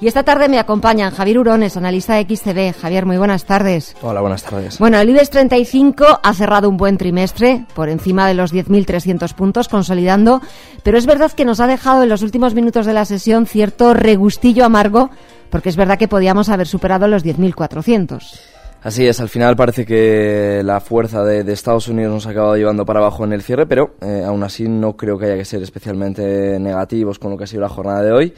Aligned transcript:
Y 0.00 0.06
esta 0.06 0.22
tarde 0.22 0.48
me 0.48 0.60
acompañan 0.60 1.12
Javier 1.12 1.40
Urones, 1.40 1.76
analista 1.76 2.14
de 2.14 2.22
XCB. 2.22 2.80
Javier, 2.80 3.04
muy 3.04 3.16
buenas 3.16 3.44
tardes. 3.44 3.96
Hola, 4.00 4.20
buenas 4.20 4.44
tardes. 4.44 4.78
Bueno, 4.78 5.00
el 5.00 5.10
IBEX 5.10 5.30
35 5.30 6.20
ha 6.22 6.34
cerrado 6.34 6.68
un 6.68 6.76
buen 6.76 6.96
trimestre, 6.96 7.64
por 7.74 7.88
encima 7.88 8.28
de 8.28 8.34
los 8.34 8.54
10.300 8.54 9.34
puntos, 9.34 9.66
consolidando, 9.66 10.40
pero 10.84 10.98
es 10.98 11.06
verdad 11.06 11.32
que 11.32 11.44
nos 11.44 11.58
ha 11.58 11.66
dejado 11.66 12.04
en 12.04 12.10
los 12.10 12.22
últimos 12.22 12.54
minutos 12.54 12.86
de 12.86 12.92
la 12.92 13.04
sesión 13.04 13.46
cierto 13.46 13.92
regustillo 13.92 14.64
amargo, 14.64 15.10
porque 15.50 15.68
es 15.68 15.76
verdad 15.76 15.98
que 15.98 16.06
podíamos 16.06 16.48
haber 16.48 16.68
superado 16.68 17.08
los 17.08 17.24
10.400. 17.24 18.38
Así 18.80 19.04
es, 19.04 19.18
al 19.18 19.28
final 19.28 19.56
parece 19.56 19.84
que 19.84 20.62
la 20.64 20.78
fuerza 20.78 21.24
de, 21.24 21.52
Estados 21.52 21.88
Unidos 21.88 22.12
nos 22.12 22.26
ha 22.28 22.30
acabado 22.30 22.56
llevando 22.56 22.86
para 22.86 23.00
abajo 23.00 23.24
en 23.24 23.32
el 23.32 23.42
cierre, 23.42 23.66
pero 23.66 23.96
eh, 24.00 24.22
aún 24.24 24.44
así 24.44 24.68
no 24.68 24.96
creo 24.96 25.18
que 25.18 25.24
haya 25.26 25.36
que 25.36 25.44
ser 25.44 25.60
especialmente 25.64 26.60
negativos 26.60 27.18
con 27.18 27.32
lo 27.32 27.36
que 27.36 27.44
ha 27.44 27.48
sido 27.48 27.62
la 27.62 27.68
jornada 27.68 28.02
de 28.02 28.12
hoy. 28.12 28.34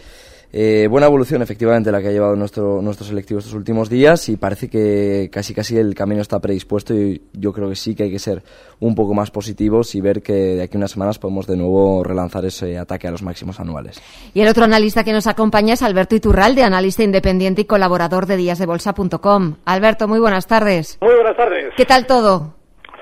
Eh, 0.52 0.88
buena 0.90 1.06
evolución, 1.06 1.42
efectivamente, 1.42 1.92
la 1.92 2.00
que 2.00 2.08
ha 2.08 2.10
llevado 2.10 2.34
nuestro, 2.34 2.82
nuestro 2.82 3.06
selectivo 3.06 3.38
estos 3.38 3.54
últimos 3.54 3.88
días 3.88 4.28
y 4.28 4.36
parece 4.36 4.68
que 4.68 5.30
casi 5.32 5.54
casi 5.54 5.78
el 5.78 5.94
camino 5.94 6.20
está 6.20 6.40
predispuesto 6.40 6.92
y 6.92 7.22
yo 7.32 7.52
creo 7.52 7.68
que 7.68 7.76
sí 7.76 7.94
que 7.94 8.04
hay 8.04 8.10
que 8.10 8.18
ser 8.18 8.42
un 8.80 8.96
poco 8.96 9.14
más 9.14 9.30
positivos 9.30 9.94
y 9.94 10.00
ver 10.00 10.22
que 10.22 10.32
de 10.32 10.62
aquí 10.62 10.76
a 10.76 10.78
unas 10.78 10.90
semanas 10.90 11.20
podemos 11.20 11.46
de 11.46 11.56
nuevo 11.56 12.02
relanzar 12.02 12.44
ese 12.44 12.78
ataque 12.78 13.06
a 13.06 13.12
los 13.12 13.22
máximos 13.22 13.60
anuales. 13.60 14.02
Y 14.34 14.40
el 14.40 14.48
otro 14.48 14.64
analista 14.64 15.04
que 15.04 15.12
nos 15.12 15.28
acompaña 15.28 15.74
es 15.74 15.82
Alberto 15.82 16.16
Iturralde, 16.16 16.64
analista 16.64 17.04
independiente 17.04 17.62
y 17.62 17.64
colaborador 17.66 18.26
de 18.26 18.36
díasdebolsa.com. 18.36 19.56
Alberto, 19.64 20.08
muy 20.08 20.18
buenas 20.18 20.48
tardes. 20.48 20.98
Muy 21.00 21.14
buenas 21.14 21.36
tardes. 21.36 21.74
¿Qué 21.76 21.84
tal 21.84 22.06
todo? 22.06 22.54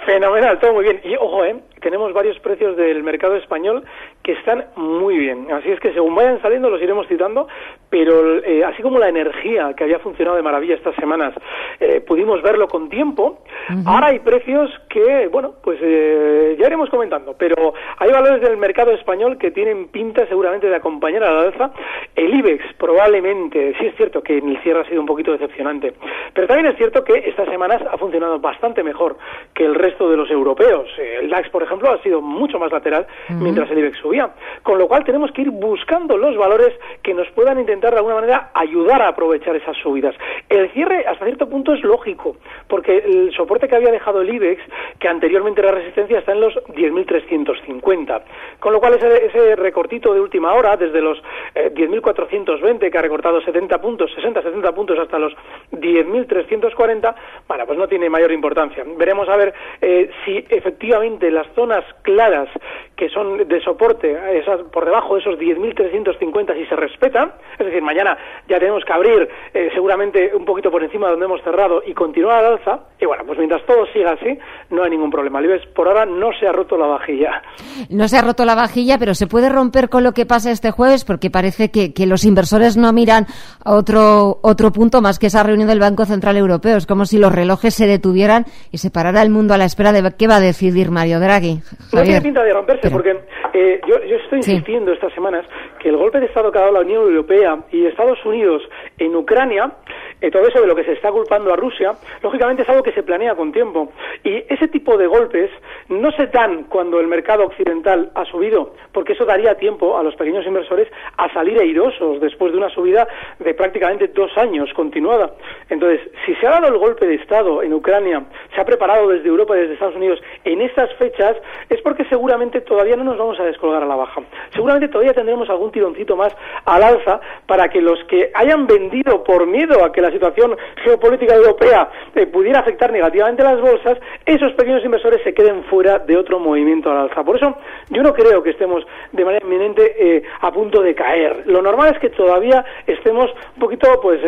Fenomenal, 0.05 0.59
todo 0.59 0.75
muy 0.75 0.85
bien. 0.85 1.01
Y 1.05 1.17
ojo, 1.17 1.45
¿eh? 1.45 1.57
tenemos 1.81 2.13
varios 2.13 2.39
precios 2.41 2.77
del 2.77 3.03
mercado 3.03 3.37
español 3.37 3.85
que 4.29 4.35
están 4.35 4.63
muy 4.77 5.17
bien. 5.17 5.51
Así 5.51 5.71
es 5.71 5.81
que 5.81 5.91
según 5.95 6.15
vayan 6.15 6.39
saliendo 6.43 6.69
los 6.69 6.83
iremos 6.83 7.09
citando, 7.09 7.49
pero 7.89 8.45
eh, 8.45 8.63
así 8.63 8.83
como 8.83 8.99
la 8.99 9.09
energía 9.09 9.73
que 9.73 9.85
había 9.85 10.01
funcionado 10.01 10.37
de 10.37 10.43
maravilla 10.43 10.75
estas 10.75 10.95
semanas, 10.97 11.33
eh, 11.81 12.03
pudimos 12.07 12.43
verlo 12.43 12.69
con 12.69 12.91
tiempo, 12.91 13.39
ahora 13.87 14.09
hay 14.09 14.19
precios 14.19 14.71
que, 14.91 15.29
bueno, 15.29 15.55
pues 15.63 15.79
eh, 15.81 16.57
ya 16.61 16.67
iremos 16.67 16.91
comentando, 16.91 17.37
pero 17.39 17.73
hay 17.97 18.11
valores 18.11 18.43
del 18.43 18.59
mercado 18.59 18.91
español 18.91 19.39
que 19.39 19.51
tienen 19.51 19.89
pinta 19.89 20.27
seguramente 20.27 20.69
de 20.69 20.77
acompañar 20.77 21.25
a 21.25 21.33
la 21.33 21.41
alza. 21.45 21.71
El 22.15 22.35
IBEX 22.35 22.75
probablemente, 22.77 23.77
sí 23.81 23.87
es 23.87 23.97
cierto 23.97 24.23
que 24.23 24.37
en 24.37 24.51
el 24.51 24.63
cierre 24.63 24.81
ha 24.81 24.89
sido 24.91 25.01
un 25.01 25.07
poquito 25.07 25.33
decepcionante, 25.33 25.95
pero 26.35 26.47
también 26.47 26.67
es 26.67 26.77
cierto 26.77 27.03
que 27.03 27.15
estas 27.15 27.49
semanas 27.49 27.81
ha 27.91 27.97
funcionado 27.97 28.39
bastante 28.41 28.83
mejor 28.83 29.17
que 29.55 29.65
el 29.65 29.75
resto 29.75 30.11
de 30.11 30.19
los 30.19 30.31
europeos. 30.31 30.87
El 30.99 31.31
DAX, 31.31 31.49
por 31.49 31.63
ejemplo, 31.63 31.91
ha 31.91 32.03
sido 32.03 32.21
mucho 32.21 32.59
más 32.59 32.71
lateral 32.71 33.07
mientras 33.31 33.71
el 33.71 33.79
IBEX 33.79 33.97
subía. 33.97 34.18
Con 34.63 34.79
lo 34.79 34.89
cual 34.89 35.05
tenemos 35.05 35.31
que 35.33 35.43
ir 35.43 35.51
buscando 35.51 36.17
los 36.17 36.37
valores 36.37 36.73
que 37.03 37.15
nos 37.15 37.29
puedan 37.31 37.59
intentar 37.59 37.93
de 37.93 37.99
alguna 37.99 38.17
manera 38.17 38.51
ayudar 38.55 39.03
a 39.03 39.09
aprovechar 39.09 39.57
esas 39.57 39.77
subidas. 39.79 40.15
El 40.49 40.71
cierre 40.73 41.05
hasta 41.07 41.25
cierto 41.25 41.49
punto 41.49 41.73
es 41.75 41.83
lógico, 41.83 42.37
porque 42.69 42.99
el 42.99 43.33
soporte 43.35 43.69
que 43.69 43.77
había 43.77 43.91
dejado 43.91 44.23
el 44.23 44.35
IBEX, 44.35 44.63
que 44.99 45.09
anteriormente 45.09 45.61
era 45.61 45.73
resistencia, 45.73 46.19
está 46.19 46.33
en 46.33 46.41
los 46.41 46.55
10.350. 46.69 48.23
Con 48.61 48.73
lo 48.73 48.81
cual 48.81 48.95
ese, 48.95 49.57
recortito 49.57 50.15
de 50.15 50.21
última 50.21 50.53
hora, 50.55 50.77
desde 50.77 51.01
los 51.01 51.23
10.420, 51.55 52.83
eh, 52.83 52.91
que 52.91 52.99
ha 52.99 53.03
recortado 53.03 53.41
70 53.41 53.81
puntos, 53.81 54.13
60, 54.15 54.43
70 54.43 54.73
puntos 54.73 54.99
hasta 54.99 55.19
los 55.19 55.35
10.340, 55.73 57.15
bueno, 57.47 57.67
pues 57.67 57.79
no 57.79 57.89
tiene 57.89 58.09
mayor 58.11 58.33
importancia. 58.33 58.85
Veremos 58.97 59.29
a 59.29 59.37
ver 59.37 59.55
eh, 59.81 60.11
si 60.25 60.45
efectivamente 60.49 61.31
las 61.31 61.47
zonas 61.55 61.85
claras 62.03 62.49
que 62.97 63.09
son 63.11 63.47
de 63.47 63.61
soporte 63.61 64.08
esas, 64.13 64.61
por 64.73 64.85
debajo 64.85 65.15
de 65.15 65.21
esos 65.21 65.39
10.350 65.39 66.55
si 66.55 66.67
se 66.67 66.77
respetan, 66.77 67.33
es 67.59 67.67
decir, 67.67 67.83
mañana 67.83 68.17
ya 68.49 68.59
tenemos 68.59 68.85
que 68.85 68.93
abrir 68.93 69.29
eh, 69.55 69.71
seguramente 69.75 70.35
un 70.35 70.45
poquito 70.45 70.71
por 70.71 70.83
encima 70.83 71.07
de 71.07 71.13
donde 71.13 71.27
hemos 71.27 71.43
cerrado 71.43 71.83
y 71.87 71.95
continuar 71.95 72.45
al 72.45 72.53
alza, 72.55 72.81
y 73.01 73.07
bueno, 73.07 73.25
pues 73.27 73.39
mientras 73.39 73.65
todo 73.67 73.87
siga 73.93 74.13
así, 74.13 74.39
no 74.71 74.83
hay 74.83 74.91
ningún 74.91 75.11
problema. 75.11 75.41
Libes, 75.41 75.65
por 75.75 75.89
ahora 75.89 76.05
no 76.05 76.31
se 76.39 76.47
ha 76.47 76.53
roto 76.53 76.77
la 76.77 76.87
vajilla. 76.87 77.43
No 77.91 78.09
se 78.09 78.17
ha 78.17 78.23
roto 78.23 78.45
la 78.45 78.55
vajilla, 78.55 78.99
pero 78.99 79.15
se 79.15 79.27
puede 79.27 79.49
romper 79.49 79.89
con 79.89 80.03
lo 80.03 80.13
que 80.13 80.27
pasa 80.27 80.51
este 80.51 80.71
jueves 80.71 81.05
porque 81.05 81.31
parece 81.31 81.71
que, 81.71 81.93
que 81.93 82.07
los 82.07 82.25
inversores 82.25 82.77
no 82.77 82.93
miran 82.93 83.27
a 83.65 83.75
otro, 83.75 84.39
otro 84.43 84.73
punto 84.73 85.01
más 85.01 85.19
que 85.19 85.27
esa 85.27 85.43
reunión 85.43 85.69
del 85.69 85.81
Banco 85.81 86.05
Central 86.05 86.37
Europeo. 86.37 86.77
Es 86.77 86.87
como 86.87 87.05
si 87.05 87.19
los 87.19 87.33
relojes 87.33 87.75
se 87.75 87.87
detuvieran 87.87 88.45
y 88.73 88.79
se 88.79 88.91
parara 88.91 89.23
el 89.23 89.31
mundo 89.31 89.55
a 89.55 89.59
la 89.59 89.65
espera 89.65 89.93
de 89.93 90.03
qué 90.17 90.27
va 90.27 90.37
a 90.37 90.41
decidir 90.41 90.91
Mario 90.91 91.21
Draghi. 91.21 91.61
No 91.93 92.03
tiene 92.03 92.21
pinta 92.21 92.43
de 92.43 92.53
romperse, 92.53 92.91
porque 92.91 93.11
eh, 93.55 93.81
yo, 93.89 94.05
yo, 94.05 94.17
estoy 94.17 94.39
insistiendo 94.39 94.93
estas 94.93 95.13
semanas 95.15 95.47
que 95.81 95.89
el 95.89 95.97
golpe 95.97 96.21
de 96.21 96.27
Estado 96.27 96.53
que 96.53 96.59
ha 96.59 96.63
dado 96.63 96.75
la 96.75 96.81
Unión 96.81 97.05
Europea 97.05 97.59
y 97.73 97.87
Estados 97.87 98.19
Unidos 98.25 98.63
en 98.99 99.17
Ucrania, 99.17 99.73
eh, 100.21 100.31
todo 100.31 100.47
eso 100.47 100.61
de 100.61 100.67
lo 100.67 100.75
que 100.75 100.85
se 100.85 100.93
está 100.93 101.11
culpando 101.13 101.53
a 101.53 101.57
Rusia, 101.57 101.95
lógicamente 102.23 102.63
es 102.63 102.69
algo 102.69 102.83
que 102.83 102.93
se 102.93 103.03
planea 103.03 103.35
con 103.35 103.53
tiempo. 103.53 103.93
Y 104.25 104.45
ese 104.49 104.69
tipo 104.69 104.97
de 104.97 105.07
golpes 105.07 105.51
no 105.89 106.11
se 106.13 106.27
dan 106.27 106.65
cuando 106.65 107.01
el 107.01 107.07
mercado 107.07 107.45
occidental 107.45 108.11
ha 108.15 108.25
subido, 108.25 108.75
porque 108.93 109.13
eso 109.13 109.25
daría 109.25 109.55
tiempo 109.55 109.97
a 109.97 110.03
los 110.03 110.15
pequeños 110.17 110.47
inversores 110.47 110.89
a 111.17 111.33
salir 111.33 111.59
airosos 111.59 112.21
después 112.21 112.53
de 112.53 112.59
una 112.59 112.69
subida 112.71 113.07
de 113.39 113.55
prácticamente 113.55 114.09
dos 114.09 114.37
años 114.37 114.73
continuada. 114.75 115.33
Entonces, 115.71 116.01
si 116.27 116.35
se 116.37 116.47
ha 116.47 116.51
dado 116.51 116.69
el 116.69 116.79
golpe 116.79 117.07
de 117.07 117.15
Estado 117.15 117.63
en 117.63 117.73
Ucrania, 117.73 118.25
se 118.55 118.61
ha 118.61 118.65
preparado 118.65 119.09
desde 119.09 119.29
Europa 119.29 119.57
y 119.57 119.61
desde 119.61 119.75
Estados 119.75 119.97
Unidos 119.97 120.21
en 120.45 120.63
estas 120.63 120.93
fechas, 120.95 121.37
es 121.69 121.81
porque 121.83 122.05
seguramente 122.07 122.61
todavía 122.61 122.97
no 122.97 123.05
nos 123.05 123.19
vamos 123.19 123.39
a 123.39 123.45
descolgar 123.45 123.83
a 123.83 123.87
la 123.87 123.97
baja. 123.97 124.23
Seguramente 124.53 124.89
todavía 124.89 125.15
tendremos 125.15 125.49
algún 125.49 125.71
tironcito 125.71 126.17
más 126.17 126.35
al 126.65 126.83
alza 126.83 127.21
para 127.47 127.69
que 127.69 127.81
los 127.81 128.03
que 128.05 128.31
hayan 128.35 128.67
vendido 128.67 129.23
por 129.23 129.47
miedo 129.47 129.85
a 129.85 129.93
que 129.93 130.01
la 130.01 130.08
situación 130.11 130.57
geopolítica 130.85 131.35
europea 131.35 131.91
eh, 132.15 132.27
pudiera 132.27 132.61
afectar 132.61 132.93
negativamente 132.93 133.43
las 133.43 133.61
bolsas, 133.61 133.99
esos 134.25 134.53
pequeños 134.53 134.85
inversores 134.85 135.23
se 135.23 135.35
queden 135.35 135.65
fuera 135.65 135.99
de 135.99 136.17
otro 136.17 136.39
movimiento 136.39 136.91
al 136.91 136.99
alza. 136.99 137.25
Por 137.25 137.37
eso 137.37 137.57
yo 137.91 138.03
no 138.03 138.13
creo 138.13 138.43
que 138.43 138.51
estemos 138.51 138.85
de 139.13 139.25
manera 139.25 139.45
inminente 139.45 139.95
eh, 139.99 140.23
a 140.41 140.51
punto 140.53 140.83
de 140.83 140.95
caer. 140.95 141.45
Lo 141.47 141.63
normal 141.63 141.95
es 141.95 141.99
que 142.01 142.11
todavía 142.11 142.65
estemos 142.87 143.31
un 143.55 143.61
poquito, 143.61 144.01
pues, 144.01 144.21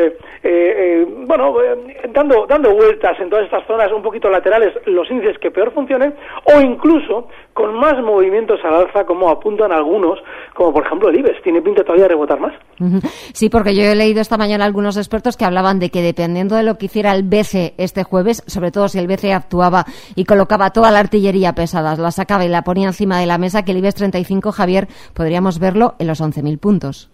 eh, 0.43 1.07
bueno, 1.27 1.57
dando, 2.11 2.47
dando 2.47 2.75
vueltas 2.75 3.19
en 3.21 3.31
todas 3.31 3.45
estas 3.45 3.67
zonas 3.67 3.93
un 3.93 4.03
poquito 4.03 4.31
laterales, 4.31 4.73
los 4.87 5.11
índices 5.11 5.39
que 5.39 5.51
peor 5.51 5.73
funcionen, 5.73 6.15
o 6.45 6.61
incluso 6.61 7.29
con 7.55 7.75
más 7.75 8.01
movimientos 8.03 8.61
al 8.65 8.75
alza 8.75 9.05
como 9.05 9.29
apuntan 9.29 9.73
algunos, 9.73 10.19
como 10.55 10.73
por 10.73 10.87
ejemplo 10.87 11.09
el 11.09 11.19
IBEX. 11.19 11.43
Tiene 11.43 11.63
pinta 11.63 11.83
todavía 11.83 12.05
de 12.05 12.11
rebotar 12.11 12.41
más. 12.41 12.55
Sí, 13.33 13.49
porque 13.49 13.75
yo 13.75 13.83
he 13.83 13.95
leído 13.95 14.21
esta 14.21 14.39
mañana 14.39 14.65
algunos 14.65 14.97
expertos 14.97 15.37
que 15.37 15.45
hablaban 15.45 15.79
de 15.79 15.91
que 15.91 16.03
dependiendo 16.03 16.57
de 16.57 16.63
lo 16.63 16.79
que 16.79 16.87
hiciera 16.87 17.13
el 17.13 17.23
BCE 17.23 17.75
este 17.77 18.05
jueves, 18.05 18.43
sobre 18.47 18.71
todo 18.71 18.89
si 18.89 18.99
el 18.99 19.07
BCE 19.07 19.33
actuaba 19.33 19.85
y 20.15 20.25
colocaba 20.25 20.71
toda 20.71 20.91
la 20.91 21.01
artillería 21.01 21.55
pesada, 21.55 21.97
la 21.97 22.11
sacaba 22.11 22.45
y 22.45 22.49
la 22.49 22.63
ponía 22.63 22.87
encima 22.87 23.19
de 23.19 23.27
la 23.27 23.39
mesa, 23.39 23.65
que 23.65 23.73
el 23.73 23.79
IBEX 23.79 23.95
35, 23.97 24.53
Javier, 24.53 24.89
podríamos 25.15 25.59
verlo 25.59 25.95
en 25.99 26.07
los 26.07 26.21
11.000 26.21 26.59
puntos. 26.59 27.11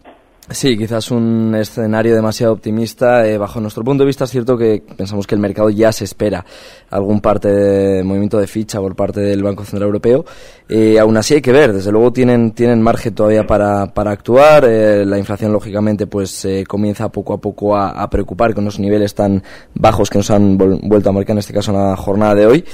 Sí, 0.48 0.78
quizás 0.78 1.10
un 1.10 1.56
escenario 1.56 2.14
demasiado 2.14 2.52
optimista. 2.52 3.26
Eh, 3.26 3.37
bajo 3.37 3.60
nuestro 3.60 3.82
punto 3.82 4.04
de 4.04 4.06
vista 4.06 4.25
es 4.25 4.31
cierto 4.31 4.56
que 4.56 4.81
pensamos 4.96 5.26
que 5.26 5.34
el 5.34 5.40
mercado 5.40 5.70
ya 5.70 5.90
se 5.90 6.04
espera 6.04 6.44
algún 6.90 7.20
parte 7.20 7.48
de 7.48 8.04
movimiento 8.04 8.38
de 8.38 8.46
ficha 8.46 8.78
por 8.78 8.94
parte 8.94 9.20
del 9.20 9.43
Banco 9.43 9.64
Central 9.64 9.88
Europeo. 9.88 10.25
Eh, 10.69 11.00
aún 11.00 11.16
así 11.16 11.34
hay 11.34 11.43
que 11.43 11.50
ver, 11.50 11.72
desde 11.72 11.90
luego 11.90 12.12
tienen, 12.12 12.52
tienen 12.52 12.81
margen 12.81 13.12
todavía 13.12 13.44
para, 13.44 13.93
para 13.93 14.12
actuar. 14.12 14.64
Eh, 14.69 15.04
la 15.04 15.19
inflación 15.19 15.52
lógicamente 15.52 16.06
pues 16.06 16.46
comienza 16.69 17.08
poco 17.08 17.34
a 17.34 17.38
poco 17.38 17.76
a, 17.76 18.08
preocupar 18.08 18.54
con 18.54 18.64
los 18.64 18.78
niveles 18.78 19.14
tan 19.16 19.42
bajos 19.75 20.08
que 20.08 20.19
nos 20.19 20.31
han 20.31 20.56
vuelto 20.56 21.10
a 21.10 21.12
marcar 21.12 21.32
en 21.32 21.38
este 21.38 21.52
caso 21.52 21.72
en 21.72 21.78
la 21.78 21.96
jornada 21.96 22.37
de 22.37 22.46
hoy. 22.46 22.64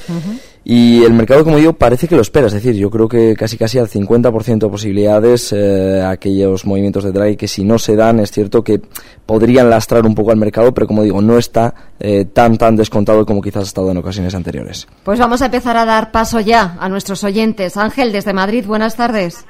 Y 0.64 1.03
el 1.03 1.12
mercado, 1.12 1.43
como 1.43 1.56
digo, 1.56 1.73
parece 1.73 2.06
que 2.06 2.14
lo 2.14 2.23
espera. 2.23 2.47
Es 2.47 2.53
decir, 2.53 2.75
yo 2.75 2.88
creo 2.91 3.09
que 3.09 3.35
casi 3.35 3.56
casi 3.56 3.79
al 3.79 3.88
50% 3.88 4.59
de 4.59 4.69
posibilidades 4.69 5.53
eh, 5.53 6.03
aquellos 6.03 6.64
movimientos 6.64 7.03
de 7.05 7.12
Draghi 7.12 7.37
que 7.37 7.49
si 7.49 7.64
no 7.64 7.79
se 7.79 7.97
dan, 7.97 8.20
es 8.20 8.31
cierto 8.31 8.62
que 8.62 8.81
podrían 9.26 9.69
lastrar 9.69 10.06
un 10.06 10.14
poco 10.14 10.31
al 10.31 10.37
mercado, 10.37 10.73
pero 10.73 10.87
como 10.87 11.03
digo, 11.03 11.20
no 11.20 11.37
está 11.37 11.75
eh, 11.99 12.26
tan 12.26 12.59
tan 12.59 12.76
descontado 12.76 13.26
como 13.26 13.43
quizás 13.43 13.64
ha 13.64 13.67
estado 13.67 13.91
en 13.91 13.97
ocasiones 13.97 14.35
anteriores. 14.35 14.87
Pues 15.05 15.19
vamos 15.19 15.43
a 15.43 15.47
empezar 15.47 15.76
a 15.76 15.85
dar 15.85 16.12
paso 16.12 16.38
ya 16.38 16.76
a 16.79 16.88
nuestros 16.88 17.25
oyentes. 17.25 17.76
Ángel, 17.76 18.12
desde 18.12 18.32
Madrid, 18.32 18.65
buenas 18.65 18.94
tardes. 18.97 19.44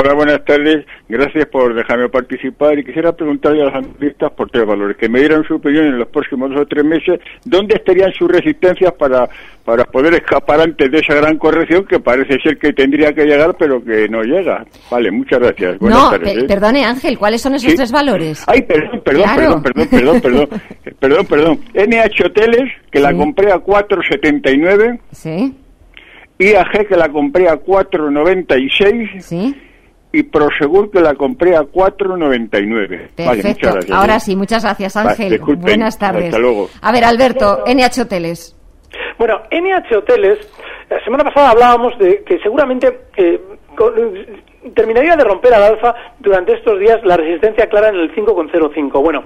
Hola, 0.00 0.14
buenas 0.14 0.44
tardes. 0.44 0.86
Gracias 1.08 1.46
por 1.46 1.74
dejarme 1.74 2.08
participar 2.08 2.78
y 2.78 2.84
quisiera 2.84 3.10
preguntarle 3.10 3.62
a 3.62 3.64
los 3.64 3.74
analistas 3.74 4.30
por 4.30 4.48
tres 4.48 4.64
valores, 4.64 4.96
que 4.96 5.08
me 5.08 5.18
dieran 5.18 5.42
su 5.42 5.56
opinión 5.56 5.86
en 5.86 5.98
los 5.98 6.06
próximos 6.06 6.50
dos 6.50 6.60
o 6.60 6.66
tres 6.66 6.84
meses, 6.84 7.18
¿dónde 7.44 7.74
estarían 7.74 8.12
sus 8.12 8.30
resistencias 8.30 8.92
para, 8.92 9.28
para 9.64 9.82
poder 9.86 10.14
escapar 10.14 10.60
antes 10.60 10.88
de 10.88 10.98
esa 10.98 11.14
gran 11.16 11.36
corrección 11.36 11.84
que 11.84 11.98
parece 11.98 12.38
ser 12.40 12.58
que 12.58 12.72
tendría 12.72 13.12
que 13.12 13.24
llegar 13.24 13.56
pero 13.58 13.82
que 13.82 14.08
no 14.08 14.22
llega? 14.22 14.64
Vale, 14.88 15.10
muchas 15.10 15.40
gracias. 15.40 15.76
Buenas 15.80 15.98
no, 15.98 16.10
tardes, 16.10 16.38
¿eh? 16.38 16.44
perdone 16.46 16.84
Ángel, 16.84 17.18
¿cuáles 17.18 17.42
son 17.42 17.56
esos 17.56 17.74
tres 17.74 17.90
valores? 17.90 18.44
Ay, 18.46 18.62
perdón, 18.62 19.00
perdón, 19.04 19.22
Claro. 19.24 19.62
perdón, 19.64 19.88
perdón, 19.90 20.20
perdón, 20.20 20.20
perdón, 20.84 21.26
perdón, 21.26 21.26
perdón. 21.26 21.58
NH 21.74 22.24
Hoteles, 22.24 22.70
que 22.92 23.00
la 23.00 23.12
compré 23.12 23.50
a 23.50 23.56
4,79, 23.56 25.00
Sí, 25.10 25.56
IAG, 26.38 26.86
que 26.86 26.96
la 26.96 27.08
compré 27.08 27.48
a 27.48 27.56
4,96 27.56 29.20
sí. 29.22 29.56
Y 30.12 30.22
Prosegur 30.22 30.90
que 30.90 31.00
la 31.00 31.14
compré 31.14 31.54
a 31.56 31.62
4.99. 31.62 32.88
Vale, 32.88 33.08
Perfecto. 33.14 33.48
muchas 33.68 33.74
gracias. 33.74 33.98
Ahora 33.98 34.16
¿eh? 34.16 34.20
sí, 34.20 34.36
muchas 34.36 34.62
gracias 34.64 34.94
Vale, 34.94 35.10
Ángel. 35.10 35.38
Buenas 35.56 35.98
tardes. 35.98 36.24
Hasta 36.26 36.38
luego. 36.38 36.68
A 36.80 36.92
ver, 36.92 37.04
Alberto, 37.04 37.64
NH 37.66 38.02
Hoteles. 38.02 38.56
Bueno, 39.18 39.40
NH 39.50 39.96
Hoteles, 39.96 40.38
la 40.88 41.02
semana 41.04 41.24
pasada 41.24 41.50
hablábamos 41.50 41.98
de 41.98 42.22
que 42.24 42.38
seguramente 42.38 43.00
eh, 43.16 43.40
con- 43.76 43.92
terminaría 44.74 45.14
de 45.16 45.24
romper 45.24 45.52
al 45.54 45.62
alza 45.62 45.94
durante 46.18 46.54
estos 46.54 46.78
días 46.80 46.98
la 47.04 47.16
resistencia 47.16 47.68
clara 47.68 47.88
en 47.90 47.96
el 47.96 48.14
5,05. 48.14 49.02
Bueno, 49.02 49.24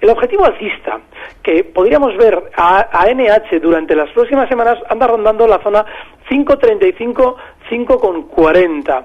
el 0.00 0.10
objetivo 0.10 0.44
alcista 0.44 1.00
que 1.42 1.64
podríamos 1.64 2.16
ver 2.16 2.50
a, 2.56 2.88
a 2.92 3.06
NH 3.12 3.60
durante 3.60 3.94
las 3.96 4.10
próximas 4.10 4.48
semanas 4.48 4.78
anda 4.88 5.06
rondando 5.06 5.46
la 5.46 5.62
zona 5.62 5.84
5,35, 6.30 7.34
5,40. 7.70 9.04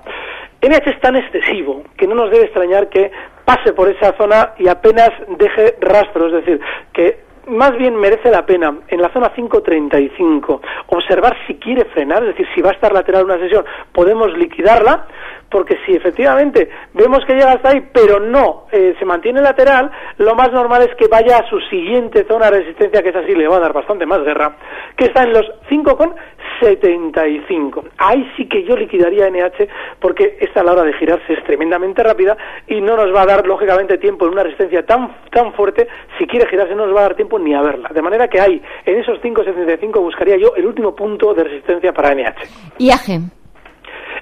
NH 0.66 0.90
es 0.90 1.00
tan 1.00 1.16
excesivo 1.16 1.84
que 1.98 2.08
no 2.08 2.16
nos 2.16 2.32
debe 2.32 2.46
extrañar 2.46 2.90
que 2.90 3.12
pase 3.46 3.74
por 3.74 3.90
esa 3.90 4.18
zona 4.18 4.54
y 4.58 4.68
apenas 4.68 5.10
deje 5.38 5.76
rastro, 5.80 6.28
es 6.28 6.46
decir, 6.46 6.60
que 6.92 7.25
más 7.48 7.78
bien 7.78 7.96
merece 7.96 8.32
la 8.32 8.46
pena 8.46 8.76
en 8.88 9.02
la 9.02 9.10
zona 9.10 9.34
5.35 9.34 10.62
observar 10.88 11.36
si 11.48 11.56
quiere 11.56 11.86
frenar, 11.86 12.24
es 12.24 12.30
decir, 12.30 12.48
si 12.54 12.62
va 12.62 12.72
a 12.72 12.74
estar 12.74 12.94
lateral 12.94 13.26
una 13.26 13.40
sesión, 13.40 13.66
podemos 13.92 14.36
liquidarla, 14.38 15.08
porque 15.50 15.78
si 15.86 15.94
efectivamente 15.94 16.70
vemos 16.94 17.20
que 17.26 17.34
llega 17.34 17.54
hasta 17.54 17.70
ahí, 17.70 17.88
pero 17.94 18.20
no 18.20 18.66
eh, 18.72 18.96
se 19.00 19.06
mantiene 19.06 19.42
lateral, 19.42 19.90
lo 20.18 20.36
más 20.36 20.52
normal 20.52 20.82
es 20.82 20.94
que 20.96 21.08
vaya 21.08 21.38
a 21.38 21.50
su 21.50 21.60
siguiente 21.62 22.26
zona 22.28 22.50
de 22.50 22.60
resistencia, 22.60 23.02
que 23.02 23.10
es 23.10 23.16
así, 23.16 23.34
le 23.34 23.48
va 23.48 23.58
a 23.58 23.62
dar 23.62 23.74
bastante 23.74 24.06
más 24.06 24.22
guerra, 24.24 24.56
que 24.98 25.06
está 25.06 25.24
en 25.24 25.34
los 25.34 25.46
5,75. 25.70 27.84
Ahí 27.98 28.32
sí 28.36 28.48
que 28.48 28.64
yo 28.64 28.76
liquidaría 28.76 29.30
NH, 29.30 29.68
porque 30.00 30.38
esta 30.42 30.62
a 30.62 30.64
la 30.64 30.74
hora 30.74 30.84
de 30.84 30.94
girarse 30.94 31.34
es 31.34 31.44
tremendamente 31.44 32.04
rápida 32.04 32.38
y 32.68 32.82
no 32.82 32.96
nos 32.96 33.14
va 33.14 33.22
a 33.22 33.26
dar, 33.26 33.48
lógicamente, 33.48 33.98
tiempo 33.98 34.26
en 34.26 34.34
una 34.34 34.44
resistencia 34.44 34.86
tan, 34.86 35.16
tan 35.32 35.54
fuerte, 35.54 35.88
si 36.18 36.28
quiere 36.28 36.50
girarse 36.50 36.76
no 36.76 36.88
nos 36.88 36.96
va 36.96 37.02
a 37.02 37.04
dar 37.04 37.16
tiempo 37.16 37.35
ni 37.40 37.54
a 37.54 37.62
verla. 37.62 37.90
De 37.94 38.02
manera 38.02 38.28
que 38.28 38.40
ahí, 38.40 38.62
en 38.86 39.00
esos 39.00 39.20
5,75 39.22 40.00
buscaría 40.02 40.38
yo 40.38 40.56
el 40.56 40.66
último 40.66 40.96
punto 40.96 41.34
de 41.34 41.44
resistencia 41.44 41.94
para 41.94 42.14
NH. 42.14 42.78
IAG. 42.80 43.22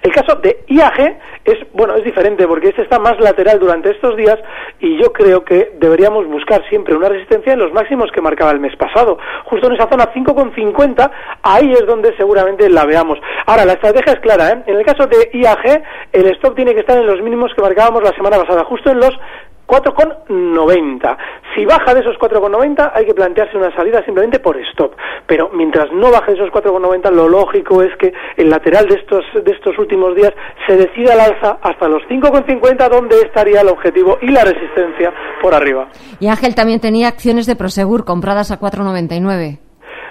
El 0.03 0.11
caso 0.11 0.35
de 0.35 0.65
IAG 0.67 1.17
es, 1.45 1.59
bueno, 1.71 1.95
es 1.95 2.03
diferente 2.03 2.45
porque 2.45 2.69
este 2.69 2.81
está 2.81 2.99
más 2.99 3.17
lateral 3.21 3.57
durante 3.57 3.91
estos 3.91 4.17
días 4.17 4.37
y 4.81 5.01
yo 5.01 5.13
creo 5.13 5.45
que 5.45 5.71
deberíamos 5.79 6.27
buscar 6.27 6.61
siempre 6.67 6.93
una 6.93 7.07
resistencia 7.07 7.53
en 7.53 7.59
los 7.59 7.71
máximos 7.71 8.11
que 8.11 8.21
marcaba 8.21 8.51
el 8.51 8.59
mes 8.59 8.75
pasado. 8.75 9.17
Justo 9.45 9.67
en 9.67 9.73
esa 9.73 9.87
zona 9.89 10.11
5,50, 10.13 11.09
ahí 11.41 11.71
es 11.71 11.85
donde 11.85 12.15
seguramente 12.17 12.69
la 12.69 12.83
veamos. 12.85 13.17
Ahora, 13.45 13.63
la 13.63 13.73
estrategia 13.73 14.13
es 14.13 14.19
clara, 14.19 14.49
¿eh? 14.49 14.63
En 14.67 14.75
el 14.75 14.85
caso 14.85 15.07
de 15.07 15.29
IAG, 15.33 15.83
el 16.11 16.27
stop 16.35 16.53
tiene 16.55 16.73
que 16.73 16.81
estar 16.81 16.97
en 16.97 17.07
los 17.07 17.21
mínimos 17.21 17.53
que 17.55 17.61
marcábamos 17.61 18.03
la 18.03 18.11
semana 18.11 18.37
pasada, 18.37 18.65
justo 18.65 18.89
en 18.89 18.99
los 18.99 19.17
4,90. 19.67 21.17
Si 21.55 21.65
baja 21.65 21.93
de 21.93 22.01
esos 22.01 22.15
4,90 22.17 22.91
hay 22.93 23.05
que 23.05 23.13
plantearse 23.13 23.57
una 23.57 23.73
salida 23.75 24.03
simplemente 24.03 24.39
por 24.39 24.57
stop. 24.71 24.93
Pero 25.27 25.49
mientras 25.53 25.91
no 25.91 26.11
baje 26.11 26.33
de 26.33 26.37
esos 26.37 26.49
4,90 26.49 27.11
lo 27.11 27.27
lógico 27.27 27.81
es 27.81 27.95
que 27.97 28.13
el 28.37 28.49
lateral 28.49 28.87
de 28.87 28.95
estos, 28.95 29.23
de 29.33 29.51
estos 29.51 29.77
últimos 29.77 30.15
días 30.15 30.33
se 30.67 30.77
decida 30.77 31.13
al 31.13 31.19
alza 31.21 31.57
hasta 31.61 31.87
los 31.87 32.03
5,50 32.03 32.89
donde 32.89 33.15
estaría 33.21 33.61
el 33.61 33.69
objetivo 33.69 34.17
y 34.21 34.27
la 34.27 34.43
resistencia 34.43 35.13
por 35.41 35.53
arriba. 35.53 35.87
Y 36.19 36.27
Ángel 36.27 36.55
también 36.55 36.79
tenía 36.79 37.07
acciones 37.07 37.45
de 37.45 37.55
Prosegur 37.55 38.05
compradas 38.05 38.51
a 38.51 38.59
4,99. 38.59 39.59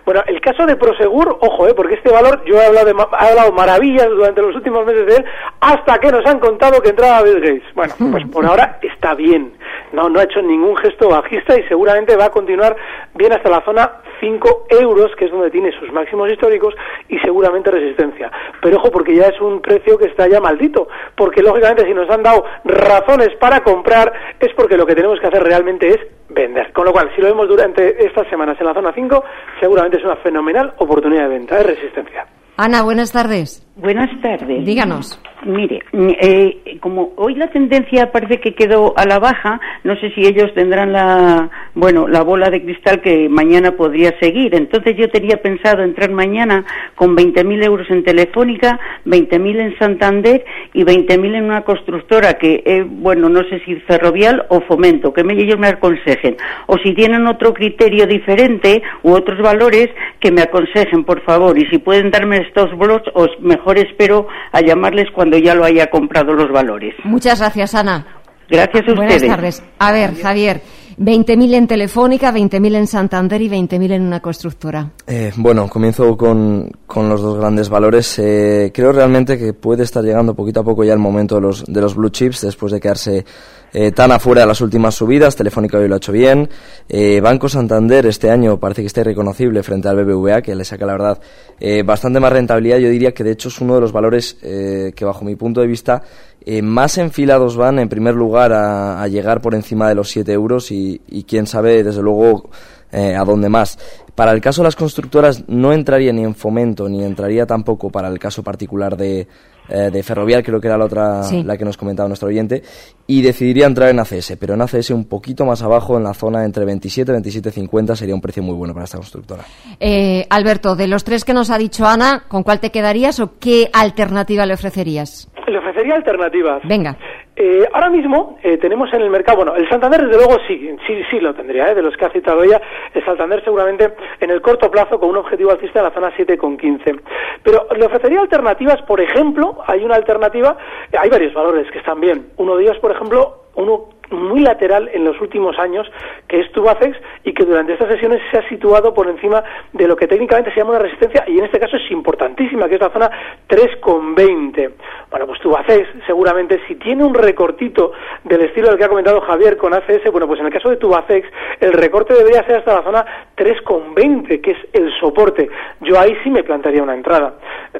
Bueno, 0.05 0.23
el 0.27 0.41
caso 0.41 0.67
de 0.67 0.77
Prosegur, 0.77 1.39
ojo, 1.41 1.69
eh, 1.69 1.75
porque 1.75 1.95
este 1.95 2.11
valor, 2.11 2.43
yo 2.45 2.57
he 2.57 2.67
hablado, 2.67 2.87
de, 2.87 2.93
he 2.93 3.29
hablado 3.29 3.53
maravillas 3.53 4.09
durante 4.09 4.43
los 4.43 4.55
últimos 4.57 4.85
meses 4.85 5.07
de 5.07 5.17
él, 5.17 5.25
hasta 5.61 5.99
que 5.99 6.11
nos 6.11 6.27
han 6.27 6.41
contado 6.41 6.81
que 6.81 6.91
entraba 6.91 7.23
Bill 7.23 7.41
Gates. 7.41 7.75
Bueno, 7.75 7.95
pues 8.11 8.27
por 8.27 8.45
ahora 8.45 8.79
está 8.83 9.15
bien. 9.15 9.53
No, 9.93 10.09
no 10.09 10.21
ha 10.21 10.25
hecho 10.25 10.43
ningún 10.43 10.77
gesto 10.77 11.09
bajista 11.09 11.59
y 11.59 11.63
seguramente 11.65 12.17
va 12.17 12.27
a 12.27 12.31
continuar 12.31 12.77
bien 13.15 13.33
hasta 13.33 13.51
la 13.51 13.61
zona 13.65 13.93
5 14.21 14.67
euros, 14.71 15.15
que 15.17 15.27
es 15.27 15.31
donde 15.31 15.51
tiene 15.51 15.73
sus 15.79 15.93
máximos 15.93 16.31
históricos 16.31 16.75
y 17.09 17.19
seguramente 17.19 17.71
resistencia. 17.71 18.31
Pero 18.61 18.79
ojo, 18.79 18.91
porque 18.91 19.15
ya 19.15 19.27
es 19.27 19.41
un 19.41 19.61
precio 19.61 19.99
que 19.99 20.07
está 20.07 20.29
ya 20.29 20.41
maldito, 20.41 20.89
porque 21.17 21.43
lógicamente 21.43 21.85
si 21.85 21.95
nos 21.95 22.09
han 22.09 22.23
dado 22.23 22.45
razones 22.65 23.31
para 23.41 23.63
comprar 23.63 24.13
es 24.41 24.53
porque 24.55 24.77
lo 24.77 24.87
que 24.87 24.95
tenemos 24.95 25.21
que 25.21 25.27
hacer 25.27 25.43
realmente 25.43 25.89
es 25.89 25.99
vender. 26.29 26.73
Con 26.73 26.87
lo 26.87 26.93
cual, 26.93 27.11
si 27.15 27.21
lo 27.21 27.29
vemos 27.29 27.49
durante 27.49 28.05
estas 28.05 28.27
semanas 28.29 28.57
en 28.61 28.67
la 28.67 28.75
zona 28.75 28.93
5, 28.95 29.25
seguramente 29.61 29.92
es 29.97 30.05
una 30.05 30.17
fenomenal 30.17 30.75
oportunidad 30.79 31.23
de 31.23 31.29
venta, 31.29 31.57
de 31.57 31.63
resistencia. 31.65 32.27
Ana, 32.57 32.83
buenas 32.83 33.13
tardes. 33.13 33.67
Buenas 33.77 34.11
tardes. 34.21 34.67
Díganos. 34.67 35.19
Mire, 35.45 35.83
eh, 35.93 36.79
como 36.81 37.15
hoy 37.17 37.35
la 37.35 37.49
tendencia 37.49 38.13
parece 38.13 38.39
que 38.39 38.55
quedó 38.55 38.93
a 38.97 39.07
la 39.07 39.19
baja, 39.19 39.61
no 39.83 39.97
sé 39.97 40.11
si 40.11 40.25
ellos 40.25 40.53
tendrán 40.55 40.93
la, 40.93 41.51
bueno, 41.75 42.07
la 42.07 42.23
bola 42.23 42.49
de 42.49 42.63
cristal 42.63 43.01
que 43.01 43.29
mañana 43.29 43.73
podría 43.73 44.17
seguir. 44.21 44.55
Entonces 44.55 44.95
yo 44.97 45.09
tenía 45.11 45.39
pensado 45.39 45.83
entrar 45.83 46.13
mañana 46.13 46.65
con 46.95 47.17
20.000 47.17 47.65
euros 47.65 47.91
en 47.91 48.05
Telefónica, 48.05 48.79
20.000 49.07 49.61
en 49.61 49.79
Santander 49.79 50.45
y 50.75 50.85
20.000 50.85 51.35
en 51.35 51.45
una 51.45 51.63
constructora 51.63 52.35
que, 52.35 52.63
eh, 52.65 52.85
bueno, 52.87 53.29
no 53.29 53.41
sé 53.49 53.61
si 53.65 53.77
ferrovial 53.77 54.47
o 54.51 54.61
fomento, 54.61 55.13
que 55.13 55.25
me, 55.25 55.33
ellos 55.33 55.59
me 55.59 55.69
aconsejen. 55.69 56.37
O 56.67 56.77
si 56.79 56.95
tienen 56.95 57.27
otro 57.27 57.53
criterio 57.53 58.07
diferente 58.07 58.83
u 59.03 59.13
otros 59.13 59.41
valores, 59.41 59.89
que 60.21 60.31
me 60.31 60.43
aconsejen, 60.43 61.03
por 61.03 61.23
favor. 61.23 61.59
Y 61.59 61.67
si 61.67 61.79
pueden 61.79 62.13
darme 62.13 62.37
estos 62.37 62.71
blogs, 62.79 63.11
os 63.15 63.31
mejor 63.41 63.62
espero 63.79 64.27
a 64.53 64.61
llamarles 64.61 65.09
cuando 65.15 65.39
ya 65.39 65.55
lo 65.55 65.65
haya 65.65 65.89
comprado 65.89 66.33
los 66.35 66.51
valores. 66.51 66.95
Muchas 67.05 67.41
gracias, 67.41 67.75
Ana. 67.75 68.07
Gracias 68.49 68.83
a 68.89 68.95
Buenas 68.95 69.15
ustedes. 69.15 69.31
tardes. 69.31 69.63
A 69.79 69.93
ver, 69.93 70.15
Javier, 70.15 70.61
20.000 70.99 71.55
en 71.55 71.67
Telefónica, 71.67 72.33
20.000 72.33 72.77
en 72.77 72.87
Santander 72.87 73.41
y 73.41 73.49
20.000 73.49 73.93
en 73.93 74.03
una 74.03 74.21
constructora. 74.21 74.91
Eh, 75.07 75.33
bueno, 75.37 75.69
comienzo 75.69 76.17
con, 76.17 76.71
con 76.87 77.09
los 77.09 77.23
dos 77.23 77.39
grandes 77.39 77.69
valores. 77.69 78.19
Eh, 78.19 78.71
creo 78.75 78.93
realmente 78.93 79.39
que 79.39 79.55
puede 79.55 79.85
estar 79.85 80.03
llegando 80.05 80.35
poquito 80.35 80.61
a 80.61 80.65
poco 80.65 80.85
ya 80.85 80.93
el 80.93 80.99
momento 80.99 81.37
de 81.37 81.41
los, 81.41 81.65
de 81.65 81.81
los 81.81 81.95
blue 81.95 82.11
chips 82.11 82.43
después 82.43 82.73
de 82.73 82.81
quedarse 82.81 83.25
eh, 83.73 83.93
tan 83.93 84.13
afuera 84.13 84.43
de 84.43 84.47
las 84.47 84.61
últimas 84.61 84.95
subidas. 84.95 85.37
Telefónica 85.37 85.79
hoy 85.79 85.89
lo 85.89 85.95
ha 85.95 85.99
hecho 85.99 86.13
bien. 86.13 86.49
Eh, 86.89 87.21
Banco 87.21 87.49
Santander 87.49 88.07
este 88.07 88.31
año 88.31 88.59
parece 88.59 88.83
que 88.83 88.87
está 88.87 89.01
irreconocible 89.01 89.63
frente 89.63 89.89
al 89.89 90.05
BBVA, 90.05 90.43
que 90.43 90.55
le 90.55 90.65
saca 90.65 90.87
la 90.87 90.93
verdad 90.93 91.21
eh, 91.61 91.83
bastante 91.83 92.21
más 92.21 92.33
rentabilidad. 92.33 92.79
Yo 92.79 92.89
diría 92.89 93.13
que 93.13 93.25
de 93.25 93.33
hecho 93.33 93.49
es 93.49 93.61
uno 93.61 93.75
de 93.75 93.81
los 93.81 93.93
valores 93.93 94.37
eh, 94.43 94.93
que 94.95 95.05
bajo 95.05 95.25
mi 95.25 95.37
punto 95.37 95.61
de 95.61 95.67
vista 95.67 96.03
eh, 96.45 96.61
más 96.63 96.99
enfilados 96.99 97.57
van 97.57 97.79
en 97.79 97.89
primer 97.89 98.15
lugar 98.15 98.53
a, 98.53 99.01
a 99.01 99.09
llegar 99.09 99.41
por 99.41 99.55
encima 99.55 99.89
de 99.89 99.95
los 99.95 100.11
7 100.11 100.33
euros 100.33 100.71
y, 100.73 101.01
y 101.09 101.25
quién 101.25 101.47
sabe 101.47 101.85
desde 101.85 102.03
luego 102.03 102.51
eh, 102.91 103.17
a 103.17 103.25
dónde 103.25 103.49
más. 103.49 103.79
Para 104.15 104.33
el 104.33 104.43
caso 104.43 104.61
de 104.61 104.67
las 104.67 104.77
constructoras 104.77 105.49
no 105.49 105.73
entraría 105.73 106.13
ni 106.13 106.25
en 106.25 106.35
fomento 106.35 106.91
ni 106.91 107.03
entraría 107.03 107.47
tampoco 107.47 107.89
para 107.89 108.09
el 108.09 108.19
caso 108.19 108.43
particular 108.43 108.99
de, 108.99 109.27
eh, 109.73 109.91
de 109.91 110.03
Ferrovial, 110.03 110.43
creo 110.43 110.61
que 110.61 110.67
era 110.69 110.77
la 110.77 110.85
otra 110.85 111.23
Sí. 111.23 111.43
la 111.43 111.57
que 111.57 111.65
nos 111.65 111.77
comentaba 111.77 112.07
nuestro 112.09 112.29
oyente, 112.29 112.63
y 113.07 113.23
decidiría 113.23 113.67
entrar 113.67 113.89
en 113.89 113.99
ACS, 114.01 114.37
pero 114.39 114.55
en 114.55 114.61
ACS 114.63 114.91
un 114.91 115.07
poquito 115.07 115.45
más 115.45 115.63
abajo, 115.63 115.97
en 115.97 116.05
la 116.05 116.15
zona 116.15 116.45
entre 116.45 116.65
27 116.65 117.11
y 117.11 117.15
27,50 117.15 117.97
sería 117.97 118.15
un 118.15 118.21
precio 118.21 118.43
muy 118.43 118.55
bueno 118.55 118.75
para 118.75 118.85
esta 118.85 118.99
constructora. 118.99 119.45
Eh, 119.81 120.27
Alberto, 120.31 120.77
de 120.77 120.87
los 120.89 121.05
tres 121.05 121.25
que 121.25 121.33
nos 121.35 121.51
ha 121.51 121.59
dicho 121.59 121.87
Ana, 121.87 122.25
¿con 122.29 122.43
cuál 122.43 122.61
te 122.61 122.71
quedarías 122.71 123.19
o 123.21 123.39
qué 123.39 123.71
alternativa 123.73 124.45
le 124.47 124.55
ofrecerías? 124.55 125.29
Le 125.49 125.59
ofrecería 125.59 125.95
alternativas. 125.97 126.63
Venga. 126.69 126.97
Eh, 127.35 127.67
ahora 127.73 127.89
mismo 127.89 128.39
eh, 128.43 128.59
tenemos 128.59 128.93
en 128.93 129.01
el 129.01 129.09
mercado, 129.09 129.39
bueno, 129.39 129.57
el 129.57 129.67
Santander 129.69 130.07
desde 130.07 130.19
luego 130.19 130.39
sí, 130.47 130.77
sí, 130.87 131.03
sí 131.11 131.19
lo 131.19 131.35
tendría, 131.35 131.71
¿eh? 131.71 131.75
de 131.75 131.81
los 131.81 131.97
que 131.97 132.05
ha 132.05 132.11
citado 132.11 132.43
ella, 132.43 132.61
el 132.93 133.03
Santander 133.07 133.43
seguramente 133.43 133.95
en 134.21 134.31
el 134.31 134.43
corto 134.43 134.71
plazo 134.71 135.01
con 135.01 135.09
un 135.09 135.17
objetivo 135.17 135.51
alcista 135.51 135.79
en 135.79 135.87
la 135.87 135.93
zona 135.93 136.13
7,15. 136.15 137.01
Pero 137.43 137.67
le 137.75 137.87
ofrecería 137.87 138.21
alternativas, 138.21 138.83
por 138.83 139.01
ejemplo, 139.01 139.63
hay 139.67 139.83
una 139.83 139.95
alternativa, 139.95 140.59
hay 140.99 141.09
varios 141.09 141.33
valores 141.33 141.71
que 141.71 141.79
están 141.79 142.01
bien. 142.01 142.29
Uno 142.37 142.57
de 142.57 142.65
ellos, 142.65 142.79
por 142.81 142.93
ejemplo, 142.93 143.45
uno 143.55 143.89
muy 144.13 144.41
lateral 144.41 144.91
en 144.93 145.05
los 145.05 145.21
últimos 145.21 145.59
años, 145.59 145.91
que 146.29 146.41
es 146.41 146.51
Tubacex, 146.53 146.97
y 147.25 147.33
que 147.33 147.45
durante 147.45 147.73
estas 147.73 147.89
sesiones 147.89 148.21
se 148.31 148.39
ha 148.39 148.49
situado 148.49 148.95
por 148.95 149.09
encima 149.09 149.43
de 149.73 149.87
lo 149.87 149.97
que 149.97 150.07
técnicamente 150.07 150.51
se 150.53 150.59
llama 150.59 150.71
una 150.71 150.81
resistencia, 150.81 151.25
y 151.27 151.39
en 151.39 151.45
este 151.45 151.59
caso 151.59 151.77
es 151.77 151.91
importantísima, 151.91 152.69
que 152.69 152.77
es 152.77 152.81
la 152.81 152.91
zona 152.91 153.11
3,20. 153.49 154.73
Bueno, 155.11 155.27
pues 155.27 155.41
Tubacex, 155.41 155.89
seguramente, 156.07 156.61
si 156.67 156.77
tiene 156.77 157.05
un 157.05 157.15
recortito 157.15 157.93
del 158.25 158.43
estilo 158.43 158.69
del 158.69 158.79
que 158.79 158.85
ha 158.85 158.89
comentado 158.89 159.21
Javier 159.21 159.57
con 159.57 159.75
ACS, 159.75 160.11
bueno, 160.11 160.27
pues 160.27 160.41
en 160.41 160.47
el 160.47 160.53
caso 160.53 160.71
de 160.71 160.77
Tubacex, 160.77 161.29
el 161.61 161.73
recorte 161.73 162.15
debería 162.15 162.45
ser 162.45 162.57
hasta 162.57 162.75
la 162.75 162.83
zona 162.83 163.07
3,20, 163.37 164.41
que 164.41 164.51
es 164.53 164.59
el 164.73 164.91
soporte. 164.99 165.49
Yo 165.81 165.99
ahí 165.99 166.17
sí 166.23 166.31
me 166.31 166.43
plantaría 166.43 166.83
una 166.83 166.95
entrada. 166.95 167.35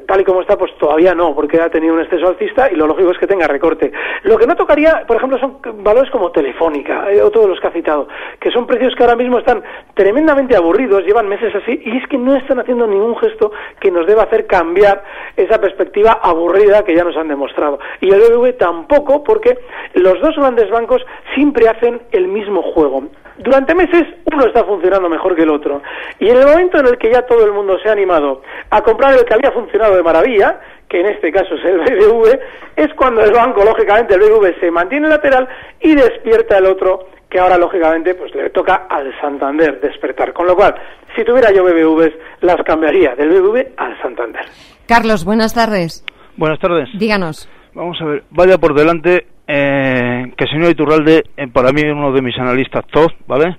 Tal 0.07 0.21
y 0.21 0.23
como 0.23 0.41
está, 0.41 0.57
pues 0.57 0.75
todavía 0.77 1.13
no, 1.13 1.35
porque 1.35 1.59
ha 1.61 1.69
tenido 1.69 1.93
un 1.93 2.01
exceso 2.01 2.27
alcista 2.27 2.71
y 2.71 2.75
lo 2.75 2.87
lógico 2.87 3.11
es 3.11 3.17
que 3.17 3.27
tenga 3.27 3.47
recorte. 3.47 3.91
Lo 4.23 4.37
que 4.37 4.47
no 4.47 4.55
tocaría, 4.55 5.03
por 5.07 5.17
ejemplo, 5.17 5.37
son 5.39 5.59
valores 5.83 6.09
como 6.11 6.22
Telefónica, 6.31 7.11
eh, 7.11 7.21
o 7.21 7.31
todos 7.31 7.49
los 7.49 7.59
que 7.59 7.67
ha 7.67 7.71
citado, 7.71 8.07
que 8.39 8.51
son 8.51 8.67
precios 8.67 8.95
que 8.95 9.03
ahora 9.03 9.15
mismo 9.15 9.39
están 9.39 9.63
tremendamente 9.93 10.55
aburridos, 10.55 11.05
llevan 11.05 11.27
meses 11.27 11.53
así, 11.55 11.81
y 11.83 11.97
es 11.97 12.07
que 12.07 12.17
no 12.17 12.35
están 12.35 12.59
haciendo 12.59 12.87
ningún 12.87 13.15
gesto 13.17 13.51
que 13.79 13.91
nos 13.91 14.07
deba 14.07 14.23
hacer 14.23 14.47
cambiar 14.47 15.03
esa 15.35 15.59
perspectiva 15.59 16.19
aburrida 16.21 16.83
que 16.83 16.95
ya 16.95 17.03
nos 17.03 17.17
han 17.17 17.27
demostrado. 17.27 17.79
Y 18.01 18.11
el 18.11 18.19
BBV 18.19 18.57
tampoco, 18.57 19.23
porque 19.23 19.57
los 19.93 20.19
dos 20.21 20.35
grandes 20.35 20.69
bancos 20.69 21.05
siempre 21.35 21.67
hacen 21.67 22.01
el 22.11 22.27
mismo 22.27 22.61
juego 22.61 23.03
durante 23.37 23.75
meses 23.75 24.03
uno 24.31 24.45
está 24.45 24.63
funcionando 24.63 25.09
mejor 25.09 25.35
que 25.35 25.43
el 25.43 25.49
otro. 25.49 25.81
Y 26.19 26.29
en 26.29 26.37
el 26.37 26.45
momento 26.45 26.79
en 26.79 26.87
el 26.87 26.97
que 26.97 27.11
ya 27.11 27.23
todo 27.23 27.45
el 27.45 27.51
mundo 27.51 27.77
se 27.81 27.89
ha 27.89 27.91
animado 27.91 28.41
a 28.69 28.81
comprar 28.81 29.13
el 29.13 29.25
que 29.25 29.33
había 29.33 29.51
funcionado 29.51 29.95
de 29.95 30.03
maravilla, 30.03 30.59
que 30.87 30.99
en 30.99 31.07
este 31.07 31.31
caso 31.31 31.55
es 31.55 31.65
el 31.65 31.79
BBV, 31.79 32.39
es 32.75 32.93
cuando 32.95 33.21
el 33.21 33.31
banco, 33.31 33.63
lógicamente, 33.63 34.15
el 34.15 34.21
BBV 34.21 34.59
se 34.59 34.71
mantiene 34.71 35.07
lateral 35.07 35.47
y 35.81 35.95
despierta 35.95 36.57
el 36.57 36.65
otro, 36.65 37.07
que 37.29 37.39
ahora, 37.39 37.57
lógicamente, 37.57 38.13
pues 38.13 38.33
le 38.35 38.49
toca 38.51 38.87
al 38.89 39.11
Santander 39.19 39.81
despertar. 39.81 40.33
Con 40.33 40.45
lo 40.45 40.55
cual, 40.55 40.75
si 41.15 41.23
tuviera 41.23 41.51
yo 41.51 41.63
BBVs, 41.63 42.13
las 42.41 42.57
cambiaría 42.63 43.15
del 43.15 43.29
BBV 43.29 43.73
al 43.77 43.99
Santander. 44.01 44.45
Carlos, 44.87 45.25
buenas 45.25 45.53
tardes. 45.53 46.05
Buenas 46.37 46.59
tardes. 46.59 46.89
Díganos. 46.97 47.49
Vamos 47.73 47.99
a 48.01 48.05
ver, 48.05 48.23
vaya 48.29 48.59
por 48.59 48.75
delante 48.75 49.25
eh, 49.47 50.02
que 50.35 50.43
el 50.45 50.49
señor 50.49 50.71
Iturralde, 50.71 51.23
eh, 51.37 51.47
para 51.47 51.71
mí, 51.71 51.81
es 51.81 51.91
uno 51.91 52.11
de 52.11 52.21
mis 52.21 52.37
analistas 52.37 52.85
top, 52.87 53.11
¿vale? 53.27 53.57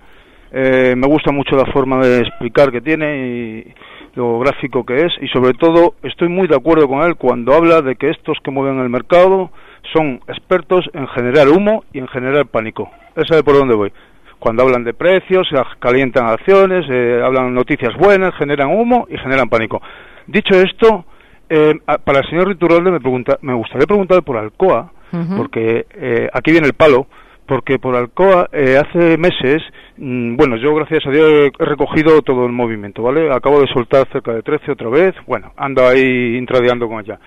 Eh, 0.53 0.95
me 0.97 1.07
gusta 1.07 1.33
mucho 1.33 1.57
la 1.57 1.71
forma 1.73 1.99
de 1.99 2.21
explicar 2.21 2.71
que 2.71 2.81
tiene 2.81 3.27
y 3.27 3.75
lo 4.15 4.39
gráfico 4.39 4.87
que 4.87 5.07
es 5.07 5.13
y 5.21 5.27
sobre 5.29 5.55
todo 5.55 5.95
estoy 6.05 6.29
muy 6.29 6.47
de 6.47 6.55
acuerdo 6.55 6.87
con 6.87 7.03
él 7.03 7.17
cuando 7.17 7.53
habla 7.53 7.83
de 7.83 7.97
que 7.97 8.11
estos 8.11 8.39
que 8.45 8.53
mueven 8.53 8.79
el 8.79 8.89
mercado 8.89 9.51
son 9.93 10.21
expertos 10.29 10.89
en 10.93 11.09
generar 11.09 11.49
humo 11.49 11.83
y 11.93 11.99
en 11.99 12.07
generar 12.07 12.47
pánico. 12.47 12.89
Él 13.17 13.25
sabe 13.29 13.43
por 13.43 13.55
dónde 13.55 13.75
voy. 13.75 13.93
Cuando 14.39 14.63
hablan 14.63 14.85
de 14.85 14.95
precios, 14.95 15.49
calientan 15.81 16.27
acciones, 16.27 16.87
eh, 16.89 17.21
hablan 17.25 17.55
noticias 17.55 17.97
buenas, 17.97 18.35
generan 18.37 18.69
humo 18.69 19.07
y 19.09 19.17
generan 19.19 19.49
pánico. 19.49 19.83
Dicho 20.27 20.55
esto, 20.55 21.05
eh, 21.49 21.75
para 22.05 22.21
el 22.21 22.29
señor 22.29 22.49
Riturralde 22.49 22.91
me, 22.91 23.01
pregunta, 23.01 23.39
me 23.43 23.55
gustaría 23.55 23.87
preguntarle 23.87 24.23
por 24.23 24.37
Alcoa, 24.37 24.93
porque 25.37 25.87
eh, 25.95 26.29
aquí 26.33 26.51
viene 26.51 26.67
el 26.67 26.73
palo 26.75 27.07
porque 27.47 27.79
por 27.79 27.95
Alcoa 27.95 28.49
eh, 28.53 28.79
hace 28.79 29.19
meses, 29.19 29.63
mm, 29.97 30.37
bueno, 30.37 30.57
yo 30.57 30.75
gracias 30.75 31.07
a 31.07 31.11
Dios 31.11 31.53
he 31.59 31.65
recogido 31.65 32.23
todo 32.23 32.47
el 32.47 32.53
movimiento, 32.53 33.03
¿vale? 33.03 33.31
Acabo 33.33 33.61
de 33.61 33.69
soltar 33.69 34.09
cerca 34.11 34.33
de 34.33 34.43
13 34.43 34.73
otra 34.73 34.89
vez, 34.89 35.15
bueno, 35.27 35.53
ando 35.57 35.87
ahí 35.87 36.37
intradeando 36.37 36.89
con 36.89 37.01
ella. 37.01 37.19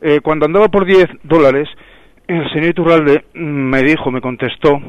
Eh, 0.00 0.20
cuando 0.22 0.46
andaba 0.46 0.68
por 0.68 0.84
10 0.84 1.06
dólares, 1.24 1.68
el 2.26 2.48
señor 2.50 2.70
Iturralde 2.70 3.24
me 3.34 3.82
dijo, 3.82 4.10
me 4.10 4.20
contestó, 4.20 4.80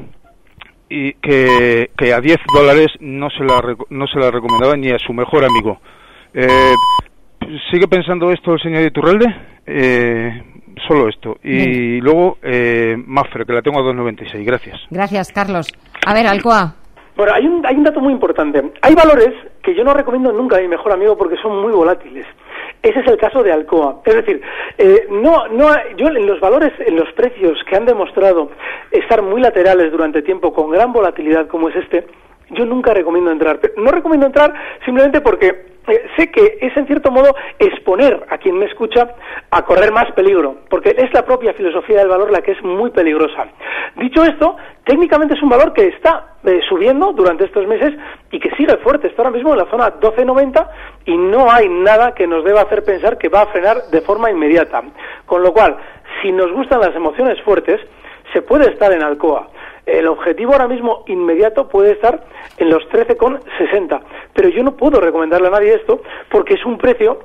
y 0.87 1.13
que, 1.13 1.89
que 1.97 2.13
a 2.13 2.21
10 2.21 2.37
dólares 2.55 2.87
no 2.99 3.29
se, 3.31 3.43
la, 3.43 3.75
no 3.89 4.07
se 4.07 4.19
la 4.19 4.29
recomendaba 4.29 4.75
ni 4.77 4.91
a 4.91 4.99
su 4.99 5.13
mejor 5.13 5.43
amigo. 5.43 5.79
Eh, 6.33 6.47
¿Sigue 7.71 7.87
pensando 7.87 8.31
esto 8.31 8.53
el 8.53 8.61
señor 8.61 8.83
Iturralde? 8.83 9.25
Eh, 9.65 10.43
solo 10.87 11.09
esto. 11.09 11.37
Y 11.43 11.99
luego 12.01 12.37
eh, 12.41 12.95
Mafre, 12.97 13.45
que 13.45 13.53
la 13.53 13.61
tengo 13.61 13.79
a 13.79 13.83
2,96. 13.83 14.43
Gracias. 14.45 14.79
Gracias, 14.89 15.31
Carlos. 15.31 15.67
A 16.05 16.13
ver, 16.13 16.27
Alcoa. 16.27 16.75
Bueno, 17.15 17.33
hay 17.33 17.47
un, 17.47 17.65
hay 17.65 17.75
un 17.75 17.83
dato 17.83 18.01
muy 18.01 18.11
importante. 18.11 18.61
Hay 18.81 18.93
valores 18.93 19.29
que 19.63 19.73
yo 19.73 19.83
no 19.83 19.93
recomiendo 19.93 20.33
nunca 20.33 20.57
a 20.57 20.61
mi 20.61 20.67
mejor 20.67 20.91
amigo 20.91 21.17
porque 21.17 21.37
son 21.37 21.61
muy 21.61 21.71
volátiles. 21.71 22.25
Ese 22.83 22.99
es 22.99 23.07
el 23.07 23.17
caso 23.17 23.41
de 23.41 23.53
Alcoa. 23.53 24.01
Es 24.05 24.15
decir, 24.15 24.41
eh, 24.77 25.07
no, 25.09 25.47
no, 25.47 25.69
yo 25.97 26.07
en 26.07 26.27
los 26.27 26.39
valores, 26.39 26.73
en 26.85 26.95
los 26.95 27.11
precios 27.13 27.57
que 27.69 27.75
han 27.75 27.85
demostrado 27.85 28.51
estar 28.91 29.21
muy 29.21 29.41
laterales 29.41 29.91
durante 29.91 30.21
tiempo 30.21 30.53
con 30.53 30.69
gran 30.69 30.91
volatilidad 30.91 31.47
como 31.47 31.69
es 31.69 31.75
este, 31.77 32.05
yo 32.51 32.65
nunca 32.65 32.93
recomiendo 32.93 33.31
entrar. 33.31 33.59
No 33.77 33.91
recomiendo 33.91 34.27
entrar 34.27 34.53
simplemente 34.83 35.21
porque 35.21 35.74
eh, 35.87 36.07
sé 36.17 36.31
que 36.31 36.57
es 36.61 36.75
en 36.75 36.87
cierto 36.87 37.11
modo 37.11 37.35
exponer 37.59 38.25
a 38.29 38.37
quien 38.37 38.57
me 38.57 38.65
escucha 38.65 39.15
a 39.51 39.61
correr 39.63 39.91
más 39.91 40.11
peligro, 40.13 40.57
porque 40.69 40.95
es 40.97 41.13
la 41.13 41.25
propia 41.25 41.53
filosofía 41.53 41.99
del 41.99 42.07
valor 42.07 42.31
la 42.31 42.41
que 42.41 42.53
es 42.53 42.63
muy 42.63 42.89
peligrosa. 42.89 43.47
Dicho 43.95 44.23
esto, 44.23 44.55
técnicamente 44.83 45.35
es 45.35 45.43
un 45.43 45.49
valor 45.49 45.73
que 45.73 45.87
está 45.87 46.35
eh, 46.43 46.59
subiendo 46.67 47.13
durante 47.13 47.45
estos 47.45 47.67
meses 47.67 47.93
y 48.31 48.39
que 48.39 48.49
sigue 48.55 48.77
fuerte, 48.77 49.07
está 49.07 49.21
ahora 49.21 49.35
mismo 49.35 49.51
en 49.53 49.59
la 49.59 49.69
zona 49.69 49.99
12.90 49.99 50.67
y 51.05 51.17
no 51.17 51.51
hay 51.51 51.69
nada 51.69 52.13
que 52.13 52.27
nos 52.27 52.43
deba 52.43 52.61
hacer 52.61 52.83
pensar 52.83 53.17
que 53.17 53.29
va 53.29 53.41
a 53.41 53.47
frenar 53.47 53.77
de 53.91 54.01
forma 54.01 54.31
inmediata. 54.31 54.81
Con 55.25 55.43
lo 55.43 55.53
cual, 55.53 55.77
si 56.21 56.31
nos 56.31 56.51
gustan 56.51 56.79
las 56.79 56.95
emociones 56.95 57.41
fuertes, 57.41 57.79
se 58.33 58.41
puede 58.41 58.71
estar 58.71 58.91
en 58.91 59.03
Alcoa. 59.03 59.49
El 59.85 60.07
objetivo 60.07 60.53
ahora 60.53 60.67
mismo 60.67 61.03
inmediato 61.07 61.67
puede 61.67 61.91
estar 61.91 62.23
en 62.57 62.69
los 62.69 62.83
13,60. 62.89 64.01
Pero 64.33 64.49
yo 64.49 64.63
no 64.63 64.75
puedo 64.75 64.99
recomendarle 64.99 65.47
a 65.47 65.51
nadie 65.51 65.75
esto 65.75 66.01
porque 66.29 66.55
es 66.55 66.65
un 66.65 66.77
precio 66.77 67.19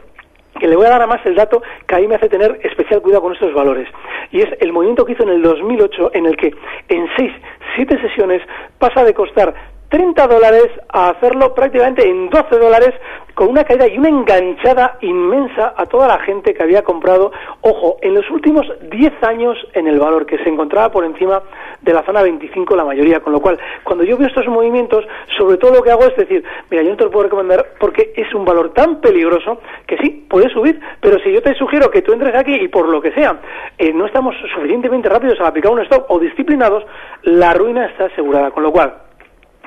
que 0.59 0.69
le 0.69 0.77
voy 0.77 0.87
a 0.87 0.91
dar 0.91 1.03
a 1.03 1.07
más 1.07 1.25
el 1.25 1.35
dato 1.35 1.63
que 1.87 1.95
ahí 1.95 2.07
me 2.07 2.17
hace 2.17 2.29
tener 2.29 2.61
especial 2.63 3.01
cuidado 3.01 3.23
con 3.23 3.33
estos 3.33 3.55
valores. 3.55 3.89
Y 4.31 4.43
es 4.43 4.49
el 4.61 4.73
movimiento 4.73 5.05
que 5.05 5.13
hizo 5.13 5.23
en 5.23 5.31
el 5.31 5.43
2008 5.43 6.11
en 6.15 6.27
el 6.27 6.37
que 6.37 6.55
en 6.89 7.09
6, 7.17 7.33
7 7.77 8.01
sesiones 8.03 8.43
pasa 8.79 9.05
de 9.05 9.15
costar 9.15 9.55
30 9.91 10.27
dólares 10.29 10.69
a 10.89 11.11
hacerlo 11.11 11.53
prácticamente 11.53 12.09
en 12.09 12.31
12 12.31 12.59
dólares 12.59 12.95
con 13.35 13.49
una 13.49 13.65
caída 13.65 13.89
y 13.89 13.99
una 13.99 14.09
enganchada 14.09 14.99
inmensa 15.01 15.75
a 15.77 15.87
toda 15.87 16.07
la 16.07 16.19
gente 16.19 16.55
que 16.55 16.63
había 16.63 16.83
comprado, 16.83 17.33
ojo, 17.63 17.97
en 18.03 18.15
los 18.15 18.29
últimos 18.31 18.67
10 18.91 19.23
años 19.23 19.57
en 19.73 19.89
el 19.89 19.99
valor, 19.99 20.27
que 20.27 20.39
se 20.39 20.49
encontraba 20.49 20.93
por 20.93 21.05
encima 21.05 21.43
de 21.81 21.93
la 21.93 22.03
zona 22.05 22.23
25 22.23 22.77
la 22.77 22.85
mayoría, 22.85 23.21
con 23.21 23.33
lo 23.33 23.41
cual, 23.41 23.59
cuando 23.83 24.05
yo 24.05 24.17
veo 24.17 24.29
estos 24.29 24.47
movimientos, 24.47 25.05
sobre 25.37 25.57
todo 25.57 25.75
lo 25.75 25.83
que 25.83 25.91
hago 25.91 26.05
es 26.05 26.17
decir, 26.17 26.45
mira, 26.71 26.83
yo 26.83 26.91
no 26.91 26.97
te 26.97 27.05
lo 27.05 27.11
puedo 27.11 27.25
recomendar 27.25 27.67
porque 27.81 28.13
es 28.15 28.33
un 28.35 28.45
valor 28.45 28.73
tan 28.75 29.01
peligroso 29.01 29.61
que 29.87 29.97
sí, 29.99 30.27
puede 30.29 30.51
subir, 30.51 30.79
pero 31.01 31.19
si 31.21 31.33
yo 31.33 31.43
te 31.43 31.55
sugiero 31.55 31.91
que 31.91 32.03
tú 32.03 32.13
entres 32.13 32.35
aquí 32.35 32.55
y 32.55 32.69
por 32.69 32.89
lo 32.89 33.01
que 33.01 33.13
sea, 33.13 33.41
eh, 33.79 33.93
no 33.93 34.07
estamos 34.07 34.37
suficientemente 34.55 35.09
rápidos 35.09 35.41
a 35.41 35.49
aplicar 35.49 35.73
un 35.73 35.81
stop 35.81 36.05
o 36.11 36.19
disciplinados, 36.19 36.85
la 37.23 37.55
ruina 37.55 37.87
está 37.87 38.05
asegurada, 38.05 38.51
con 38.51 38.63
lo 38.63 38.71
cual, 38.71 39.10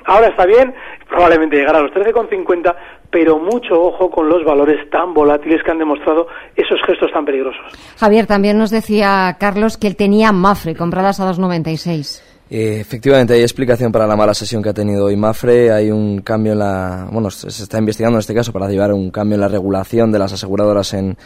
Ahora 0.06 0.28
está 0.28 0.46
bien, 0.46 0.74
probablemente 1.08 1.58
llegará 1.58 1.80
a 1.80 1.82
los 1.84 1.92
13,50, 1.92 2.76
pero 3.10 3.40
mucho 3.40 3.80
ojo 3.80 4.10
con 4.10 4.28
los 4.28 4.44
valores 4.44 4.90
tan 4.90 5.14
volátiles 5.14 5.62
que 5.64 5.72
han 5.72 5.78
demostrado 5.78 6.28
esos 6.56 6.80
gestos 6.86 7.12
tan 7.12 7.26
peligrosos. 7.26 7.62
Javier, 7.98 8.26
también 8.26 8.58
nos 8.58 8.72
decía 8.72 9.38
Carlos 9.40 9.78
que 9.78 9.88
él 9.88 9.96
tenía 9.96 10.32
Mafre 10.32 10.76
compradas 10.76 11.20
a 11.20 11.32
2,96. 11.32 12.22
Eh, 12.50 12.80
efectivamente, 12.80 13.34
hay 13.34 13.42
explicación 13.42 13.92
para 13.92 14.06
la 14.06 14.16
mala 14.16 14.34
sesión 14.34 14.62
que 14.62 14.70
ha 14.70 14.74
tenido 14.74 15.06
hoy 15.06 15.16
Mafre. 15.16 15.72
Hay 15.72 15.90
un 15.90 16.20
cambio 16.20 16.52
en 16.52 16.60
la. 16.60 17.08
Bueno, 17.12 17.32
se 17.32 17.48
está 17.48 17.80
investigando 17.80 18.18
en 18.18 18.20
este 18.20 18.36
caso 18.36 18.52
para 18.52 18.68
llevar 18.68 18.94
un 18.94 19.10
cambio 19.10 19.36
en 19.36 19.42
la 19.42 19.48
regulación 19.48 20.12
de 20.12 20.20
las 20.20 20.34
aseguradoras 20.34 20.94
en, 20.94 21.18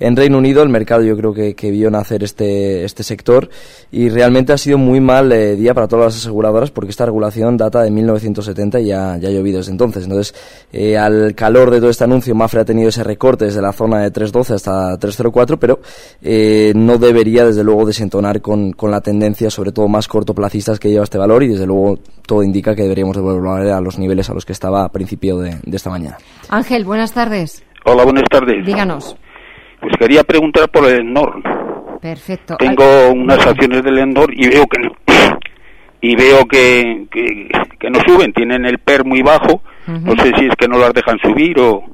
en 0.00 0.16
Reino 0.16 0.38
Unido 0.38 0.62
el 0.62 0.70
mercado 0.70 1.02
yo 1.02 1.16
creo 1.16 1.32
que, 1.32 1.54
que 1.54 1.70
vio 1.70 1.90
nacer 1.90 2.24
este, 2.24 2.84
este 2.84 3.02
sector 3.02 3.48
y 3.92 4.08
realmente 4.08 4.52
ha 4.52 4.58
sido 4.58 4.78
muy 4.78 4.98
mal 4.98 5.30
eh, 5.30 5.56
día 5.56 5.74
para 5.74 5.86
todas 5.86 6.06
las 6.06 6.16
aseguradoras 6.16 6.70
porque 6.70 6.90
esta 6.90 7.04
regulación 7.04 7.56
data 7.56 7.82
de 7.82 7.90
1970 7.90 8.80
y 8.80 8.86
ya, 8.86 9.18
ya 9.18 9.28
ha 9.28 9.30
llovido 9.30 9.58
desde 9.58 9.72
entonces. 9.72 10.04
Entonces, 10.04 10.34
eh, 10.72 10.96
al 10.96 11.34
calor 11.34 11.70
de 11.70 11.78
todo 11.78 11.90
este 11.90 12.04
anuncio, 12.04 12.34
Mafre 12.34 12.60
ha 12.60 12.64
tenido 12.64 12.88
ese 12.88 13.04
recorte 13.04 13.44
desde 13.44 13.60
la 13.60 13.72
zona 13.72 14.00
de 14.00 14.12
3.12 14.12 14.54
hasta 14.54 14.98
3.04, 14.98 15.58
pero 15.58 15.80
eh, 16.22 16.72
no 16.74 16.96
debería 16.96 17.44
desde 17.44 17.62
luego 17.62 17.84
desentonar 17.84 18.40
con, 18.40 18.72
con 18.72 18.90
la 18.90 19.02
tendencia, 19.02 19.50
sobre 19.50 19.72
todo 19.72 19.86
más 19.86 20.08
cortoplacistas 20.08 20.80
que 20.80 20.88
lleva 20.88 21.04
este 21.04 21.18
valor 21.18 21.42
y 21.42 21.48
desde 21.48 21.66
luego 21.66 21.98
todo 22.26 22.42
indica 22.42 22.74
que 22.74 22.82
deberíamos 22.82 23.16
devolver 23.16 23.70
a 23.70 23.80
los 23.80 23.98
niveles 23.98 24.30
a 24.30 24.34
los 24.34 24.46
que 24.46 24.52
estaba 24.52 24.84
a 24.84 24.88
principio 24.90 25.38
de, 25.38 25.58
de 25.62 25.76
esta 25.76 25.90
mañana. 25.90 26.16
Ángel, 26.48 26.84
buenas 26.84 27.12
tardes. 27.12 27.62
Hola, 27.84 28.04
buenas 28.04 28.24
tardes. 28.30 28.64
Díganos. 28.64 29.16
Pues 29.80 29.94
quería 29.98 30.24
preguntar 30.24 30.68
por 30.68 30.86
el 30.86 31.12
NOR. 31.12 31.42
Perfecto. 32.00 32.56
Tengo 32.56 33.10
unas 33.10 33.46
acciones 33.46 33.82
del 33.82 33.98
Endor 33.98 34.32
y 34.32 34.48
veo 34.48 34.66
que 34.66 34.82
no, 34.82 34.92
y 36.00 36.16
veo 36.16 36.46
que, 36.46 37.06
que, 37.10 37.90
no 37.90 38.00
suben, 38.06 38.32
tienen 38.32 38.64
el 38.64 38.78
PER 38.78 39.04
muy 39.04 39.22
bajo, 39.22 39.62
no 39.86 40.12
sé 40.16 40.32
si 40.38 40.46
es 40.46 40.56
que 40.56 40.68
no 40.68 40.78
las 40.78 40.92
dejan 40.94 41.18
subir 41.18 41.58
o... 41.60 41.84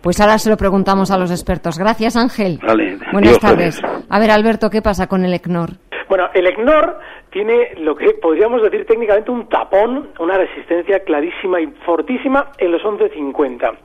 Pues 0.00 0.20
ahora 0.20 0.38
se 0.38 0.48
lo 0.48 0.56
preguntamos 0.56 1.10
a 1.10 1.18
los 1.18 1.30
expertos. 1.32 1.76
Gracias, 1.76 2.16
Ángel. 2.16 2.60
Vale, 2.64 2.98
Buenas 3.12 3.40
tardes. 3.40 3.82
A 4.08 4.18
ver, 4.20 4.30
Alberto, 4.30 4.70
¿qué 4.70 4.80
pasa 4.80 5.08
con 5.08 5.24
el 5.24 5.34
ECNOR? 5.34 5.70
Bueno, 6.08 6.28
el 6.34 6.46
ECNOR 6.46 6.98
tiene 7.38 7.70
lo 7.76 7.94
que 7.94 8.14
podríamos 8.14 8.60
decir 8.62 8.84
técnicamente 8.84 9.30
un 9.30 9.48
tapón, 9.48 10.08
una 10.18 10.36
resistencia 10.36 11.04
clarísima 11.04 11.60
y 11.60 11.68
fortísima 11.86 12.50
en 12.58 12.72
los 12.72 12.82
11.50. 12.82 13.76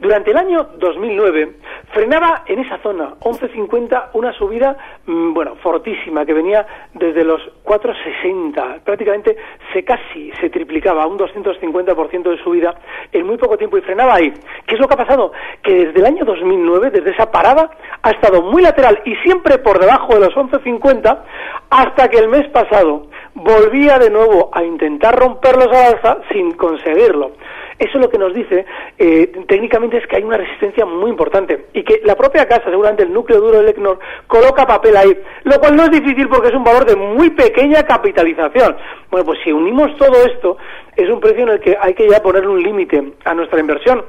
Durante 0.00 0.32
el 0.32 0.36
año 0.36 0.70
2009 0.78 1.54
frenaba 1.92 2.42
en 2.46 2.58
esa 2.58 2.78
zona, 2.78 3.14
11.50, 3.20 4.10
una 4.14 4.32
subida, 4.32 4.76
mm, 5.06 5.32
bueno, 5.32 5.54
fortísima, 5.62 6.26
que 6.26 6.34
venía 6.34 6.66
desde 6.94 7.22
los 7.22 7.40
4.60. 7.64 8.80
Prácticamente 8.84 9.36
se 9.72 9.84
casi 9.84 10.32
se 10.40 10.50
triplicaba, 10.50 11.06
un 11.06 11.18
250% 11.18 12.30
de 12.30 12.42
subida 12.42 12.74
en 13.12 13.26
muy 13.26 13.36
poco 13.36 13.56
tiempo 13.56 13.78
y 13.78 13.82
frenaba 13.82 14.14
ahí. 14.14 14.32
¿Qué 14.66 14.74
es 14.74 14.80
lo 14.80 14.88
que 14.88 14.94
ha 14.94 15.04
pasado? 15.04 15.32
Que 15.62 15.86
desde 15.86 16.00
el 16.00 16.06
año 16.06 16.24
2009, 16.24 16.90
desde 16.90 17.10
esa 17.10 17.30
parada, 17.30 17.70
ha 18.02 18.10
estado 18.10 18.42
muy 18.42 18.62
lateral 18.62 19.00
y 19.04 19.14
siempre 19.16 19.58
por 19.58 19.78
debajo 19.78 20.14
de 20.14 20.20
los 20.20 20.34
11.50 20.34 21.22
hasta 21.70 22.08
que 22.08 22.18
el 22.18 22.28
mes 22.28 22.48
pasado 22.50 22.87
volvía 23.34 23.98
de 23.98 24.10
nuevo 24.10 24.50
a 24.52 24.64
intentar 24.64 25.18
romperlos 25.18 25.68
al 25.68 25.94
alza 25.94 26.18
sin 26.32 26.52
conseguirlo. 26.52 27.32
Eso 27.78 27.98
lo 27.98 28.10
que 28.10 28.18
nos 28.18 28.34
dice 28.34 28.66
eh, 28.98 29.30
técnicamente 29.46 29.98
es 29.98 30.06
que 30.08 30.16
hay 30.16 30.24
una 30.24 30.36
resistencia 30.36 30.84
muy 30.84 31.10
importante 31.10 31.66
y 31.72 31.84
que 31.84 32.00
la 32.04 32.16
propia 32.16 32.46
casa, 32.46 32.64
seguramente 32.64 33.04
el 33.04 33.12
núcleo 33.12 33.40
duro 33.40 33.58
del 33.58 33.68
ECNOR, 33.68 34.00
coloca 34.26 34.66
papel 34.66 34.96
ahí, 34.96 35.16
lo 35.44 35.60
cual 35.60 35.76
no 35.76 35.84
es 35.84 35.90
difícil 35.92 36.28
porque 36.28 36.48
es 36.48 36.54
un 36.54 36.64
valor 36.64 36.84
de 36.84 36.96
muy 36.96 37.30
pequeña 37.30 37.84
capitalización. 37.84 38.76
Bueno, 39.10 39.26
pues 39.26 39.38
si 39.44 39.52
unimos 39.52 39.96
todo 39.96 40.24
esto, 40.26 40.56
es 40.96 41.08
un 41.08 41.20
precio 41.20 41.44
en 41.44 41.50
el 41.50 41.60
que 41.60 41.76
hay 41.80 41.94
que 41.94 42.08
ya 42.08 42.20
ponerle 42.20 42.48
un 42.48 42.62
límite 42.62 43.12
a 43.24 43.34
nuestra 43.34 43.60
inversión 43.60 44.02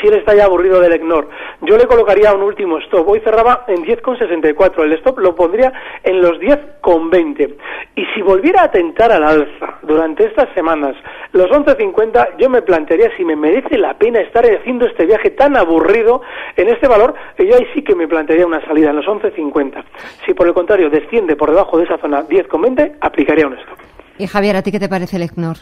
si 0.00 0.08
él 0.08 0.14
está 0.14 0.34
ya 0.34 0.44
aburrido 0.44 0.80
del 0.80 0.94
ignore. 0.94 1.28
Yo 1.62 1.76
le 1.76 1.86
colocaría 1.86 2.32
un 2.32 2.42
último 2.42 2.78
stop. 2.78 3.08
Hoy 3.08 3.20
cerraba 3.20 3.64
en 3.68 3.84
10,64. 3.84 4.82
El 4.84 4.92
stop 4.94 5.18
lo 5.18 5.34
pondría 5.34 5.72
en 6.02 6.20
los 6.20 6.38
10,20. 6.38 7.56
Y 7.96 8.04
si 8.14 8.22
volviera 8.22 8.64
a 8.64 8.70
tentar 8.70 9.12
al 9.12 9.24
alza 9.24 9.78
durante 9.82 10.24
estas 10.24 10.52
semanas 10.54 10.96
los 11.32 11.50
11,50, 11.50 12.36
yo 12.38 12.48
me 12.48 12.62
plantearía 12.62 13.10
si 13.16 13.24
me 13.24 13.36
merece 13.36 13.78
la 13.78 13.94
pena 13.98 14.20
estar 14.20 14.44
haciendo 14.44 14.86
este 14.86 15.06
viaje 15.06 15.30
tan 15.30 15.56
aburrido 15.56 16.22
en 16.56 16.68
este 16.68 16.88
valor. 16.88 17.14
Y 17.38 17.46
yo 17.46 17.56
ahí 17.56 17.66
sí 17.74 17.82
que 17.82 17.94
me 17.94 18.08
plantearía 18.08 18.46
una 18.46 18.64
salida 18.66 18.90
en 18.90 18.96
los 18.96 19.06
11,50. 19.06 19.84
Si 20.26 20.34
por 20.34 20.46
el 20.46 20.54
contrario 20.54 20.90
desciende 20.90 21.36
por 21.36 21.50
debajo 21.50 21.78
de 21.78 21.84
esa 21.84 21.98
zona 21.98 22.26
10,20, 22.26 22.96
aplicaría 23.00 23.46
un 23.46 23.54
stop. 23.54 23.78
Y 24.18 24.26
Javier, 24.26 24.56
¿a 24.56 24.62
ti 24.62 24.70
qué 24.70 24.78
te 24.78 24.88
parece 24.88 25.16
el 25.16 25.22
ignore? 25.22 25.60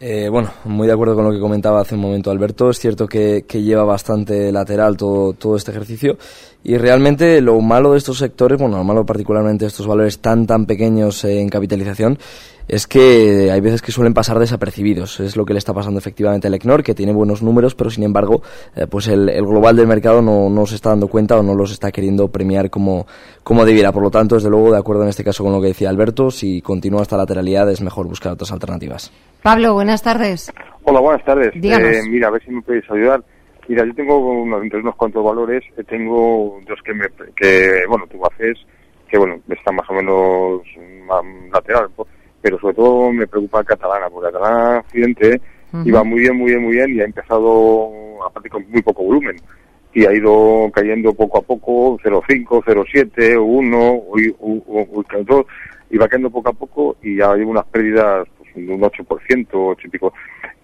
Eh, 0.00 0.28
bueno, 0.30 0.52
muy 0.64 0.86
de 0.86 0.92
acuerdo 0.92 1.16
con 1.16 1.24
lo 1.24 1.32
que 1.32 1.40
comentaba 1.40 1.80
hace 1.80 1.96
un 1.96 2.02
momento 2.02 2.30
Alberto. 2.30 2.70
Es 2.70 2.78
cierto 2.78 3.06
que, 3.06 3.44
lleva 3.48 3.84
bastante 3.84 4.52
lateral 4.52 4.96
todo, 4.96 5.32
todo 5.32 5.56
este 5.56 5.72
ejercicio. 5.72 6.16
Y 6.62 6.76
realmente 6.76 7.40
lo 7.40 7.60
malo 7.60 7.92
de 7.92 7.98
estos 7.98 8.18
sectores, 8.18 8.60
bueno, 8.60 8.76
lo 8.76 8.84
malo 8.84 9.04
particularmente 9.04 9.64
de 9.64 9.68
estos 9.68 9.86
valores 9.86 10.20
tan, 10.20 10.46
tan 10.46 10.66
pequeños 10.66 11.24
en 11.24 11.48
capitalización, 11.48 12.18
es 12.68 12.86
que 12.86 13.50
hay 13.50 13.60
veces 13.60 13.80
que 13.82 13.90
suelen 13.90 14.14
pasar 14.14 14.38
desapercibidos. 14.38 15.18
Es 15.18 15.36
lo 15.36 15.44
que 15.44 15.52
le 15.52 15.58
está 15.58 15.72
pasando 15.72 15.98
efectivamente 15.98 16.46
al 16.46 16.54
ECNOR, 16.54 16.84
que 16.84 16.94
tiene 16.94 17.12
buenos 17.12 17.42
números, 17.42 17.74
pero 17.74 17.90
sin 17.90 18.04
embargo, 18.04 18.42
eh, 18.76 18.86
pues 18.86 19.08
el, 19.08 19.26
global 19.40 19.74
del 19.74 19.86
mercado 19.88 20.22
no, 20.22 20.48
no 20.48 20.66
se 20.66 20.76
está 20.76 20.90
dando 20.90 21.08
cuenta 21.08 21.36
o 21.38 21.42
no 21.42 21.54
los 21.54 21.72
está 21.72 21.90
queriendo 21.90 22.28
premiar 22.28 22.70
como, 22.70 23.06
como 23.42 23.64
debiera. 23.64 23.90
Por 23.90 24.02
lo 24.02 24.10
tanto, 24.10 24.36
desde 24.36 24.50
luego, 24.50 24.70
de 24.70 24.78
acuerdo 24.78 25.02
en 25.02 25.08
este 25.08 25.24
caso 25.24 25.42
con 25.42 25.52
lo 25.52 25.60
que 25.60 25.68
decía 25.68 25.88
Alberto, 25.88 26.30
si 26.30 26.60
continúa 26.60 27.02
esta 27.02 27.16
lateralidad 27.16 27.68
es 27.70 27.80
mejor 27.80 28.06
buscar 28.06 28.32
otras 28.32 28.52
alternativas. 28.52 29.10
Pablo, 29.42 29.74
buenas 29.74 30.02
tardes. 30.02 30.52
Hola, 30.82 31.00
buenas 31.00 31.24
tardes. 31.24 31.52
Eh, 31.54 32.02
mira, 32.08 32.28
a 32.28 32.30
ver 32.30 32.42
si 32.42 32.50
me 32.50 32.62
podéis 32.62 32.90
ayudar. 32.90 33.22
Mira, 33.68 33.84
yo 33.84 33.94
tengo 33.94 34.18
unos, 34.18 34.62
entre 34.62 34.80
unos 34.80 34.96
cuantos 34.96 35.22
valores, 35.22 35.62
eh, 35.76 35.84
tengo 35.84 36.58
dos 36.66 36.80
que, 36.82 36.94
me, 36.94 37.06
que 37.36 37.82
bueno, 37.88 38.06
tú 38.10 38.24
haces, 38.24 38.58
que 39.08 39.18
bueno, 39.18 39.40
están 39.48 39.76
más 39.76 39.88
o 39.90 39.92
menos 39.92 40.62
lateral, 41.52 41.88
pero 42.40 42.58
sobre 42.58 42.74
todo 42.74 43.12
me 43.12 43.26
preocupa 43.26 43.62
Catalana, 43.64 44.08
porque 44.10 44.32
Catalana 44.32 44.78
Occidente 44.78 45.40
iba 45.84 46.02
muy 46.02 46.20
bien, 46.20 46.36
muy 46.36 46.50
bien, 46.50 46.62
muy 46.62 46.72
bien 46.72 46.94
y 46.94 47.00
ha 47.00 47.04
empezado, 47.04 47.90
aparte 48.26 48.48
con 48.48 48.68
muy 48.70 48.80
poco 48.82 49.04
volumen, 49.04 49.36
y 49.92 50.06
ha 50.06 50.12
ido 50.14 50.70
cayendo 50.72 51.12
poco 51.12 51.38
a 51.38 51.42
poco, 51.42 51.98
0,5, 51.98 52.62
0,7, 52.64 53.38
1, 53.38 54.02
y 54.16 55.24
2, 55.24 55.46
y 55.90 55.96
va 55.98 56.08
cayendo 56.08 56.30
poco 56.30 56.48
a 56.48 56.52
poco 56.54 56.96
y 57.02 57.16
ya 57.16 57.32
hay 57.32 57.42
unas 57.42 57.66
pérdidas 57.66 58.26
de 58.66 58.72
un 58.72 58.80
8%, 58.80 59.46
8 59.52 59.86
y 59.86 59.90
pico. 59.90 60.12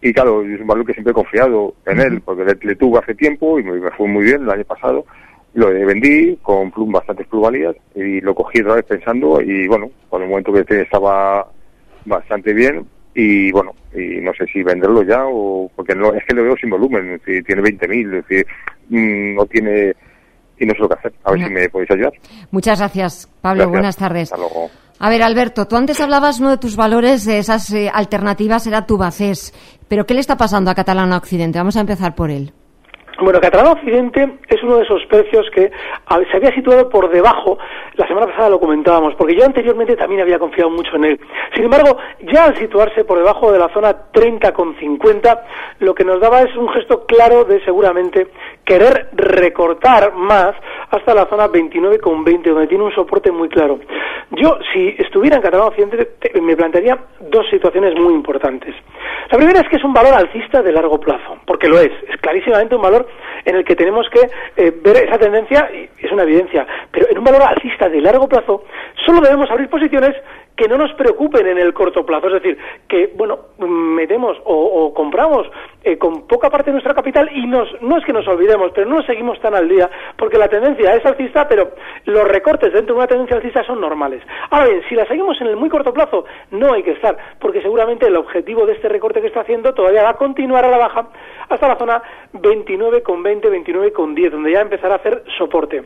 Y 0.00 0.12
claro, 0.12 0.42
es 0.42 0.60
un 0.60 0.66
valor 0.66 0.86
que 0.86 0.92
siempre 0.92 1.12
he 1.12 1.14
confiado 1.14 1.74
en 1.86 2.00
él, 2.00 2.20
porque 2.20 2.44
le, 2.62 2.76
tuvo 2.76 2.98
hace 2.98 3.14
tiempo 3.14 3.58
y 3.58 3.64
me, 3.64 3.90
fue 3.92 4.06
muy 4.06 4.24
bien 4.24 4.42
el 4.42 4.50
año 4.50 4.64
pasado. 4.64 5.04
Lo 5.54 5.68
vendí 5.68 6.36
con 6.42 6.70
plum, 6.72 6.92
bastantes 6.92 7.26
plusvalías 7.28 7.76
y 7.94 8.20
lo 8.20 8.34
cogí 8.34 8.60
otra 8.60 8.74
vez 8.74 8.84
pensando 8.86 9.40
y 9.40 9.68
bueno, 9.68 9.88
con 10.10 10.22
el 10.22 10.28
momento 10.28 10.52
que 10.52 10.80
estaba 10.80 11.48
bastante 12.04 12.52
bien 12.52 12.84
y 13.14 13.52
bueno, 13.52 13.72
y 13.94 14.20
no 14.20 14.32
sé 14.34 14.46
si 14.46 14.62
venderlo 14.62 15.04
ya 15.04 15.24
o 15.24 15.70
porque 15.76 15.94
no, 15.94 16.12
es 16.12 16.24
que 16.24 16.34
lo 16.34 16.42
veo 16.42 16.56
sin 16.56 16.70
volumen, 16.70 17.14
es 17.14 17.24
decir, 17.24 17.44
tiene 17.44 17.62
20.000, 17.62 18.06
es 18.06 18.28
decir, 18.28 18.46
mm, 18.88 19.36
no 19.36 19.46
tiene 19.46 19.94
y 20.58 20.66
no 20.66 20.74
sé 20.74 20.80
lo 20.80 20.88
que 20.88 20.94
hacer. 20.94 21.12
A 21.24 21.32
ver 21.32 21.44
si 21.44 21.50
me 21.50 21.68
podéis 21.68 21.90
ayudar. 21.90 22.12
Muchas 22.50 22.78
gracias, 22.78 23.28
Pablo. 23.40 23.68
Buenas 23.68 23.96
tardes. 23.96 24.32
A 25.04 25.10
ver, 25.10 25.22
Alberto, 25.22 25.66
tú 25.66 25.76
antes 25.76 26.00
hablabas, 26.00 26.40
uno 26.40 26.48
de 26.48 26.56
tus 26.56 26.76
valores, 26.76 27.26
de 27.26 27.36
esas 27.36 27.70
eh, 27.74 27.90
alternativas, 27.92 28.66
era 28.66 28.86
Tubacés. 28.86 29.52
Pero 29.86 30.06
¿qué 30.06 30.14
le 30.14 30.20
está 30.20 30.38
pasando 30.38 30.70
a 30.70 30.74
Catalana 30.74 31.18
Occidente? 31.18 31.58
Vamos 31.58 31.76
a 31.76 31.82
empezar 31.82 32.14
por 32.14 32.30
él. 32.30 32.54
Bueno, 33.20 33.38
Catalana 33.38 33.72
Occidente 33.72 34.38
es 34.48 34.62
uno 34.62 34.78
de 34.78 34.84
esos 34.84 35.04
precios 35.06 35.46
que 35.54 35.70
se 35.70 36.36
había 36.36 36.54
situado 36.54 36.88
por 36.88 37.10
debajo, 37.10 37.58
la 37.96 38.08
semana 38.08 38.26
pasada 38.26 38.48
lo 38.48 38.58
comentábamos, 38.58 39.14
porque 39.14 39.36
yo 39.36 39.44
anteriormente 39.44 39.94
también 39.94 40.22
había 40.22 40.38
confiado 40.38 40.70
mucho 40.70 40.96
en 40.96 41.04
él. 41.04 41.20
Sin 41.54 41.64
embargo, 41.64 41.98
ya 42.32 42.46
al 42.46 42.58
situarse 42.58 43.04
por 43.04 43.18
debajo 43.18 43.52
de 43.52 43.58
la 43.58 43.68
zona 43.74 44.10
30,50, 44.12 45.40
lo 45.80 45.94
que 45.94 46.04
nos 46.04 46.20
daba 46.20 46.40
es 46.42 46.56
un 46.56 46.68
gesto 46.70 47.04
claro 47.06 47.44
de 47.44 47.62
seguramente 47.64 48.28
querer 48.64 49.08
recortar 49.12 50.14
más 50.14 50.54
hasta 50.90 51.14
la 51.14 51.26
zona 51.26 51.48
29,20, 51.48 52.42
donde 52.42 52.66
tiene 52.66 52.84
un 52.84 52.94
soporte 52.94 53.30
muy 53.30 53.48
claro. 53.48 53.78
Yo, 54.30 54.58
si 54.72 54.94
estuviera 54.98 55.36
en 55.36 55.42
Catalana 55.42 55.68
Occidente, 55.68 56.14
me 56.40 56.56
plantearía 56.56 56.98
dos 57.20 57.46
situaciones 57.50 57.94
muy 57.94 58.14
importantes. 58.14 58.74
La 59.30 59.38
primera 59.38 59.60
es 59.60 59.68
que 59.68 59.76
es 59.76 59.84
un 59.84 59.92
valor 59.92 60.14
alcista 60.14 60.62
de 60.62 60.72
largo 60.72 60.98
plazo, 60.98 61.38
porque 61.46 61.68
lo 61.68 61.78
es, 61.78 61.92
es 62.08 62.16
clarísimamente 62.20 62.76
un 62.76 62.82
valor 62.82 63.06
en 63.44 63.56
el 63.56 63.64
que 63.64 63.76
tenemos 63.76 64.06
que 64.10 64.30
eh, 64.56 64.72
ver 64.82 64.96
esa 64.96 65.18
tendencia, 65.18 65.68
y 65.72 65.88
es 66.04 66.12
una 66.12 66.22
evidencia, 66.22 66.66
pero 66.90 67.08
en 67.10 67.18
un 67.18 67.24
valor 67.24 67.42
alcista 67.42 67.88
de 67.88 68.00
largo 68.00 68.28
plazo 68.28 68.64
solo 69.04 69.20
debemos 69.20 69.50
abrir 69.50 69.68
posiciones 69.68 70.14
que 70.56 70.68
no 70.68 70.78
nos 70.78 70.92
preocupen 70.94 71.46
en 71.46 71.58
el 71.58 71.74
corto 71.74 72.06
plazo, 72.06 72.28
es 72.28 72.34
decir, 72.34 72.58
que, 72.88 73.12
bueno, 73.16 73.38
metemos 73.58 74.36
o, 74.44 74.92
compramos 74.94 75.48
eh, 75.82 75.98
con 75.98 76.26
poca 76.26 76.48
parte 76.48 76.66
de 76.66 76.74
nuestra 76.74 76.94
capital 76.94 77.28
y 77.34 77.46
nos, 77.46 77.68
no 77.82 77.98
es 77.98 78.04
que 78.04 78.12
nos 78.12 78.26
olvidemos, 78.28 78.70
pero 78.72 78.88
no 78.88 78.96
nos 78.96 79.06
seguimos 79.06 79.40
tan 79.40 79.54
al 79.54 79.68
día, 79.68 79.90
porque 80.16 80.38
la 80.38 80.48
tendencia 80.48 80.94
es 80.94 81.04
alcista, 81.04 81.48
pero 81.48 81.72
los 82.04 82.28
recortes 82.28 82.72
dentro 82.72 82.94
de 82.94 83.00
una 83.00 83.08
tendencia 83.08 83.36
alcista 83.36 83.64
son 83.64 83.80
normales. 83.80 84.22
Ahora 84.50 84.68
bien, 84.68 84.82
si 84.88 84.94
la 84.94 85.06
seguimos 85.06 85.40
en 85.40 85.48
el 85.48 85.56
muy 85.56 85.68
corto 85.68 85.92
plazo, 85.92 86.24
no 86.52 86.72
hay 86.72 86.82
que 86.82 86.92
estar, 86.92 87.16
porque 87.40 87.60
seguramente 87.60 88.06
el 88.06 88.16
objetivo 88.16 88.64
de 88.66 88.74
este 88.74 88.88
recorte 88.88 89.20
que 89.20 89.28
está 89.28 89.40
haciendo 89.40 89.74
todavía 89.74 90.04
va 90.04 90.10
a 90.10 90.14
continuar 90.14 90.64
a 90.64 90.70
la 90.70 90.78
baja 90.78 91.08
hasta 91.48 91.68
la 91.68 91.76
zona 91.76 92.02
29,20, 92.34 93.42
29,10, 93.42 94.30
donde 94.30 94.52
ya 94.52 94.60
empezará 94.60 94.94
a 94.94 94.98
hacer 94.98 95.24
soporte 95.36 95.82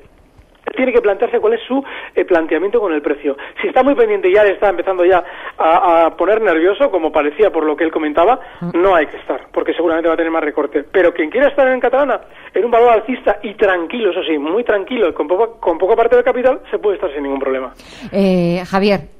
tiene 0.77 0.93
que 0.93 1.01
plantearse 1.01 1.41
cuál 1.41 1.55
es 1.55 1.61
su 1.67 1.83
eh, 2.15 2.25
planteamiento 2.25 2.81
con 2.81 2.93
el 2.93 3.03
precio. 3.03 3.37
Si 3.61 3.69
está 3.69 3.83
muy 3.83 3.95
pendiente 3.95 4.29
y 4.29 4.35
ya 4.35 4.43
está 4.45 4.69
empezando 4.69 5.05
ya 5.05 5.23
a, 5.59 6.15
poner 6.17 6.41
nervioso, 6.41 6.91
como 6.91 7.13
parecía 7.13 7.51
por 7.51 7.65
lo 7.65 7.77
que 7.77 7.85
él 7.85 7.91
comentaba, 7.91 8.41
no 8.75 8.95
hay 8.95 9.07
que 9.07 9.17
estar, 9.17 9.49
porque 9.53 9.73
seguramente 9.75 10.09
va 10.09 10.15
a 10.15 10.17
tener 10.17 10.33
más 10.33 10.45
recorte. 10.45 10.85
Pero 10.91 11.13
quien 11.13 11.31
quiera 11.31 11.49
estar 11.49 11.69
en 11.69 11.81
Catalana, 11.81 12.21
en 12.55 12.65
un 12.65 12.71
valor 12.71 12.91
alcista 12.91 13.39
y 13.43 13.55
tranquilo, 13.55 14.11
eso 14.11 14.23
sí, 14.23 14.39
muy 14.39 14.65
tranquilo, 14.65 15.13
con, 15.15 15.29
con 15.29 15.79
poca 15.79 15.97
parte 15.97 16.17
del 16.17 16.25
capital, 16.25 16.61
se 16.71 16.79
puede 16.79 16.97
estar 16.97 17.13
sin 17.13 17.23
ningún 17.23 17.41
problema. 17.41 17.73
Eh, 18.13 18.63
Javier, 18.67 19.18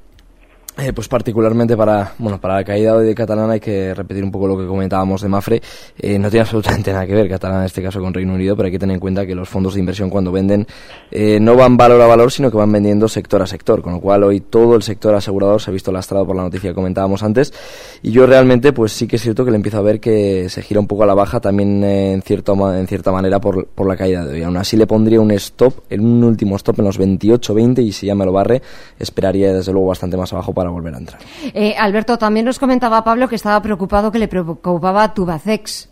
Eh, 0.81 0.93
pues 0.93 1.09
particularmente 1.09 1.75
para 1.75 2.13
bueno 2.17 2.39
para 2.39 2.55
la 2.55 2.63
caída 2.63 2.97
de 2.97 3.13
Catalana 3.13 3.53
hay 3.53 3.59
que 3.59 3.93
repetir 3.93 4.23
un 4.23 4.31
poco 4.31 4.47
lo 4.47 4.57
que 4.57 4.65
comentábamos 4.65 5.21
de 5.21 5.27
Mafre. 5.27 5.61
Eh, 5.97 6.17
no 6.17 6.29
tiene 6.29 6.41
absolutamente 6.43 6.93
nada 6.93 7.05
que 7.05 7.13
ver 7.13 7.27
Catalana 7.27 7.61
en 7.61 7.65
este 7.65 7.83
caso 7.83 7.99
con 7.99 8.13
Reino 8.13 8.33
Unido, 8.33 8.55
pero 8.55 8.67
hay 8.67 8.71
que 8.71 8.79
tener 8.79 8.93
en 8.93 8.99
cuenta 8.99 9.25
que 9.25 9.35
los 9.35 9.49
fondos 9.49 9.73
de 9.73 9.81
inversión 9.81 10.09
cuando 10.09 10.31
venden 10.31 10.65
eh, 11.11 11.39
no 11.41 11.55
van 11.55 11.75
valor 11.75 11.99
a 12.01 12.07
valor, 12.07 12.31
sino 12.31 12.49
que 12.49 12.57
van 12.57 12.71
vendiendo 12.71 13.07
sector 13.09 13.41
a 13.41 13.47
sector, 13.47 13.81
con 13.81 13.93
lo 13.93 13.99
cual 13.99 14.23
hoy 14.23 14.39
todo 14.39 14.75
el 14.75 14.83
sector 14.83 15.13
asegurador 15.15 15.61
se 15.61 15.69
ha 15.69 15.73
visto 15.73 15.91
lastrado 15.91 16.25
por 16.25 16.35
la 16.35 16.43
noticia 16.43 16.69
que 16.69 16.75
comentábamos 16.75 17.23
antes. 17.23 17.53
Y 18.01 18.11
yo 18.11 18.25
realmente 18.25 18.71
pues 18.71 18.93
sí 18.93 19.07
que 19.07 19.17
es 19.17 19.21
cierto 19.21 19.43
que 19.43 19.51
le 19.51 19.57
empiezo 19.57 19.79
a 19.79 19.81
ver 19.81 19.99
que 19.99 20.47
se 20.49 20.61
gira 20.61 20.79
un 20.79 20.87
poco 20.87 21.03
a 21.03 21.07
la 21.07 21.13
baja 21.13 21.41
también 21.41 21.83
en, 21.83 22.21
cierto, 22.21 22.53
en 22.73 22.87
cierta 22.87 23.11
manera 23.11 23.41
por, 23.41 23.65
por 23.67 23.85
la 23.87 23.97
caída 23.97 24.23
de 24.23 24.35
hoy. 24.35 24.43
Aún 24.43 24.55
así 24.55 24.77
le 24.77 24.87
pondría 24.87 25.19
un 25.19 25.31
stop, 25.31 25.73
un 25.91 26.23
último 26.23 26.55
stop 26.55 26.79
en 26.79 26.85
los 26.85 26.99
28-20 26.99 27.83
y 27.83 27.91
si 27.91 28.07
ya 28.07 28.15
me 28.15 28.25
lo 28.25 28.31
barre, 28.31 28.61
esperaría 28.97 29.53
desde 29.53 29.73
luego 29.73 29.87
bastante 29.87 30.15
más 30.15 30.31
abajo 30.31 30.53
para 30.53 30.68
volver 30.69 30.93
a 30.93 30.97
entrar. 30.97 31.21
Eh, 31.53 31.75
Alberto, 31.77 32.17
también 32.17 32.45
nos 32.45 32.59
comentaba 32.59 33.03
Pablo 33.03 33.27
que 33.27 33.35
estaba 33.35 33.61
preocupado, 33.61 34.11
que 34.11 34.19
le 34.19 34.27
preocupaba 34.27 35.13
Tubacex. 35.13 35.89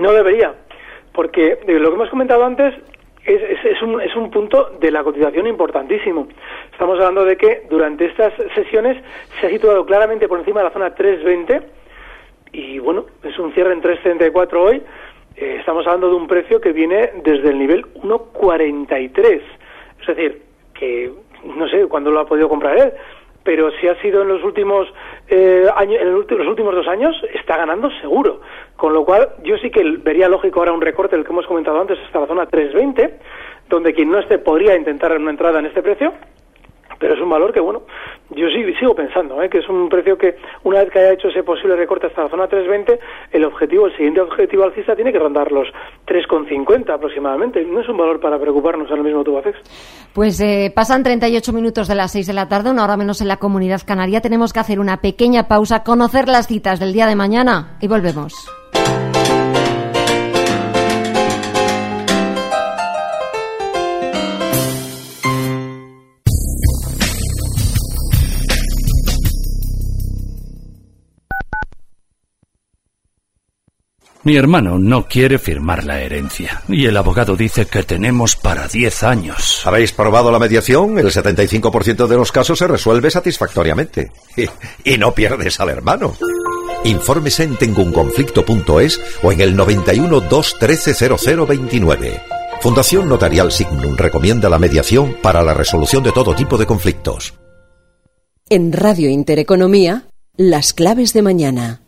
No 0.00 0.12
debería, 0.12 0.54
porque 1.12 1.58
eh, 1.66 1.78
lo 1.78 1.88
que 1.88 1.94
hemos 1.94 2.10
comentado 2.10 2.44
antes 2.44 2.74
es, 3.24 3.64
es, 3.64 3.82
un, 3.82 4.00
es 4.00 4.14
un 4.14 4.30
punto 4.30 4.70
de 4.80 4.90
la 4.90 5.02
cotización 5.02 5.46
importantísimo. 5.46 6.28
Estamos 6.72 6.98
hablando 6.98 7.24
de 7.24 7.36
que 7.36 7.66
durante 7.68 8.06
estas 8.06 8.32
sesiones 8.54 9.02
se 9.40 9.46
ha 9.46 9.50
situado 9.50 9.84
claramente 9.84 10.28
por 10.28 10.38
encima 10.38 10.60
de 10.60 10.64
la 10.64 10.72
zona 10.72 10.94
320 10.94 11.76
y 12.52 12.78
bueno, 12.78 13.06
es 13.22 13.38
un 13.38 13.52
cierre 13.52 13.72
en 13.72 13.80
334 13.80 14.62
hoy. 14.62 14.82
Eh, 15.36 15.56
estamos 15.58 15.86
hablando 15.86 16.08
de 16.08 16.14
un 16.14 16.26
precio 16.26 16.60
que 16.60 16.72
viene 16.72 17.10
desde 17.22 17.50
el 17.50 17.58
nivel 17.58 17.84
1.43. 17.94 19.40
Es 20.00 20.06
decir, 20.06 20.42
que 20.72 21.12
no 21.46 21.68
sé 21.68 21.86
cuándo 21.86 22.10
lo 22.10 22.20
ha 22.20 22.26
podido 22.26 22.48
comprar 22.48 22.78
él, 22.78 22.92
pero 23.42 23.70
si 23.80 23.86
ha 23.86 23.94
sido 24.02 24.22
en 24.22 24.28
los 24.28 24.42
últimos 24.42 24.88
eh, 25.28 25.66
años, 25.76 26.00
en 26.02 26.12
los 26.12 26.48
últimos 26.48 26.74
dos 26.74 26.88
años, 26.88 27.14
está 27.32 27.56
ganando 27.56 27.90
seguro. 28.00 28.40
Con 28.76 28.92
lo 28.92 29.04
cual, 29.04 29.28
yo 29.44 29.56
sí 29.58 29.70
que 29.70 29.82
vería 30.02 30.28
lógico 30.28 30.58
ahora 30.58 30.72
un 30.72 30.80
recorte, 30.80 31.14
el 31.14 31.24
que 31.24 31.32
hemos 31.32 31.46
comentado 31.46 31.80
antes, 31.80 31.98
hasta 32.04 32.20
la 32.20 32.26
zona 32.26 32.46
320, 32.46 33.18
donde 33.68 33.94
quien 33.94 34.10
no 34.10 34.18
esté 34.18 34.38
podría 34.38 34.76
intentar 34.76 35.16
una 35.16 35.30
entrada 35.30 35.60
en 35.60 35.66
este 35.66 35.82
precio 35.82 36.12
pero 36.98 37.14
es 37.14 37.20
un 37.20 37.30
valor 37.30 37.52
que, 37.52 37.60
bueno, 37.60 37.82
yo 38.30 38.48
sí, 38.48 38.64
sigo 38.78 38.94
pensando, 38.94 39.42
¿eh? 39.42 39.48
que 39.48 39.58
es 39.58 39.68
un 39.68 39.88
precio 39.88 40.16
que, 40.16 40.36
una 40.64 40.80
vez 40.80 40.90
que 40.90 40.98
haya 40.98 41.12
hecho 41.12 41.28
ese 41.28 41.42
posible 41.42 41.76
recorte 41.76 42.06
hasta 42.06 42.24
la 42.24 42.28
zona 42.28 42.48
320, 42.48 42.98
el 43.32 43.44
objetivo, 43.44 43.86
el 43.86 43.96
siguiente 43.96 44.20
objetivo 44.20 44.64
alcista 44.64 44.94
tiene 44.94 45.12
que 45.12 45.18
rondar 45.18 45.52
los 45.52 45.68
3,50 46.06 46.90
aproximadamente. 46.90 47.64
No 47.64 47.80
es 47.80 47.88
un 47.88 47.96
valor 47.96 48.20
para 48.20 48.38
preocuparnos 48.38 48.90
ahora 48.90 49.02
mismo, 49.02 49.24
Tubacex. 49.24 49.58
Pues 50.12 50.40
eh, 50.40 50.72
pasan 50.74 51.02
38 51.02 51.52
minutos 51.52 51.88
de 51.88 51.94
las 51.94 52.12
6 52.12 52.26
de 52.26 52.32
la 52.32 52.48
tarde, 52.48 52.70
una 52.70 52.84
hora 52.84 52.96
menos 52.96 53.20
en 53.20 53.28
la 53.28 53.36
comunidad 53.36 53.82
canaria. 53.86 54.20
Tenemos 54.20 54.52
que 54.52 54.60
hacer 54.60 54.80
una 54.80 54.98
pequeña 54.98 55.48
pausa, 55.48 55.84
conocer 55.84 56.28
las 56.28 56.46
citas 56.46 56.80
del 56.80 56.92
día 56.92 57.06
de 57.06 57.16
mañana 57.16 57.76
y 57.80 57.88
volvemos. 57.88 58.50
Mi 74.26 74.34
hermano 74.34 74.76
no 74.76 75.06
quiere 75.06 75.38
firmar 75.38 75.84
la 75.84 76.00
herencia 76.00 76.60
y 76.66 76.86
el 76.86 76.96
abogado 76.96 77.36
dice 77.36 77.66
que 77.66 77.84
tenemos 77.84 78.34
para 78.34 78.66
10 78.66 79.04
años. 79.04 79.62
¿Habéis 79.64 79.92
probado 79.92 80.32
la 80.32 80.40
mediación? 80.40 80.98
El 80.98 81.12
75% 81.12 82.08
de 82.08 82.16
los 82.16 82.32
casos 82.32 82.58
se 82.58 82.66
resuelve 82.66 83.08
satisfactoriamente. 83.08 84.10
Y, 84.84 84.98
no 84.98 85.12
pierdes 85.12 85.60
al 85.60 85.68
hermano. 85.68 86.16
Infórmese 86.82 87.44
en 87.44 87.54
tengunconflicto.es 87.54 89.00
o 89.22 89.30
en 89.30 89.40
el 89.42 89.54
91 89.54 90.20
213 90.22 91.46
0029. 91.46 92.20
Fundación 92.60 93.08
Notarial 93.08 93.52
Signum 93.52 93.96
recomienda 93.96 94.48
la 94.48 94.58
mediación 94.58 95.18
para 95.22 95.44
la 95.44 95.54
resolución 95.54 96.02
de 96.02 96.10
todo 96.10 96.34
tipo 96.34 96.58
de 96.58 96.66
conflictos. 96.66 97.34
En 98.50 98.72
Radio 98.72 99.08
Intereconomía, 99.08 100.08
las 100.36 100.72
claves 100.72 101.12
de 101.12 101.22
mañana. 101.22 101.85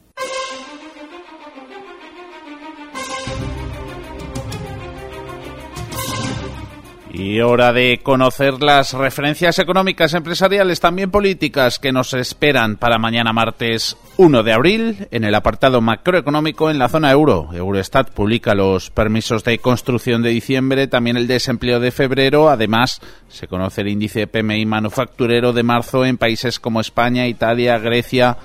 Y 7.19 7.41
hora 7.41 7.73
de 7.73 7.99
conocer 8.01 8.63
las 8.63 8.93
referencias 8.93 9.59
económicas, 9.59 10.15
empresariales, 10.15 10.79
también 10.79 11.11
políticas 11.11 11.81
que 11.81 11.91
nos 11.91 12.15
esperan 12.15 12.77
para 12.77 12.99
mañana 12.99 13.33
martes 13.33 13.97
1 14.19 14.45
de 14.45 14.53
abril 14.53 15.09
en 15.11 15.25
el 15.25 15.35
apartado 15.35 15.81
macroeconómico 15.81 16.71
en 16.71 16.79
la 16.79 16.89
zona 16.89 17.11
euro. 17.11 17.49
Eurostat 17.53 18.11
publica 18.11 18.55
los 18.55 18.91
permisos 18.91 19.43
de 19.43 19.59
construcción 19.59 20.23
de 20.23 20.31
diciembre, 20.31 20.87
también 20.87 21.17
el 21.17 21.27
desempleo 21.27 21.81
de 21.81 21.91
febrero. 21.91 22.51
Además, 22.51 23.01
se 23.27 23.49
conoce 23.49 23.81
el 23.81 23.89
índice 23.89 24.29
PMI 24.29 24.65
manufacturero 24.67 25.53
de 25.53 25.65
marzo 25.65 26.05
en 26.05 26.19
países 26.19 26.61
como 26.61 26.81
España, 26.81 27.27
Italia, 27.27 27.79
Grecia, 27.79 28.37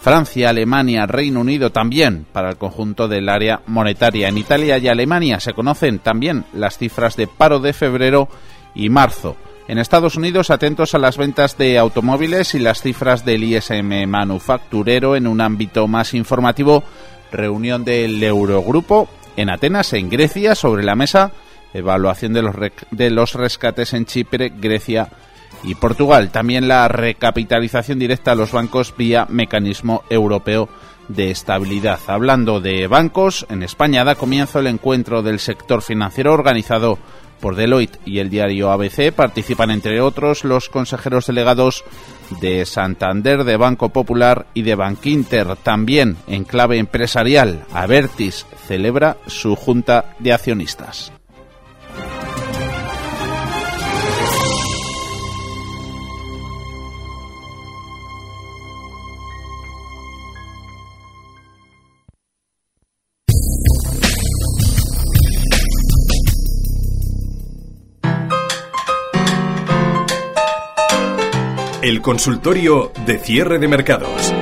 Francia, 0.00 0.50
Alemania, 0.50 1.06
Reino 1.06 1.40
Unido 1.40 1.70
también 1.70 2.26
para 2.32 2.50
el 2.50 2.56
conjunto 2.56 3.08
del 3.08 3.28
área 3.28 3.60
monetaria. 3.66 4.28
En 4.28 4.38
Italia 4.38 4.78
y 4.78 4.88
Alemania 4.88 5.40
se 5.40 5.54
conocen 5.54 5.98
también 5.98 6.44
las 6.52 6.78
cifras 6.78 7.16
de 7.16 7.26
paro 7.26 7.58
de 7.58 7.72
febrero 7.72 8.28
y 8.74 8.88
marzo. 8.88 9.36
En 9.66 9.78
Estados 9.78 10.16
Unidos, 10.16 10.50
atentos 10.50 10.94
a 10.94 10.98
las 10.98 11.18
ventas 11.18 11.58
de 11.58 11.78
automóviles 11.78 12.54
y 12.54 12.58
las 12.58 12.80
cifras 12.80 13.24
del 13.24 13.44
ISM 13.44 14.06
manufacturero 14.06 15.14
en 15.14 15.26
un 15.26 15.40
ámbito 15.40 15.86
más 15.88 16.14
informativo. 16.14 16.84
Reunión 17.30 17.84
del 17.84 18.22
Eurogrupo 18.22 19.08
en 19.36 19.50
Atenas, 19.50 19.92
en 19.92 20.08
Grecia, 20.08 20.54
sobre 20.54 20.84
la 20.84 20.94
mesa. 20.94 21.32
Evaluación 21.74 22.32
de 22.32 22.42
los, 22.42 22.54
de 22.90 23.10
los 23.10 23.34
rescates 23.34 23.92
en 23.92 24.06
Chipre, 24.06 24.50
Grecia 24.56 25.10
y 25.62 25.74
Portugal. 25.74 26.30
También 26.30 26.68
la 26.68 26.88
recapitalización 26.88 27.98
directa 27.98 28.32
a 28.32 28.34
los 28.34 28.52
bancos 28.52 28.94
vía 28.96 29.26
mecanismo 29.28 30.02
europeo 30.10 30.68
de 31.08 31.30
estabilidad. 31.30 31.98
Hablando 32.06 32.60
de 32.60 32.86
bancos, 32.86 33.46
en 33.48 33.62
España 33.62 34.04
da 34.04 34.14
comienzo 34.14 34.58
el 34.58 34.66
encuentro 34.66 35.22
del 35.22 35.38
sector 35.38 35.82
financiero 35.82 36.32
organizado 36.32 36.98
por 37.40 37.56
Deloitte 37.56 37.98
y 38.04 38.18
el 38.18 38.30
diario 38.30 38.70
ABC. 38.70 39.12
Participan, 39.12 39.70
entre 39.70 40.00
otros, 40.00 40.44
los 40.44 40.68
consejeros 40.68 41.26
delegados 41.26 41.84
de 42.40 42.66
Santander, 42.66 43.44
de 43.44 43.56
Banco 43.56 43.90
Popular 43.90 44.46
y 44.54 44.62
de 44.62 44.74
Bankinter. 44.74 45.56
También 45.56 46.16
en 46.26 46.44
clave 46.44 46.78
empresarial, 46.78 47.64
Avertis 47.72 48.46
celebra 48.66 49.16
su 49.26 49.56
junta 49.56 50.16
de 50.18 50.32
accionistas. 50.32 51.12
El 71.88 72.02
consultorio 72.02 72.92
de 73.06 73.16
cierre 73.16 73.58
de 73.58 73.66
mercados. 73.66 74.34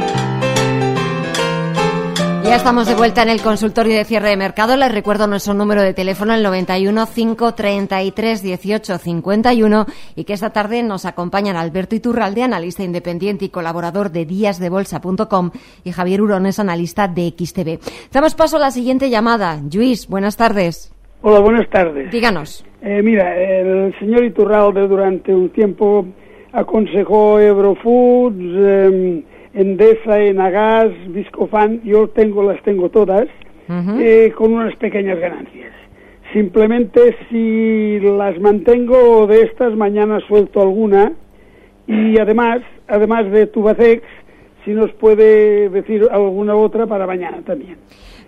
Ya 2.42 2.56
estamos 2.56 2.88
de 2.88 2.96
vuelta 2.96 3.22
en 3.22 3.28
el 3.28 3.40
consultorio 3.40 3.96
de 3.96 4.04
cierre 4.04 4.30
de 4.30 4.37
mercado. 4.37 4.76
Les 4.76 4.90
recuerdo 4.90 5.28
nuestro 5.28 5.54
número 5.54 5.80
de 5.80 5.94
teléfono, 5.94 6.35
el 6.35 6.42
91 6.42 7.06
533 7.06 8.42
18 8.42 8.98
51, 8.98 9.87
y 10.16 10.24
que 10.24 10.32
esta 10.32 10.50
tarde 10.50 10.82
nos 10.82 11.04
acompañan 11.04 11.54
Alberto 11.54 11.94
Iturralde, 11.94 12.42
analista 12.42 12.82
independiente 12.82 13.44
y 13.44 13.50
colaborador 13.50 14.11
de 14.11 14.24
díasdebolsa.com, 14.24 15.52
y 15.85 15.92
Javier 15.92 16.22
Urones, 16.22 16.59
analista 16.59 17.06
de 17.06 17.28
XTV. 17.28 17.78
Damos 18.11 18.35
paso 18.35 18.56
a 18.56 18.61
la 18.61 18.72
siguiente 18.72 19.09
llamada. 19.09 19.61
Luis, 19.72 20.09
buenas 20.09 20.37
tardes. 20.37 20.92
Hola, 21.22 21.38
buenas 21.38 21.70
tardes. 21.70 22.11
Díganos. 22.11 22.66
Eh, 22.82 23.02
mira, 23.04 23.37
el 23.37 23.96
señor 24.00 24.24
Iturralde 24.24 24.88
durante 24.88 25.32
un 25.32 25.50
tiempo 25.50 26.06
aconsejó 26.56 27.38
Eurofoods, 27.38 28.36
eh, 28.40 29.22
Endesa, 29.54 30.18
Enagas, 30.20 30.90
Viscofan, 31.08 31.82
yo 31.82 32.08
tengo, 32.08 32.42
las 32.42 32.62
tengo 32.62 32.88
todas, 32.88 33.26
eh, 33.68 34.32
con 34.36 34.54
unas 34.54 34.74
pequeñas 34.76 35.18
ganancias. 35.18 35.72
Simplemente 36.32 37.16
si 37.28 38.00
las 38.00 38.38
mantengo 38.40 39.26
de 39.26 39.42
estas, 39.42 39.74
mañana 39.76 40.18
suelto 40.26 40.60
alguna 40.60 41.12
y 41.86 42.18
además, 42.18 42.62
además 42.88 43.30
de 43.30 43.46
Tubacex, 43.46 44.02
si 44.64 44.72
nos 44.72 44.92
puede 44.94 45.68
decir 45.68 46.02
alguna 46.10 46.56
otra 46.56 46.86
para 46.86 47.06
mañana 47.06 47.42
también. 47.42 47.76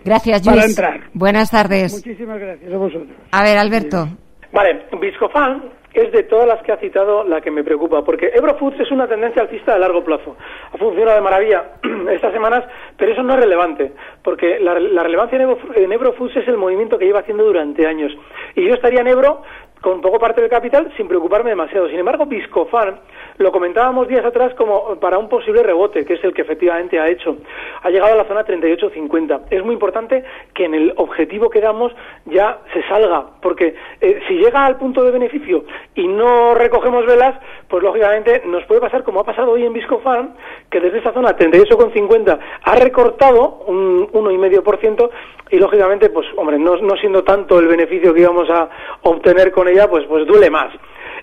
Gracias, 0.04 0.46
Luis. 0.46 0.56
Para 0.56 0.66
entrar. 0.68 1.10
Buenas 1.12 1.50
tardes. 1.50 1.92
Muchísimas 1.92 2.38
gracias 2.38 2.72
a 2.72 2.76
vosotros. 2.76 3.16
A 3.32 3.42
ver, 3.42 3.58
Alberto. 3.58 4.08
Vale, 4.52 4.86
Viscofan 5.00 5.77
es 5.94 6.12
de 6.12 6.22
todas 6.24 6.46
las 6.46 6.62
que 6.62 6.72
ha 6.72 6.76
citado 6.76 7.24
la 7.24 7.40
que 7.40 7.50
me 7.50 7.64
preocupa, 7.64 8.04
porque 8.04 8.30
Eurofoods 8.34 8.80
es 8.80 8.90
una 8.90 9.08
tendencia 9.08 9.42
alcista 9.42 9.74
de 9.74 9.80
largo 9.80 10.04
plazo. 10.04 10.36
Ha 10.72 10.78
funcionado 10.78 11.16
de 11.16 11.22
maravilla 11.22 11.64
estas 12.10 12.32
semanas, 12.32 12.64
pero 12.96 13.12
eso 13.12 13.22
no 13.22 13.34
es 13.34 13.40
relevante, 13.40 13.92
porque 14.22 14.58
la, 14.60 14.74
relevancia 14.74 15.36
en, 15.40 15.92
Eurofoods 15.92 16.36
es 16.36 16.48
el 16.48 16.56
movimiento 16.56 16.98
que 16.98 17.06
lleva 17.06 17.20
haciendo 17.20 17.44
durante 17.44 17.86
años. 17.86 18.12
Y 18.54 18.66
yo 18.66 18.74
estaría 18.74 19.00
en 19.00 19.08
Ebro 19.08 19.42
con 19.80 20.00
poco 20.00 20.18
parte 20.18 20.40
del 20.40 20.50
capital 20.50 20.92
sin 20.96 21.08
preocuparme 21.08 21.50
demasiado. 21.50 21.88
Sin 21.88 21.98
embargo, 21.98 22.26
Biscofan 22.26 23.00
lo 23.38 23.52
comentábamos 23.52 24.08
días 24.08 24.24
atrás 24.24 24.52
como 24.54 24.96
para 24.96 25.18
un 25.18 25.28
posible 25.28 25.62
rebote, 25.62 26.04
que 26.04 26.14
es 26.14 26.24
el 26.24 26.34
que 26.34 26.42
efectivamente 26.42 26.98
ha 26.98 27.08
hecho. 27.08 27.36
Ha 27.82 27.90
llegado 27.90 28.14
a 28.14 28.16
la 28.16 28.24
zona 28.24 28.44
38.50. 28.44 29.42
Es 29.50 29.64
muy 29.64 29.74
importante 29.74 30.24
que 30.54 30.64
en 30.64 30.74
el 30.74 30.92
objetivo 30.96 31.48
que 31.48 31.60
damos 31.60 31.92
ya 32.26 32.58
se 32.72 32.82
salga, 32.88 33.26
porque 33.40 33.74
eh, 34.00 34.20
si 34.26 34.34
llega 34.34 34.66
al 34.66 34.76
punto 34.76 35.04
de 35.04 35.12
beneficio 35.12 35.64
y 35.94 36.08
no 36.08 36.54
recogemos 36.54 37.06
velas, 37.06 37.38
pues 37.68 37.82
lógicamente 37.82 38.42
nos 38.46 38.64
puede 38.64 38.80
pasar 38.80 39.04
como 39.04 39.20
ha 39.20 39.24
pasado 39.24 39.52
hoy 39.52 39.64
en 39.64 39.72
Biscofan, 39.72 40.34
que 40.70 40.80
desde 40.80 40.98
esa 40.98 41.12
zona 41.12 41.36
38,50 41.36 42.38
ha 42.62 42.74
recortado 42.74 43.64
un 43.66 44.08
1,5% 44.08 45.10
y 45.50 45.58
lógicamente, 45.58 46.10
pues 46.10 46.26
hombre, 46.36 46.58
no, 46.58 46.76
no 46.76 46.96
siendo 46.96 47.24
tanto 47.24 47.58
el 47.58 47.68
beneficio 47.68 48.12
que 48.12 48.20
íbamos 48.20 48.50
a 48.50 48.68
obtener 49.02 49.50
con 49.50 49.67
ella, 49.68 49.88
pues, 49.88 50.04
pues 50.08 50.26
duele 50.26 50.50
más. 50.50 50.72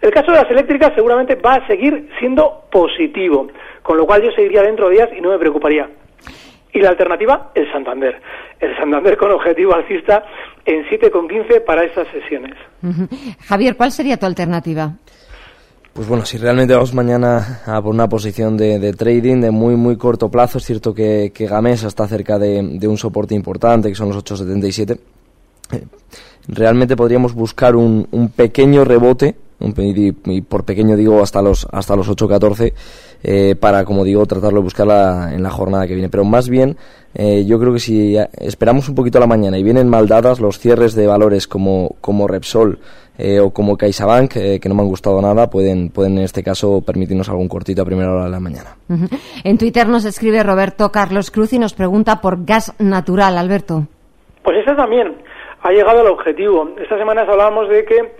El 0.02 0.12
caso 0.12 0.32
de 0.32 0.38
las 0.38 0.52
eléctricas 0.52 0.92
seguramente 0.94 1.36
va 1.36 1.56
a 1.56 1.68
seguir 1.68 2.10
siendo 2.20 2.66
positivo, 2.72 3.48
con 3.82 3.98
lo 3.98 4.06
cual 4.06 4.22
yo 4.24 4.32
seguiría 4.32 4.62
dentro 4.62 4.90
de 4.90 4.96
días 4.96 5.10
y 5.18 5.22
no 5.22 5.30
me 5.30 5.40
preocuparía. 5.40 5.90
Y 6.74 6.80
la 6.80 6.90
alternativa, 6.90 7.52
el 7.56 7.72
Santander. 7.72 8.22
El 8.60 8.76
Santander 8.78 9.18
con 9.18 9.32
objetivo 9.32 9.74
alcista 9.74 10.24
en 10.66 10.84
7,15 10.86 11.64
para 11.64 11.84
esas 11.86 12.08
sesiones. 12.10 12.56
Javier, 13.48 13.76
¿cuál 13.78 13.92
sería 13.92 14.18
tu 14.18 14.26
alternativa? 14.26 14.92
Pues 15.96 16.10
bueno, 16.10 16.26
si 16.26 16.38
realmente 16.38 16.74
vamos 16.74 16.94
mañana 16.94 17.62
a 17.66 17.82
por 17.82 17.94
una 17.94 18.10
posición 18.10 18.58
de, 18.58 18.92
trading 18.92 19.40
de 19.40 19.50
muy 19.50 19.78
muy 19.78 19.96
corto 19.96 20.30
plazo, 20.30 20.58
es 20.58 20.66
cierto 20.66 20.94
que, 20.94 21.32
Gamesa 21.34 21.88
está 21.88 22.06
cerca 22.06 22.38
de, 22.38 22.60
un 22.86 22.98
soporte 22.98 23.34
importante, 23.34 23.88
que 23.88 23.96
son 23.96 24.10
los 24.10 24.18
8,77. 24.18 25.00
Eh, 25.72 25.86
realmente 26.48 26.96
podríamos 26.96 27.34
buscar 27.34 27.76
un, 27.76 28.08
un 28.12 28.30
pequeño 28.30 28.84
rebote 28.84 29.36
y, 29.60 30.42
por 30.42 30.66
pequeño 30.66 30.96
digo 30.96 31.22
hasta 31.22 31.42
los 31.42 31.68
hasta 31.72 31.96
los 31.96 32.10
8.14 32.10 32.74
eh, 33.24 33.56
para 33.56 33.86
como 33.86 34.04
digo 34.04 34.26
tratarlo 34.26 34.60
de 34.60 34.64
buscarla 34.64 35.32
en 35.34 35.42
la 35.42 35.50
jornada 35.50 35.88
que 35.88 35.94
viene. 35.94 36.10
Pero 36.10 36.26
más 36.26 36.50
bien 36.50 36.78
eh, 37.14 37.46
yo 37.46 37.60
creo 37.60 37.74
que 37.74 37.80
si 37.80 38.18
esperamos 38.40 38.90
un 38.90 38.96
poquito 38.96 39.18
a 39.18 39.22
la 39.22 39.28
mañana 39.28 39.58
y 39.58 39.64
vienen 39.64 39.90
mal 39.90 40.08
dadas 40.08 40.40
los 40.40 40.60
cierres 40.60 40.94
de 40.94 41.08
valores 41.08 41.48
como 41.48 41.96
como 42.02 42.28
Repsol 42.28 42.80
eh, 43.18 43.40
o 43.40 43.52
como 43.52 43.78
CaixaBank 43.78 44.32
que 44.34 44.62
no 44.68 44.76
me 44.76 44.82
han 44.82 44.90
gustado 44.90 45.22
nada 45.22 45.50
pueden 45.50 45.90
pueden 45.90 46.18
en 46.18 46.26
este 46.26 46.44
caso 46.44 46.82
permitirnos 46.86 47.30
algún 47.30 47.48
cortito 47.48 47.82
a 47.82 47.86
primera 47.86 48.12
hora 48.12 48.26
de 48.26 48.32
la 48.32 48.40
mañana. 48.40 48.76
En 49.44 49.58
Twitter 49.58 49.88
nos 49.88 50.06
escribe 50.06 50.44
Roberto 50.44 50.92
Carlos 50.92 51.32
Cruz 51.32 51.54
y 51.54 51.60
nos 51.60 51.74
pregunta 51.74 52.20
por 52.20 52.46
gas 52.46 52.74
natural 52.78 53.38
Alberto. 53.38 53.88
Pues 54.44 54.58
esa 54.58 54.76
también 54.76 55.16
ha 55.66 55.72
llegado 55.72 56.02
al 56.02 56.08
objetivo 56.08 56.76
esta 56.80 56.96
semana 56.96 57.22
hablábamos 57.22 57.68
de 57.70 57.86
que 57.86 58.12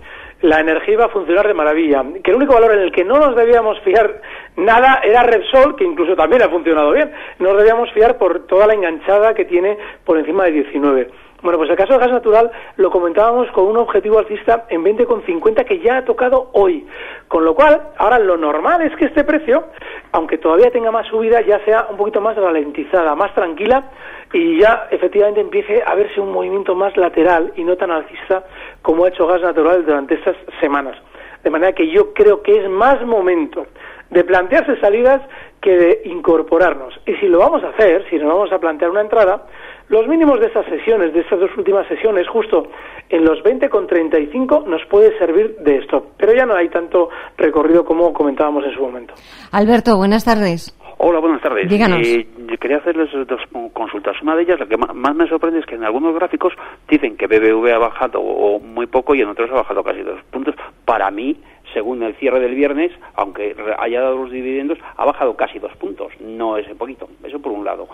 la 0.42 0.58
energía 0.58 0.94
iba 0.94 1.04
a 1.04 1.10
funcionar 1.10 1.46
de 1.46 1.54
maravilla. 1.54 2.04
Que 2.24 2.32
el 2.32 2.36
único 2.36 2.54
valor 2.54 2.72
en 2.72 2.80
el 2.80 2.90
que 2.90 3.04
no 3.04 3.18
nos 3.18 3.36
debíamos 3.36 3.78
fiar 3.80 4.20
nada 4.56 5.00
era 5.04 5.22
Repsol, 5.22 5.76
que 5.76 5.84
incluso 5.84 6.16
también 6.16 6.42
ha 6.42 6.48
funcionado 6.48 6.90
bien. 6.90 7.12
Nos 7.38 7.56
debíamos 7.56 7.90
fiar 7.92 8.18
por 8.18 8.46
toda 8.46 8.66
la 8.66 8.74
enganchada 8.74 9.32
que 9.34 9.44
tiene 9.44 9.78
por 10.04 10.18
encima 10.18 10.44
de 10.44 10.52
19. 10.52 11.08
Bueno, 11.42 11.58
pues 11.58 11.70
el 11.70 11.76
caso 11.76 11.92
del 11.92 12.00
gas 12.00 12.10
natural 12.10 12.50
lo 12.76 12.90
comentábamos 12.90 13.48
con 13.52 13.66
un 13.66 13.76
objetivo 13.76 14.18
alcista 14.18 14.66
en 14.68 14.82
20,50 14.82 15.64
que 15.64 15.78
ya 15.78 15.98
ha 15.98 16.04
tocado 16.04 16.50
hoy. 16.52 16.86
Con 17.28 17.44
lo 17.44 17.54
cual, 17.54 17.90
ahora 17.96 18.18
lo 18.18 18.36
normal 18.36 18.82
es 18.82 18.96
que 18.96 19.04
este 19.04 19.22
precio, 19.22 19.68
aunque 20.12 20.38
todavía 20.38 20.70
tenga 20.70 20.90
más 20.90 21.06
subida, 21.08 21.40
ya 21.42 21.64
sea 21.64 21.86
un 21.90 21.96
poquito 21.96 22.20
más 22.20 22.36
ralentizada, 22.36 23.14
más 23.14 23.34
tranquila 23.34 23.90
y 24.32 24.60
ya 24.60 24.88
efectivamente 24.90 25.40
empiece 25.40 25.82
a 25.84 25.94
verse 25.94 26.20
un 26.20 26.32
movimiento 26.32 26.74
más 26.74 26.96
lateral 26.96 27.52
y 27.56 27.64
no 27.64 27.76
tan 27.76 27.90
alcista 27.90 28.44
como 28.82 29.04
ha 29.04 29.08
hecho 29.08 29.26
gas 29.26 29.42
natural 29.42 29.84
durante 29.84 30.14
estas 30.14 30.36
semanas. 30.60 30.96
De 31.42 31.50
manera 31.50 31.72
que 31.72 31.88
yo 31.88 32.12
creo 32.12 32.42
que 32.42 32.58
es 32.58 32.68
más 32.68 33.04
momento 33.06 33.66
de 34.10 34.24
plantearse 34.24 34.78
salidas 34.80 35.22
que 35.60 35.76
de 35.76 36.02
incorporarnos. 36.04 36.94
Y 37.06 37.14
si 37.16 37.26
lo 37.26 37.38
vamos 37.38 37.62
a 37.64 37.70
hacer, 37.70 38.04
si 38.08 38.16
nos 38.16 38.28
vamos 38.28 38.52
a 38.52 38.58
plantear 38.58 38.90
una 38.90 39.00
entrada, 39.00 39.46
los 39.88 40.06
mínimos 40.08 40.40
de 40.40 40.46
estas 40.46 40.66
sesiones, 40.66 41.12
de 41.12 41.20
estas 41.20 41.38
dos 41.40 41.50
últimas 41.56 41.86
sesiones, 41.88 42.26
justo 42.28 42.68
en 43.08 43.24
los 43.24 43.38
20,35 43.44 44.64
nos 44.64 44.84
puede 44.86 45.16
servir 45.18 45.56
de 45.58 45.78
stop. 45.78 46.04
Pero 46.16 46.34
ya 46.34 46.44
no 46.44 46.54
hay 46.54 46.68
tanto 46.68 47.08
recorrido 47.36 47.84
como 47.84 48.12
comentábamos 48.12 48.64
en 48.64 48.74
su 48.74 48.80
momento. 48.80 49.14
Alberto, 49.52 49.96
buenas 49.96 50.24
tardes. 50.24 50.76
Hola, 50.98 51.20
buenas 51.20 51.42
tardes. 51.42 51.68
Díganos. 51.68 52.00
Eh, 52.06 52.26
quería 52.58 52.78
hacerles 52.78 53.10
dos 53.28 53.40
consultas. 53.74 54.16
Una 54.22 54.34
de 54.34 54.42
ellas, 54.42 54.58
la 54.58 54.66
que 54.66 54.78
más 54.78 55.14
me 55.14 55.28
sorprende 55.28 55.60
es 55.60 55.66
que 55.66 55.74
en 55.74 55.84
algunos 55.84 56.14
gráficos 56.14 56.54
dicen 56.88 57.16
que 57.16 57.26
BBV 57.26 57.74
ha 57.74 57.78
bajado 57.78 58.20
muy 58.60 58.86
poco 58.86 59.14
y 59.14 59.20
en 59.20 59.28
otros 59.28 59.50
ha 59.50 59.56
bajado 59.56 59.84
casi 59.84 60.00
dos 60.00 60.20
puntos. 60.30 60.54
Para 60.86 61.10
mí, 61.10 61.36
según 61.76 62.02
el 62.02 62.14
cierre 62.14 62.40
del 62.40 62.54
viernes, 62.54 62.90
aunque 63.16 63.54
haya 63.78 64.00
dado 64.00 64.16
los 64.16 64.30
dividendos, 64.30 64.78
ha 64.96 65.04
bajado 65.04 65.36
casi 65.36 65.58
dos 65.58 65.76
puntos, 65.76 66.10
no 66.20 66.56
ese 66.56 66.74
poquito, 66.74 67.06
eso 67.22 67.38
por 67.38 67.52
un 67.52 67.66
lado. 67.66 67.86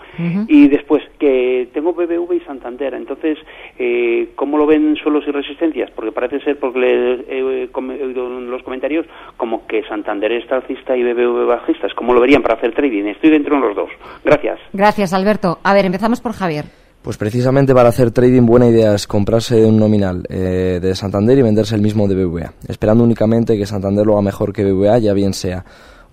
Y 0.47 0.69
después, 0.69 1.03
que 1.19 1.67
tengo 1.73 1.91
BBV 1.91 2.31
y 2.33 2.39
Santander, 2.45 2.93
entonces, 2.93 3.37
eh, 3.77 4.29
¿cómo 4.37 4.57
lo 4.57 4.65
ven 4.65 4.95
suelos 4.95 5.25
y 5.27 5.31
resistencias? 5.31 5.91
Porque 5.91 6.13
parece 6.13 6.39
ser, 6.39 6.57
porque 6.59 7.25
he 7.27 7.43
oído 7.43 8.37
en 8.37 8.49
los 8.49 8.63
comentarios, 8.63 9.05
como 9.35 9.67
que 9.67 9.83
Santander 9.83 10.31
está 10.31 10.55
alcista 10.55 10.95
y 10.95 11.03
BBV 11.03 11.45
bajistas, 11.45 11.93
¿cómo 11.93 12.13
lo 12.13 12.21
verían 12.21 12.41
para 12.41 12.53
hacer 12.53 12.73
trading? 12.73 13.03
Estoy 13.07 13.31
dentro 13.31 13.55
de 13.55 13.67
los 13.67 13.75
dos. 13.75 13.89
Gracias. 14.23 14.61
Gracias, 14.71 15.13
Alberto. 15.13 15.59
A 15.61 15.73
ver, 15.73 15.83
empezamos 15.83 16.21
por 16.21 16.31
Javier. 16.31 16.82
Pues 17.03 17.17
precisamente 17.17 17.73
para 17.73 17.89
hacer 17.89 18.11
trading 18.11 18.45
buena 18.45 18.65
idea 18.65 18.95
es 18.95 19.07
comprarse 19.07 19.65
un 19.65 19.77
nominal 19.77 20.25
eh, 20.29 20.79
de 20.81 20.95
Santander 20.95 21.37
y 21.37 21.41
venderse 21.41 21.75
el 21.75 21.81
mismo 21.81 22.07
de 22.07 22.15
BBVA, 22.15 22.53
esperando 22.69 23.03
únicamente 23.03 23.57
que 23.57 23.65
Santander 23.65 24.05
lo 24.05 24.13
haga 24.13 24.21
mejor 24.21 24.53
que 24.53 24.63
BBVA, 24.63 24.99
ya 24.99 25.11
bien 25.11 25.33
sea 25.33 25.65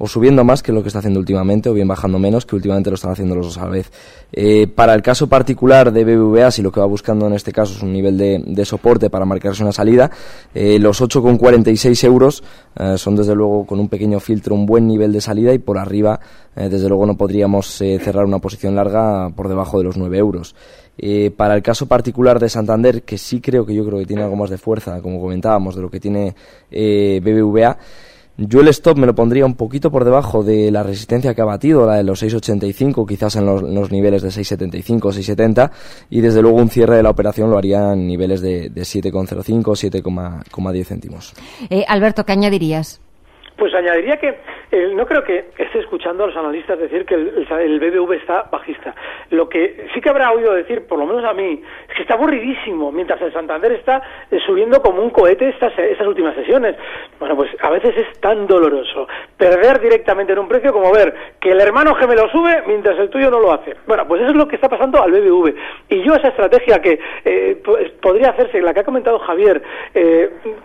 o 0.02 0.08
subiendo 0.08 0.44
más 0.44 0.62
que 0.62 0.72
lo 0.72 0.82
que 0.82 0.88
está 0.88 1.00
haciendo 1.00 1.20
últimamente, 1.20 1.68
o 1.68 1.74
bien 1.74 1.86
bajando 1.86 2.18
menos, 2.18 2.46
que 2.46 2.56
últimamente 2.56 2.88
lo 2.88 2.94
están 2.94 3.12
haciendo 3.12 3.34
los 3.34 3.48
dos 3.48 3.58
a 3.58 3.66
la 3.66 3.70
vez. 3.70 3.92
Eh, 4.32 4.66
para 4.66 4.94
el 4.94 5.02
caso 5.02 5.26
particular 5.26 5.92
de 5.92 6.04
BBVA, 6.04 6.50
si 6.50 6.62
lo 6.62 6.72
que 6.72 6.80
va 6.80 6.86
buscando 6.86 7.26
en 7.26 7.34
este 7.34 7.52
caso 7.52 7.74
es 7.74 7.82
un 7.82 7.92
nivel 7.92 8.16
de, 8.16 8.64
soporte 8.64 9.10
para 9.10 9.26
marcarse 9.26 9.62
una 9.62 9.72
salida, 9.72 10.10
eh, 10.54 10.78
los 10.78 11.02
8,46 11.02 12.02
euros 12.04 12.42
eh, 12.78 12.96
son 12.96 13.14
desde 13.14 13.34
luego 13.34 13.66
con 13.66 13.78
un 13.78 13.90
pequeño 13.90 14.20
filtro 14.20 14.54
un 14.54 14.64
buen 14.64 14.88
nivel 14.88 15.12
de 15.12 15.20
salida 15.20 15.52
y 15.52 15.58
por 15.58 15.76
arriba, 15.76 16.18
desde 16.54 16.88
luego, 16.88 17.06
no 17.06 17.16
podríamos 17.16 17.66
cerrar 17.76 18.24
una 18.24 18.38
posición 18.38 18.74
larga 18.74 19.30
por 19.30 19.48
debajo 19.48 19.78
de 19.78 19.84
los 19.84 19.96
9 19.96 20.18
euros. 20.18 20.54
Para 21.36 21.54
el 21.54 21.62
caso 21.62 21.86
particular 21.86 22.38
de 22.38 22.48
Santander, 22.48 23.02
que 23.02 23.18
sí 23.18 23.40
creo 23.40 23.64
que 23.64 23.74
yo 23.74 23.84
creo 23.84 23.98
que 23.98 24.06
tiene 24.06 24.22
algo 24.22 24.36
más 24.36 24.50
de 24.50 24.58
fuerza, 24.58 25.00
como 25.00 25.20
comentábamos, 25.20 25.76
de 25.76 25.82
lo 25.82 25.90
que 25.90 26.00
tiene 26.00 26.34
BBVA, 26.70 27.78
yo 28.42 28.62
el 28.62 28.68
stop 28.68 28.96
me 28.96 29.06
lo 29.06 29.14
pondría 29.14 29.44
un 29.44 29.54
poquito 29.54 29.90
por 29.90 30.02
debajo 30.02 30.42
de 30.42 30.70
la 30.70 30.82
resistencia 30.82 31.34
que 31.34 31.42
ha 31.42 31.44
batido, 31.44 31.86
la 31.86 31.96
de 31.96 32.04
los 32.04 32.22
6.85, 32.22 33.06
quizás 33.06 33.36
en 33.36 33.44
los, 33.44 33.92
niveles 33.92 34.22
de 34.22 34.28
6.75, 34.28 34.98
6.70, 35.12 35.70
y 36.08 36.22
desde 36.22 36.40
luego 36.40 36.56
un 36.56 36.70
cierre 36.70 36.96
de 36.96 37.02
la 37.02 37.10
operación 37.10 37.50
lo 37.50 37.58
haría 37.58 37.92
en 37.92 38.06
niveles 38.06 38.40
de, 38.40 38.70
de 38.70 38.80
7,05, 38.80 40.02
7,10 40.02 40.84
céntimos. 40.84 41.34
Eh, 41.68 41.84
Alberto, 41.86 42.24
¿qué 42.24 42.32
añadirías? 42.32 43.02
Pues 43.58 43.74
añadiría 43.74 44.16
que 44.16 44.34
eh, 44.72 44.92
no 44.94 45.04
creo 45.04 45.24
que 45.24 45.50
esté 45.58 45.80
escuchando 45.80 46.22
a 46.22 46.28
los 46.28 46.36
analistas 46.36 46.78
decir 46.78 47.04
que 47.04 47.14
el, 47.14 47.80
BBV 47.80 48.12
está 48.12 48.44
bajista. 48.52 48.94
Lo 49.30 49.48
que 49.48 49.88
sí 49.92 50.00
que 50.00 50.08
habrá 50.08 50.30
oído 50.30 50.54
decir, 50.54 50.86
por 50.86 50.98
lo 50.98 51.06
menos 51.06 51.24
a 51.24 51.34
mí, 51.34 51.60
es 51.88 51.94
que 51.94 52.02
está 52.02 52.14
aburridísimo, 52.14 52.92
mientras 52.92 53.20
el 53.20 53.32
Santander 53.32 53.72
está 53.72 54.00
eh, 54.30 54.38
subiendo 54.46 54.80
como 54.80 55.02
un 55.02 55.10
cohete 55.10 55.48
estas, 55.48 55.76
estas 55.76 56.06
últimas 56.06 56.36
sesiones. 56.36 56.76
Bueno, 57.18 57.34
pues 57.36 57.50
a 57.60 57.70
veces 57.70 57.96
es 57.96 58.20
tan 58.20 58.46
doloroso 58.46 59.08
perder 59.36 59.80
directamente 59.80 60.32
en 60.32 60.38
un 60.38 60.48
precio 60.48 60.72
como 60.72 60.92
ver 60.92 61.14
que 61.40 61.50
el 61.50 61.60
hermano 61.60 61.94
gemelo 61.96 62.28
sube 62.30 62.62
mientras 62.66 62.96
el 62.98 63.10
tuyo 63.10 63.28
no 63.30 63.40
lo 63.40 63.52
hace. 63.52 63.74
Bueno, 63.88 64.06
pues 64.06 64.22
eso 64.22 64.30
es 64.30 64.36
lo 64.36 64.46
que 64.46 64.54
está 64.54 64.68
pasando 64.68 65.02
al 65.02 65.10
BBV. 65.10 65.54
Y 65.88 66.02
yo 66.02 66.14
esa 66.14 66.28
estrategia 66.28 66.80
que 66.80 67.00
eh, 67.24 67.60
podría 68.00 68.30
hacerse, 68.30 68.60
la 68.60 68.72
que 68.72 68.80
ha 68.80 68.84
comentado 68.84 69.18
Javier, 69.18 69.62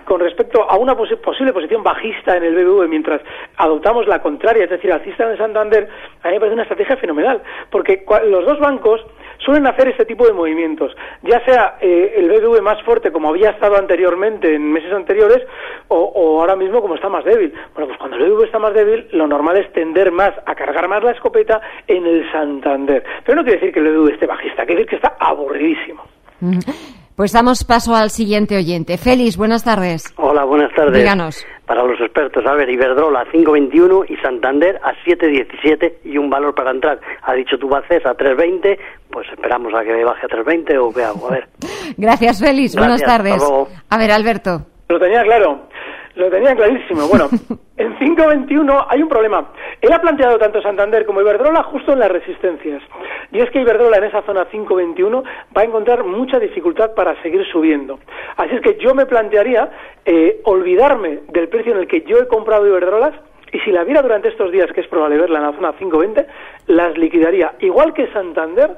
con 0.06 0.20
respecto 0.20 0.70
a 0.70 0.78
una 0.78 0.96
posible 0.96 1.54
posición 1.54 1.82
bajista 1.82 2.38
en 2.38 2.44
el 2.44 2.56
BBV, 2.56 2.88
mientras 2.88 3.22
adoptamos 3.58 3.95
la 4.04 4.22
contraria, 4.22 4.66
es 4.66 4.70
decir, 4.70 4.92
alcista 4.92 5.30
en 5.30 5.38
Santander, 5.38 5.88
a 6.24 6.28
mí 6.28 6.34
me 6.34 6.40
parece 6.40 6.54
una 6.54 6.64
estrategia 6.64 6.98
fenomenal, 6.98 7.42
porque 7.70 8.06
los 8.28 8.46
dos 8.46 8.60
bancos 8.60 9.02
suelen 9.40 9.68
hacer 9.68 9.88
este 9.90 10.06
tipo 10.06 10.26
de 10.26 10.34
movimientos, 10.34 10.96
ya 11.24 11.44
sea 11.46 11.78
eh, 11.82 12.14
el 12.18 12.30
BBV 12.30 12.62
más 12.62 12.82
fuerte 12.84 13.12
como 13.12 13.30
había 13.30 13.52
estado 13.52 13.78
anteriormente 13.78 14.54
en 14.54 14.72
meses 14.72 14.92
anteriores 14.92 15.46
o, 15.88 16.40
ahora 16.40 16.56
mismo 16.56 16.82
como 16.82 16.96
está 16.96 17.10
más 17.10 17.24
débil. 17.24 17.54
Bueno, 17.74 17.88
pues 17.88 18.00
cuando 18.00 18.18
el 18.18 18.32
BBV 18.32 18.46
está 18.46 18.60
más 18.60 18.74
débil, 18.74 19.08
lo 19.12 19.28
normal 19.28 19.58
es 19.58 19.72
tender 19.74 20.12
más 20.12 20.32
a 20.46 20.56
cargar 20.56 20.88
más 20.88 21.04
la 21.04 21.12
escopeta 21.12 21.62
en 21.88 22.06
el 22.06 22.32
Santander. 22.32 23.04
Pero 23.24 23.36
no 23.38 23.44
quiere 23.44 23.60
decir 23.60 23.74
que 23.74 23.80
el 23.80 23.96
BBV 23.96 24.14
esté 24.14 24.26
bajista, 24.26 24.66
quiere 24.66 24.82
decir 24.82 24.90
que 24.90 24.96
está 24.96 25.16
aburridísimo. 25.20 26.04
Pues 27.16 27.32
damos 27.32 27.64
paso 27.64 27.96
al 27.96 28.10
siguiente 28.10 28.58
oyente. 28.58 28.98
Félix, 28.98 29.38
buenas 29.38 29.64
tardes. 29.64 30.14
Hola, 30.18 30.44
buenas 30.44 30.74
tardes. 30.76 30.94
Díganos. 30.94 31.46
Para 31.66 31.84
los 31.84 32.00
expertos. 32.00 32.46
A 32.46 32.54
ver, 32.54 32.70
Iberdrola 32.70 33.22
a 33.22 33.26
5.21 33.26 34.06
y 34.10 34.18
Santander 34.18 34.80
a 34.84 34.94
7.17 35.06 35.94
y 36.06 36.18
un 36.18 36.30
valor 36.30 36.54
para 36.56 36.72
entrar. 36.72 37.00
Ha 37.24 37.34
dicho 37.34 37.58
Tubacés 37.58 38.06
a 38.06 38.16
3.20, 38.16 38.78
pues 39.10 39.28
esperamos 39.30 39.74
a 39.74 39.84
que 39.84 40.04
baje 40.04 40.26
a 40.26 40.30
3.20 40.30 40.78
o 40.78 40.94
qué 40.94 41.04
hago, 41.04 41.28
a 41.28 41.32
ver. 41.32 41.48
Gracias, 41.98 42.40
Félix. 42.40 42.76
Buenas 42.76 43.02
tardes. 43.02 43.42
A 43.90 43.98
ver, 43.98 44.12
Alberto. 44.12 44.62
Lo 44.88 45.00
tenía 45.00 45.24
claro. 45.24 45.62
Lo 46.16 46.30
tenía 46.30 46.56
clarísimo. 46.56 47.08
Bueno, 47.08 47.30
en 47.78 47.98
5.21 48.00 48.86
hay 48.90 49.02
un 49.02 49.10
problema. 49.10 49.52
Él 49.82 49.92
ha 49.92 50.00
planteado 50.00 50.38
tanto 50.38 50.62
Santander 50.62 51.06
como 51.06 51.22
Iberdrola 51.22 51.64
justo 51.64 51.94
en 51.94 52.00
las 52.00 52.12
resistencias. 52.12 52.82
Y 53.32 53.40
es 53.40 53.50
que 53.52 53.62
Iberdrola 53.62 53.98
en 53.98 54.06
esa 54.06 54.22
zona 54.24 54.48
5.21 54.50 55.24
va 55.56 55.62
a 55.62 55.66
encontrar 55.66 56.04
mucha 56.04 56.40
dificultad 56.40 56.94
para 56.94 57.22
seguir 57.22 57.46
subiendo. 57.52 58.00
Así 58.38 58.56
es 58.56 58.62
que 58.62 58.78
yo 58.78 58.96
me 58.96 59.06
plantearía 59.06 59.70
eh, 60.06 60.42
olvidarme 60.46 61.20
del 61.30 61.50
precio 61.50 61.74
en 61.74 61.80
el 61.80 61.88
que 61.88 62.02
yo 62.02 62.20
he 62.20 62.28
comprado 62.28 62.66
Iberdrolas 62.66 63.14
y 63.52 63.60
si 63.60 63.72
la 63.72 63.84
viera 63.84 64.02
durante 64.02 64.30
estos 64.30 64.52
días, 64.52 64.72
que 64.74 64.82
es 64.82 64.88
probable 64.88 65.18
verla 65.18 65.40
en 65.40 65.46
la 65.46 65.54
zona 65.54 65.74
5.20, 65.80 66.26
las 66.68 66.98
liquidaría. 66.98 67.54
Igual 67.60 67.94
que 67.94 68.12
Santander 68.12 68.72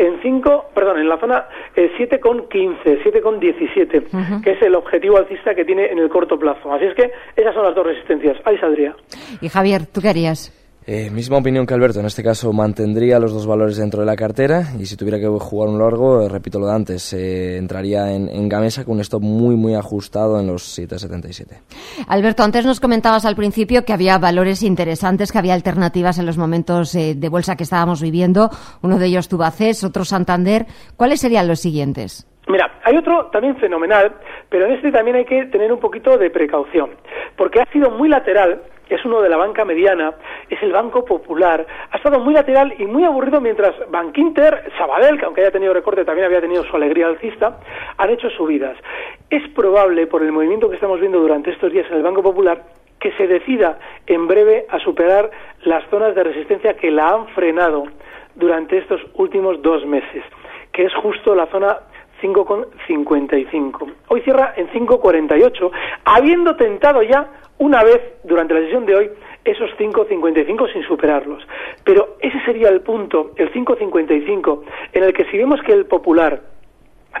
en 0.00 0.20
5, 0.22 0.70
perdón, 0.74 0.98
en 0.98 1.08
la 1.08 1.18
zona 1.18 1.44
eh, 1.76 1.90
7,15, 1.98 3.02
7,17, 3.04 4.42
que 4.42 4.52
es 4.52 4.62
el 4.62 4.74
objetivo 4.74 5.18
alcista 5.18 5.54
que 5.54 5.64
tiene 5.64 5.86
en 5.92 5.98
el 5.98 6.08
corto 6.08 6.38
plazo. 6.38 6.72
Así 6.72 6.86
es 6.86 6.94
que 6.94 7.12
esas 7.36 7.54
son 7.54 7.64
las 7.64 7.74
dos 7.74 7.86
resistencias. 7.86 8.38
Ahí 8.44 8.56
saldría. 8.58 8.94
Y 9.42 9.48
Javier, 9.48 9.86
¿tú 9.86 10.00
qué 10.00 10.08
harías? 10.08 10.59
Eh, 10.86 11.10
misma 11.10 11.36
opinión 11.36 11.66
que 11.66 11.74
Alberto, 11.74 12.00
en 12.00 12.06
este 12.06 12.22
caso 12.22 12.52
mantendría 12.54 13.18
los 13.18 13.34
dos 13.34 13.46
valores 13.46 13.76
dentro 13.76 14.00
de 14.00 14.06
la 14.06 14.16
cartera 14.16 14.62
y 14.78 14.86
si 14.86 14.96
tuviera 14.96 15.18
que 15.18 15.26
jugar 15.26 15.68
un 15.68 15.78
largo, 15.78 16.22
eh, 16.22 16.28
repito 16.28 16.58
lo 16.58 16.66
de 16.66 16.72
antes, 16.72 17.12
eh, 17.12 17.58
entraría 17.58 18.10
en, 18.12 18.48
Gamesa 18.48 18.84
con 18.84 18.94
un 18.94 19.00
stop 19.00 19.22
muy 19.22 19.56
muy 19.56 19.74
ajustado 19.74 20.40
en 20.40 20.46
los 20.46 20.62
7,77. 20.78 21.60
Alberto, 22.08 22.42
antes 22.42 22.64
nos 22.64 22.80
comentabas 22.80 23.26
al 23.26 23.36
principio 23.36 23.84
que 23.84 23.92
había 23.92 24.18
valores 24.18 24.62
interesantes, 24.62 25.30
que 25.30 25.38
había 25.38 25.54
alternativas 25.54 26.18
en 26.18 26.24
los 26.24 26.38
momentos 26.38 26.92
de 26.92 27.28
bolsa 27.28 27.56
que 27.56 27.64
estábamos 27.64 28.02
viviendo, 28.02 28.48
uno 28.82 28.98
de 28.98 29.06
ellos 29.06 29.28
Tubacés, 29.28 29.84
otro 29.84 30.04
Santander. 30.04 30.66
¿Cuáles 30.96 31.20
serían 31.20 31.46
los 31.46 31.60
siguientes? 31.60 32.26
Mira, 32.48 32.80
hay 32.82 32.96
otro 32.96 33.26
también 33.26 33.56
fenomenal, 33.58 34.16
pero 34.48 34.66
en 34.66 34.72
este 34.72 34.90
también 34.90 35.16
hay 35.18 35.24
que 35.24 35.44
tener 35.46 35.72
un 35.72 35.78
poquito 35.78 36.16
de 36.16 36.30
precaución, 36.30 36.90
porque 37.36 37.60
ha 37.60 37.70
sido 37.70 37.90
muy 37.90 38.08
lateral 38.08 38.62
es 38.90 39.04
uno 39.04 39.22
de 39.22 39.28
la 39.28 39.36
banca 39.36 39.64
mediana, 39.64 40.14
es 40.48 40.62
el 40.62 40.72
Banco 40.72 41.04
Popular. 41.04 41.66
Ha 41.90 41.96
estado 41.96 42.18
muy 42.20 42.34
lateral 42.34 42.74
y 42.78 42.84
muy 42.84 43.04
aburrido 43.04 43.40
mientras 43.40 43.74
Bankinter, 43.90 44.70
Sabadell, 44.76 45.18
que 45.18 45.24
aunque 45.24 45.42
haya 45.42 45.50
tenido 45.50 45.72
recorte 45.72 46.04
también 46.04 46.26
había 46.26 46.40
tenido 46.40 46.64
su 46.64 46.76
alegría 46.76 47.06
alcista, 47.06 47.58
han 47.96 48.10
hecho 48.10 48.28
subidas. 48.30 48.76
Es 49.30 49.48
probable, 49.50 50.06
por 50.06 50.22
el 50.22 50.32
movimiento 50.32 50.68
que 50.68 50.74
estamos 50.74 51.00
viendo 51.00 51.20
durante 51.20 51.50
estos 51.50 51.72
días 51.72 51.86
en 51.90 51.98
el 51.98 52.02
Banco 52.02 52.22
Popular, 52.22 52.62
que 52.98 53.12
se 53.12 53.26
decida 53.26 53.78
en 54.06 54.26
breve 54.26 54.66
a 54.68 54.78
superar 54.80 55.30
las 55.62 55.88
zonas 55.88 56.14
de 56.14 56.24
resistencia 56.24 56.74
que 56.74 56.90
la 56.90 57.10
han 57.10 57.28
frenado 57.28 57.84
durante 58.34 58.78
estos 58.78 59.00
últimos 59.14 59.62
dos 59.62 59.86
meses, 59.86 60.22
que 60.72 60.84
es 60.84 60.94
justo 60.94 61.34
la 61.34 61.46
zona 61.46 61.78
5,55. 62.20 63.92
Hoy 64.08 64.20
cierra 64.22 64.54
en 64.56 64.68
5,48, 64.68 65.70
habiendo 66.04 66.56
tentado 66.56 67.02
ya 67.02 67.28
una 67.58 67.82
vez 67.84 68.00
durante 68.24 68.54
la 68.54 68.60
sesión 68.60 68.86
de 68.86 68.96
hoy 68.96 69.10
esos 69.44 69.70
5.55 69.78 70.72
sin 70.72 70.82
superarlos. 70.84 71.46
Pero 71.84 72.16
ese 72.20 72.40
sería 72.44 72.68
el 72.68 72.82
punto, 72.82 73.32
el 73.36 73.52
5.55, 73.52 74.62
en 74.92 75.02
el 75.02 75.12
que 75.12 75.24
si 75.26 75.38
vemos 75.38 75.60
que 75.62 75.72
el 75.72 75.86
popular 75.86 76.40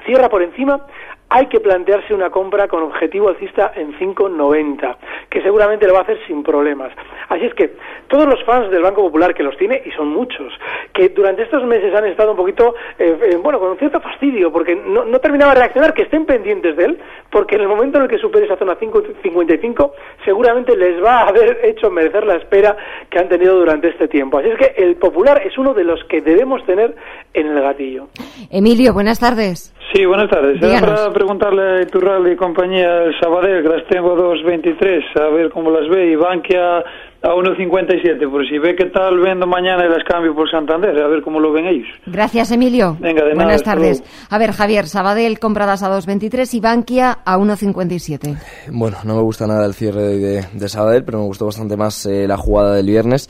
cierra 0.04 0.28
por 0.28 0.42
encima, 0.42 0.86
hay 1.28 1.46
que 1.46 1.60
plantearse 1.60 2.12
una 2.12 2.30
compra 2.30 2.66
con 2.68 2.82
objetivo 2.82 3.28
alcista 3.28 3.72
en 3.76 3.96
5,90, 3.98 4.96
que 5.28 5.42
seguramente 5.42 5.86
lo 5.86 5.94
va 5.94 6.00
a 6.00 6.02
hacer 6.02 6.18
sin 6.26 6.42
problemas. 6.42 6.92
Así 7.28 7.46
es 7.46 7.54
que 7.54 7.76
todos 8.10 8.26
los 8.26 8.42
fans 8.44 8.70
del 8.70 8.82
Banco 8.82 9.02
Popular, 9.02 9.32
que 9.32 9.44
los 9.44 9.56
tiene, 9.56 9.80
y 9.86 9.90
son 9.92 10.08
muchos, 10.08 10.52
que 10.92 11.10
durante 11.10 11.42
estos 11.44 11.64
meses 11.64 11.94
han 11.94 12.04
estado 12.06 12.32
un 12.32 12.36
poquito, 12.36 12.74
eh, 12.98 13.16
eh, 13.22 13.36
bueno, 13.40 13.60
con 13.60 13.70
un 13.70 13.78
cierto 13.78 14.00
fastidio, 14.00 14.52
porque 14.52 14.74
no, 14.74 15.04
no, 15.04 15.18
terminaba 15.20 15.54
de 15.54 15.60
reaccionar, 15.60 15.94
que 15.94 16.02
estén 16.02 16.26
pendientes 16.26 16.76
de 16.76 16.86
él, 16.86 16.98
porque 17.30 17.54
en 17.54 17.62
el 17.62 17.68
momento 17.68 17.98
en 17.98 18.04
el 18.04 18.10
que 18.10 18.18
supere 18.18 18.46
esa 18.46 18.56
zona 18.56 18.76
5,55, 18.76 19.92
seguramente 20.24 20.76
les 20.76 21.02
va 21.02 21.20
a 21.20 21.28
haber 21.28 21.60
hecho 21.62 21.88
merecer 21.88 22.26
la 22.26 22.34
espera 22.34 22.76
que 23.08 23.18
han 23.20 23.28
tenido 23.28 23.56
durante 23.56 23.88
este 23.88 24.08
tiempo. 24.08 24.38
Así 24.38 24.48
es 24.48 24.58
que 24.58 24.82
el 24.82 24.96
Popular 24.96 25.42
es 25.46 25.56
uno 25.56 25.72
de 25.72 25.84
los 25.84 26.02
que 26.04 26.20
debemos 26.20 26.66
tener 26.66 26.96
en 27.32 27.46
el 27.46 27.62
gatillo. 27.62 28.08
Emilio, 28.50 28.92
buenas 28.92 29.20
tardes. 29.20 29.72
Sí, 29.92 30.04
buenas 30.04 30.30
tardes. 30.30 30.62
Era 30.62 30.80
para 30.80 31.12
preguntarle 31.12 31.62
a 31.62 31.82
Iturral 31.82 32.30
y 32.30 32.36
compañía 32.36 33.04
el 33.04 33.18
Sabadell, 33.18 33.62
que 33.62 33.68
las 33.68 33.86
tengo 33.88 34.12
a 34.12 34.16
2.23, 34.16 35.20
a 35.20 35.28
ver 35.30 35.50
cómo 35.50 35.70
las 35.70 35.88
ve, 35.88 36.12
y 36.12 36.16
Bankia 36.16 36.84
a 37.22 37.28
1.57, 37.28 38.30
por 38.30 38.48
si 38.48 38.58
ve 38.58 38.74
qué 38.74 38.86
tal 38.86 39.18
vendo 39.20 39.46
mañana 39.46 39.84
y 39.84 39.90
las 39.90 40.04
cambio 40.04 40.34
por 40.34 40.50
Santander, 40.50 40.98
a 40.98 41.08
ver 41.08 41.22
cómo 41.22 41.38
lo 41.38 41.52
ven 41.52 41.66
ellos. 41.66 41.88
Gracias, 42.06 42.50
Emilio. 42.50 42.96
Venga, 42.98 43.24
de 43.24 43.34
Buenas 43.34 43.62
tardes. 43.62 44.02
A 44.30 44.38
ver, 44.38 44.52
Javier, 44.52 44.86
Sabadell 44.86 45.38
compradas 45.38 45.82
a 45.82 45.90
2.23 45.90 46.54
y 46.54 46.60
Bankia 46.60 47.18
a 47.24 47.36
1.57. 47.36 48.36
Bueno, 48.72 48.96
no 49.04 49.16
me 49.16 49.22
gusta 49.22 49.46
nada 49.46 49.66
el 49.66 49.74
cierre 49.74 50.02
de, 50.02 50.46
de 50.52 50.68
Sabadell, 50.68 51.04
pero 51.04 51.18
me 51.18 51.24
gustó 51.24 51.46
bastante 51.46 51.76
más 51.76 52.06
eh, 52.06 52.26
la 52.26 52.38
jugada 52.38 52.74
del 52.74 52.86
viernes. 52.86 53.28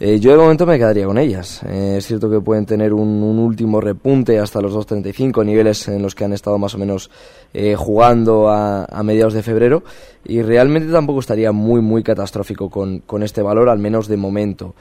Eh, 0.00 0.20
yo 0.20 0.30
de 0.30 0.36
momento 0.36 0.64
me 0.64 0.78
quedaría 0.78 1.06
con 1.06 1.18
ellas. 1.18 1.60
Eh, 1.64 1.96
es 1.98 2.06
cierto 2.06 2.30
que 2.30 2.40
pueden 2.40 2.64
tener 2.66 2.92
un, 2.92 3.18
último 3.38 3.80
repunte 3.80 4.38
hasta 4.38 4.60
los 4.60 4.72
2.35, 4.72 5.44
niveles 5.44 5.88
en 5.88 6.02
los 6.02 6.14
que 6.14 6.24
han 6.24 6.32
estado 6.32 6.56
más 6.56 6.74
o 6.74 6.78
menos 6.78 7.10
eh, 7.52 7.74
jugando 7.74 8.48
a, 8.48 8.86
mediados 9.02 9.34
de 9.34 9.42
febrero, 9.42 9.82
y 10.24 10.42
realmente 10.42 10.92
tampoco 10.92 11.20
estaría 11.20 11.50
muy, 11.50 11.80
muy 11.80 12.02
catastrófico 12.02 12.68
con, 12.68 13.00
con 13.00 13.22
este 13.22 13.42
valor, 13.42 13.68
al 13.68 13.78
menos 13.78 14.06
de 14.06 14.16
momento. 14.16 14.74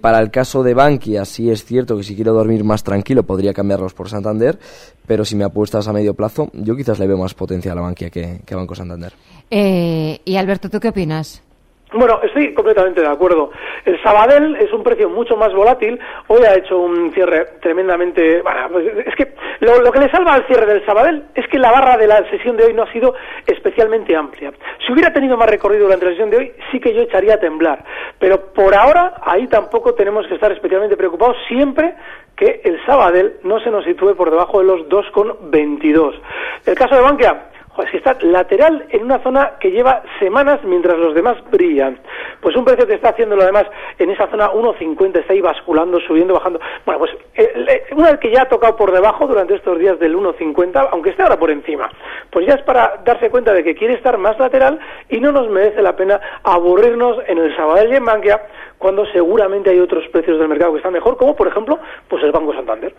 para 0.00 0.18
el 0.20 0.30
caso 0.30 0.62
de 0.62 0.74
Bankia, 0.74 1.24
sí 1.24 1.50
es 1.50 1.64
cierto 1.64 1.96
que 1.96 2.02
si 2.02 2.14
quiero 2.14 2.32
dormir 2.32 2.64
más 2.64 2.82
tranquilo 2.82 3.24
podría 3.24 3.52
cambiarlos 3.52 3.94
por 3.94 4.08
Santander, 4.08 4.58
pero 5.06 5.24
si 5.24 5.36
me 5.36 5.44
apuestas 5.44 5.86
a 5.86 5.92
medio 5.92 6.14
plazo, 6.14 6.50
yo 6.54 6.74
quizás 6.74 6.98
le 6.98 7.06
veo 7.06 7.18
más 7.18 7.34
potencial 7.34 7.76
a 7.78 7.82
Bankia 7.82 8.10
que, 8.10 8.40
que 8.44 8.54
a 8.54 8.56
Banco 8.56 8.74
Santander. 8.74 9.12
y 9.50 10.36
Alberto, 10.36 10.70
¿tú 10.70 10.80
qué 10.80 10.88
opinas? 10.88 11.42
Bueno, 11.92 12.20
estoy 12.22 12.52
completamente 12.52 13.00
de 13.00 13.08
acuerdo. 13.08 13.50
El 13.86 14.00
Sabadell 14.02 14.56
es 14.56 14.70
un 14.74 14.82
precio 14.82 15.08
mucho 15.08 15.38
más 15.38 15.54
volátil. 15.54 15.98
Hoy 16.26 16.42
ha 16.42 16.54
hecho 16.54 16.76
un 16.78 17.12
cierre 17.14 17.46
tremendamente. 17.62 18.42
Bueno, 18.42 18.68
pues 18.70 19.06
es 19.06 19.14
que 19.14 19.32
lo, 19.60 19.90
que 19.90 20.00
le 20.00 20.10
salva 20.10 20.34
al 20.34 20.46
cierre 20.46 20.66
del 20.66 20.84
Sabadell 20.84 21.24
es 21.34 21.48
que 21.48 21.58
la 21.58 21.72
barra 21.72 21.96
de 21.96 22.06
la 22.06 22.28
sesión 22.28 22.58
de 22.58 22.64
hoy 22.64 22.74
no 22.74 22.82
ha 22.82 22.92
sido 22.92 23.14
especialmente 23.46 24.14
amplia. 24.14 24.52
Si 24.86 24.92
hubiera 24.92 25.14
tenido 25.14 25.38
más 25.38 25.48
recorrido 25.48 25.84
durante 25.84 26.04
la 26.04 26.10
sesión 26.10 26.28
de 26.28 26.36
hoy, 26.36 26.52
sí 26.70 26.78
que 26.78 26.92
yo 26.92 27.00
echaría 27.00 27.34
a 27.34 27.40
temblar. 27.40 27.82
Pero 28.18 28.52
por 28.52 28.74
ahora, 28.74 29.14
ahí 29.22 29.46
tampoco 29.46 29.94
tenemos 29.94 30.26
que 30.26 30.34
estar 30.34 30.52
especialmente 30.52 30.96
preocupados 30.96 31.38
siempre 31.48 31.94
que 32.36 32.60
el 32.64 32.84
Sabadell 32.84 33.38
no 33.44 33.60
se 33.60 33.70
nos 33.70 33.84
sitúe 33.84 34.14
por 34.14 34.30
debajo 34.30 34.58
de 34.58 34.64
los 34.66 34.80
2,22. 34.90 36.20
El 36.66 36.74
caso 36.74 36.94
de 36.96 37.00
Bankia 37.00 37.48
pues 37.78 37.92
que 37.92 37.98
está 37.98 38.16
lateral 38.22 38.86
en 38.88 39.04
una 39.04 39.20
zona 39.20 39.52
que 39.60 39.70
lleva 39.70 40.02
semanas 40.18 40.58
mientras 40.64 40.98
los 40.98 41.14
demás 41.14 41.36
brillan. 41.48 41.96
Pues 42.40 42.56
un 42.56 42.64
precio 42.64 42.88
que 42.88 42.94
está 42.94 43.10
haciendo 43.10 43.36
lo 43.36 43.44
demás 43.44 43.66
en 44.00 44.10
esa 44.10 44.26
zona 44.26 44.50
1.50, 44.50 45.20
está 45.20 45.32
ahí 45.32 45.40
basculando, 45.40 46.00
subiendo, 46.00 46.34
bajando. 46.34 46.58
Bueno, 46.84 46.98
pues 46.98 47.12
eh, 47.34 47.84
una 47.92 48.10
vez 48.10 48.18
que 48.18 48.32
ya 48.32 48.42
ha 48.42 48.48
tocado 48.48 48.74
por 48.74 48.90
debajo 48.90 49.28
durante 49.28 49.54
estos 49.54 49.78
días 49.78 49.96
del 50.00 50.16
1.50, 50.16 50.88
aunque 50.90 51.10
esté 51.10 51.22
ahora 51.22 51.38
por 51.38 51.52
encima, 51.52 51.88
pues 52.30 52.48
ya 52.48 52.54
es 52.54 52.62
para 52.62 53.00
darse 53.04 53.30
cuenta 53.30 53.52
de 53.52 53.62
que 53.62 53.76
quiere 53.76 53.94
estar 53.94 54.18
más 54.18 54.36
lateral 54.40 54.80
y 55.08 55.20
no 55.20 55.30
nos 55.30 55.48
merece 55.48 55.80
la 55.80 55.94
pena 55.94 56.20
aburrirnos 56.42 57.18
en 57.28 57.38
el 57.38 57.54
Sabadell 57.54 57.92
y 57.92 57.96
en 57.96 58.04
Bankia 58.04 58.42
cuando 58.78 59.04
seguramente 59.12 59.70
hay 59.70 59.80
otros 59.80 60.04
precios 60.12 60.38
del 60.38 60.48
mercado 60.48 60.72
que 60.72 60.78
están 60.78 60.92
mejor, 60.92 61.16
como 61.16 61.34
por 61.34 61.48
ejemplo 61.48 61.78
pues 62.08 62.22
el 62.22 62.32
Banco 62.32 62.54
Santander. 62.54 62.94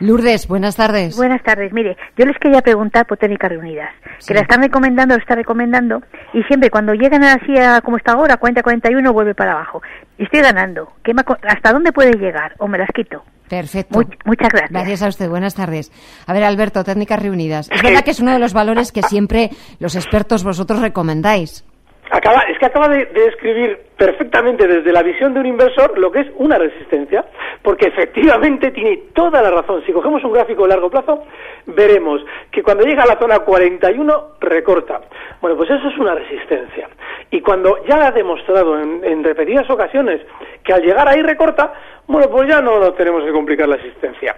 Lourdes, 0.00 0.48
buenas 0.48 0.76
tardes. 0.76 1.16
Buenas 1.16 1.42
tardes. 1.42 1.72
Mire, 1.72 1.96
yo 2.16 2.24
les 2.24 2.36
quería 2.38 2.62
preguntar 2.62 3.06
por 3.06 3.18
técnicas 3.18 3.50
reunidas, 3.50 3.90
que 4.26 4.34
la 4.34 4.40
están 4.40 4.62
recomendando, 4.62 5.14
lo 5.14 5.20
está 5.20 5.34
recomendando, 5.34 6.02
y 6.32 6.42
siempre 6.44 6.70
cuando 6.70 6.94
llegan 6.94 7.24
así 7.24 7.56
a 7.58 7.80
como 7.80 7.96
está 7.96 8.12
ahora, 8.12 8.40
40-41, 8.40 9.12
vuelve 9.12 9.34
para 9.34 9.52
abajo. 9.52 9.82
Y 10.18 10.24
estoy 10.24 10.40
ganando. 10.40 10.92
¿Qué 11.04 11.12
¿Hasta 11.42 11.72
dónde 11.72 11.92
puede 11.92 12.12
llegar? 12.18 12.54
¿O 12.58 12.66
me 12.66 12.78
las 12.78 12.88
quito? 12.94 13.22
Perfecto. 13.48 14.00
muchas 14.24 14.48
gracias. 14.50 14.70
Gracias 14.70 15.02
a 15.02 15.08
usted. 15.08 15.28
Buenas 15.28 15.54
tardes. 15.54 15.90
A 16.26 16.32
ver, 16.32 16.44
Alberto, 16.44 16.84
técnicas 16.84 17.22
reunidas. 17.22 17.70
Es 17.72 17.82
verdad 17.82 18.04
que 18.04 18.10
es 18.10 18.20
uno 18.20 18.32
de 18.32 18.38
los 18.38 18.52
valores 18.52 18.92
que 18.92 19.02
siempre 19.02 19.50
los 19.78 19.96
expertos 19.96 20.44
vosotros 20.44 20.80
recomendáis. 20.80 21.64
Acaba, 22.10 22.40
es 22.42 22.58
que 22.58 22.66
acaba 22.66 22.88
de, 22.88 23.06
describir 23.06 23.78
perfectamente 23.96 24.66
desde 24.66 24.92
la 24.92 25.02
visión 25.02 25.34
de 25.34 25.40
un 25.40 25.46
inversor 25.46 25.98
lo 25.98 26.10
que 26.10 26.20
es 26.20 26.26
una 26.36 26.56
resistencia, 26.56 27.24
porque 27.62 27.88
efectivamente 27.88 28.70
tiene 28.70 28.96
toda 29.14 29.42
la 29.42 29.50
razón. 29.50 29.82
Si 29.84 29.92
cogemos 29.92 30.22
un 30.24 30.32
gráfico 30.32 30.62
de 30.62 30.68
largo 30.68 30.90
plazo, 30.90 31.24
veremos 31.66 32.22
que 32.50 32.62
cuando 32.62 32.84
llega 32.84 33.02
a 33.02 33.06
la 33.06 33.18
zona 33.18 33.40
41 33.40 34.24
recorta. 34.40 35.00
Bueno, 35.40 35.56
pues 35.56 35.70
eso 35.70 35.88
es 35.88 35.98
una 35.98 36.14
resistencia. 36.14 36.88
Y 37.30 37.40
cuando 37.40 37.84
ya 37.84 38.06
ha 38.06 38.10
demostrado 38.10 38.78
en 38.80 39.22
repetidas 39.22 39.68
ocasiones 39.68 40.22
que 40.64 40.72
al 40.72 40.82
llegar 40.82 41.08
ahí 41.08 41.20
recorta, 41.22 41.72
Bueno, 42.08 42.30
pues 42.30 42.48
ya 42.48 42.62
no 42.62 42.80
nos 42.80 42.96
tenemos 42.96 43.22
que 43.22 43.32
complicar 43.32 43.68
la 43.68 43.76
existencia. 43.76 44.34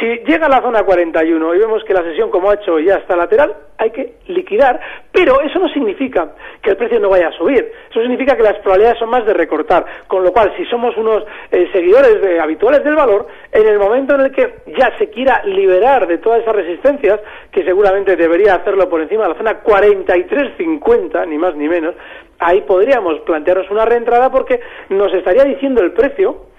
Si 0.00 0.06
llega 0.26 0.46
a 0.46 0.48
la 0.48 0.60
zona 0.60 0.82
41 0.82 1.54
y 1.54 1.58
vemos 1.58 1.84
que 1.84 1.94
la 1.94 2.02
sesión, 2.02 2.30
como 2.30 2.50
ha 2.50 2.54
hecho, 2.54 2.80
ya 2.80 2.96
está 2.96 3.14
lateral, 3.14 3.54
hay 3.78 3.90
que 3.90 4.14
liquidar, 4.26 4.80
pero 5.12 5.40
eso 5.40 5.60
no 5.60 5.68
significa 5.68 6.34
que 6.60 6.70
el 6.70 6.76
precio 6.76 6.98
no 6.98 7.10
vaya 7.10 7.28
a 7.28 7.32
subir. 7.32 7.70
Eso 7.88 8.00
significa 8.00 8.36
que 8.36 8.42
las 8.42 8.56
probabilidades 8.56 8.98
son 8.98 9.10
más 9.10 9.24
de 9.24 9.34
recortar. 9.34 9.86
Con 10.08 10.24
lo 10.24 10.32
cual, 10.32 10.52
si 10.56 10.64
somos 10.64 10.96
unos 10.96 11.22
eh, 11.52 11.68
seguidores 11.72 12.20
de, 12.20 12.40
habituales 12.40 12.82
del 12.82 12.96
valor, 12.96 13.28
en 13.52 13.68
el 13.68 13.78
momento 13.78 14.16
en 14.16 14.22
el 14.22 14.32
que 14.32 14.54
ya 14.76 14.90
se 14.98 15.08
quiera 15.08 15.44
liberar 15.44 16.08
de 16.08 16.18
todas 16.18 16.42
esas 16.42 16.56
resistencias, 16.56 17.20
que 17.52 17.62
seguramente 17.62 18.16
debería 18.16 18.56
hacerlo 18.56 18.88
por 18.88 19.00
encima 19.00 19.22
de 19.22 19.28
la 19.28 19.36
zona 19.36 19.62
43.50, 19.62 21.28
ni 21.28 21.38
más 21.38 21.54
ni 21.54 21.68
menos, 21.68 21.94
ahí 22.40 22.62
podríamos 22.62 23.20
plantearnos 23.20 23.70
una 23.70 23.84
reentrada 23.84 24.28
porque 24.28 24.58
nos 24.88 25.14
estaría 25.14 25.44
diciendo 25.44 25.82
el 25.82 25.92
precio 25.92 26.50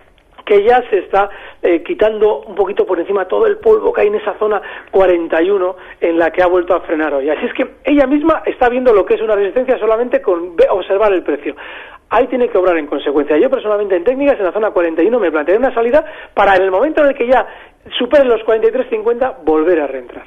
que 0.46 0.64
ya 0.64 0.82
se 0.90 1.00
está 1.00 1.30
eh, 1.62 1.84
quitando 1.84 2.42
un 2.42 2.56
poquito 2.56 2.86
por 2.86 3.00
encima 3.00 3.26
todo 3.26 3.48
el 3.48 3.58
polvo 3.58 3.94
que 3.94 4.02
hay 4.02 4.08
en 4.08 4.16
esa 4.16 4.38
zona 4.38 4.62
41 4.92 5.76
en 6.02 6.18
la 6.18 6.32
que 6.32 6.44
ha 6.44 6.48
vuelto 6.48 6.76
a 6.76 6.82
frenar 6.82 7.14
hoy. 7.14 7.30
Así 7.30 7.46
es 7.46 7.54
que 7.54 7.76
ella 7.84 8.08
misma 8.08 8.44
está 8.46 8.70
viendo 8.70 8.94
lo 8.94 9.06
que 9.06 9.16
es 9.16 9.22
una 9.22 9.36
resistencia 9.36 9.78
solamente 9.80 10.22
con 10.22 10.56
observar 10.70 11.14
el 11.14 11.24
precio. 11.24 11.56
Ahí 12.10 12.28
tiene 12.28 12.48
que 12.48 12.58
obrar 12.58 12.78
en 12.78 12.86
consecuencia. 12.86 13.38
Yo 13.40 13.50
personalmente 13.50 13.96
en 13.96 14.04
técnicas 14.04 14.38
en 14.38 14.46
la 14.46 14.52
zona 14.52 14.72
41 14.72 15.20
me 15.20 15.32
planteé 15.32 15.58
una 15.58 15.74
salida 15.74 16.06
para 16.34 16.56
en 16.56 16.64
el 16.64 16.72
momento 16.72 17.02
en 17.02 17.10
el 17.10 17.16
que 17.16 17.28
ya 17.28 17.46
supere 17.98 18.26
los 18.26 18.42
43.50 18.42 19.44
volver 19.44 19.82
a 19.82 19.88
reentrar. 19.88 20.26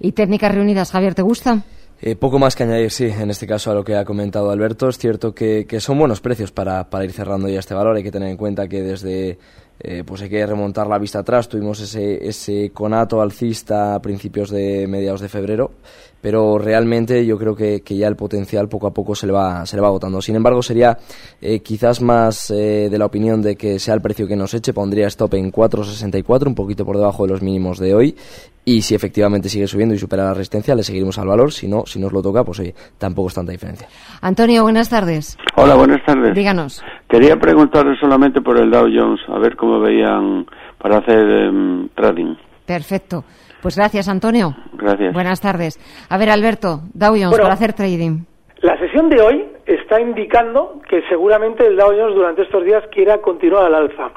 ¿Y 0.00 0.12
técnicas 0.12 0.52
reunidas, 0.52 0.90
Javier, 0.90 1.14
te 1.14 1.22
gusta? 1.22 1.62
Eh, 2.00 2.14
poco 2.14 2.38
más 2.38 2.54
que 2.54 2.62
añadir, 2.62 2.92
sí, 2.92 3.06
en 3.06 3.30
este 3.30 3.46
caso 3.46 3.72
a 3.72 3.74
lo 3.74 3.82
que 3.84 3.96
ha 3.96 4.04
comentado 4.04 4.50
Alberto. 4.50 4.88
Es 4.88 4.98
cierto 4.98 5.34
que, 5.34 5.66
que 5.66 5.80
son 5.80 5.98
buenos 5.98 6.20
precios 6.20 6.52
para, 6.52 6.88
para, 6.88 7.04
ir 7.04 7.12
cerrando 7.12 7.48
ya 7.48 7.58
este 7.58 7.74
valor. 7.74 7.96
Hay 7.96 8.04
que 8.04 8.12
tener 8.12 8.28
en 8.28 8.36
cuenta 8.36 8.68
que 8.68 8.82
desde, 8.82 9.38
eh, 9.80 10.04
pues 10.06 10.22
hay 10.22 10.28
que 10.28 10.46
remontar 10.46 10.86
la 10.86 10.98
vista 10.98 11.20
atrás. 11.20 11.48
Tuvimos 11.48 11.80
ese, 11.80 12.26
ese 12.26 12.70
conato 12.70 13.20
alcista 13.20 13.96
a 13.96 14.02
principios 14.02 14.50
de 14.50 14.86
mediados 14.86 15.20
de 15.20 15.28
febrero 15.28 15.72
pero 16.20 16.58
realmente 16.58 17.24
yo 17.24 17.38
creo 17.38 17.54
que, 17.54 17.82
que, 17.82 17.96
ya 17.96 18.08
el 18.08 18.16
potencial 18.16 18.68
poco 18.68 18.86
a 18.86 18.92
poco 18.92 19.14
se 19.14 19.26
le 19.26 19.32
va, 19.32 19.64
se 19.66 19.76
le 19.76 19.82
va 19.82 19.88
agotando. 19.88 20.20
Sin 20.20 20.36
embargo, 20.36 20.62
sería 20.62 20.96
eh, 21.40 21.60
quizás 21.60 22.02
más 22.02 22.50
eh, 22.50 22.88
de 22.90 22.98
la 22.98 23.06
opinión 23.06 23.40
de 23.42 23.56
que 23.56 23.78
sea 23.78 23.94
el 23.94 24.00
precio 24.00 24.26
que 24.26 24.36
nos 24.36 24.54
eche, 24.54 24.72
pondría 24.72 25.06
stop 25.06 25.34
en 25.34 25.52
4.64, 25.52 26.46
un 26.46 26.54
poquito 26.54 26.84
por 26.84 26.96
debajo 26.96 27.24
de 27.24 27.32
los 27.32 27.42
mínimos 27.42 27.78
de 27.78 27.94
hoy, 27.94 28.16
y 28.64 28.82
si 28.82 28.94
efectivamente 28.94 29.48
sigue 29.48 29.66
subiendo 29.66 29.94
y 29.94 29.98
supera 29.98 30.24
la 30.24 30.34
resistencia, 30.34 30.74
le 30.74 30.82
seguiremos 30.82 31.18
al 31.18 31.28
valor, 31.28 31.52
si 31.52 31.68
no, 31.68 31.86
si 31.86 31.98
nos 31.98 32.12
lo 32.12 32.20
toca, 32.20 32.44
pues 32.44 32.60
oye, 32.60 32.74
tampoco 32.98 33.28
es 33.28 33.34
tanta 33.34 33.52
diferencia. 33.52 33.88
Antonio, 34.20 34.62
buenas 34.62 34.90
tardes. 34.90 35.38
Hola, 35.56 35.74
buenas 35.74 36.04
tardes. 36.04 36.34
Díganos. 36.34 36.82
Quería 37.08 37.36
preguntarle 37.36 37.96
solamente 37.98 38.40
por 38.42 38.58
el 38.58 38.70
Dow 38.70 38.86
Jones, 38.92 39.20
a 39.28 39.38
ver 39.38 39.56
cómo 39.56 39.80
veían 39.80 40.46
para 40.78 40.98
hacer 40.98 41.18
em, 41.18 41.88
trading. 41.94 42.34
Perfecto. 42.66 43.24
Pues 43.62 43.76
gracias, 43.76 44.08
Antonio. 44.08 44.54
Gracias. 44.74 45.12
Buenas 45.12 45.40
tardes. 45.40 45.78
A 46.08 46.18
ver, 46.18 46.30
Alberto, 46.30 46.80
Dow 46.94 47.14
Jones 47.16 47.38
para 47.38 47.54
hacer 47.54 47.72
trading. 47.72 48.24
La 48.60 48.78
sesión 48.78 49.08
de 49.08 49.20
hoy 49.20 49.46
está 49.66 50.00
indicando 50.00 50.80
que 50.88 51.02
seguramente 51.08 51.66
el 51.66 51.76
Dow 51.76 51.90
Jones 51.90 52.14
durante 52.14 52.42
estos 52.42 52.64
días 52.64 52.84
quiera 52.90 53.18
continuar 53.18 53.66
al 53.66 53.74
alza. 53.74 54.10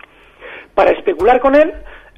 Para 0.74 0.92
especular 0.92 1.40
con 1.40 1.56
él, 1.56 1.74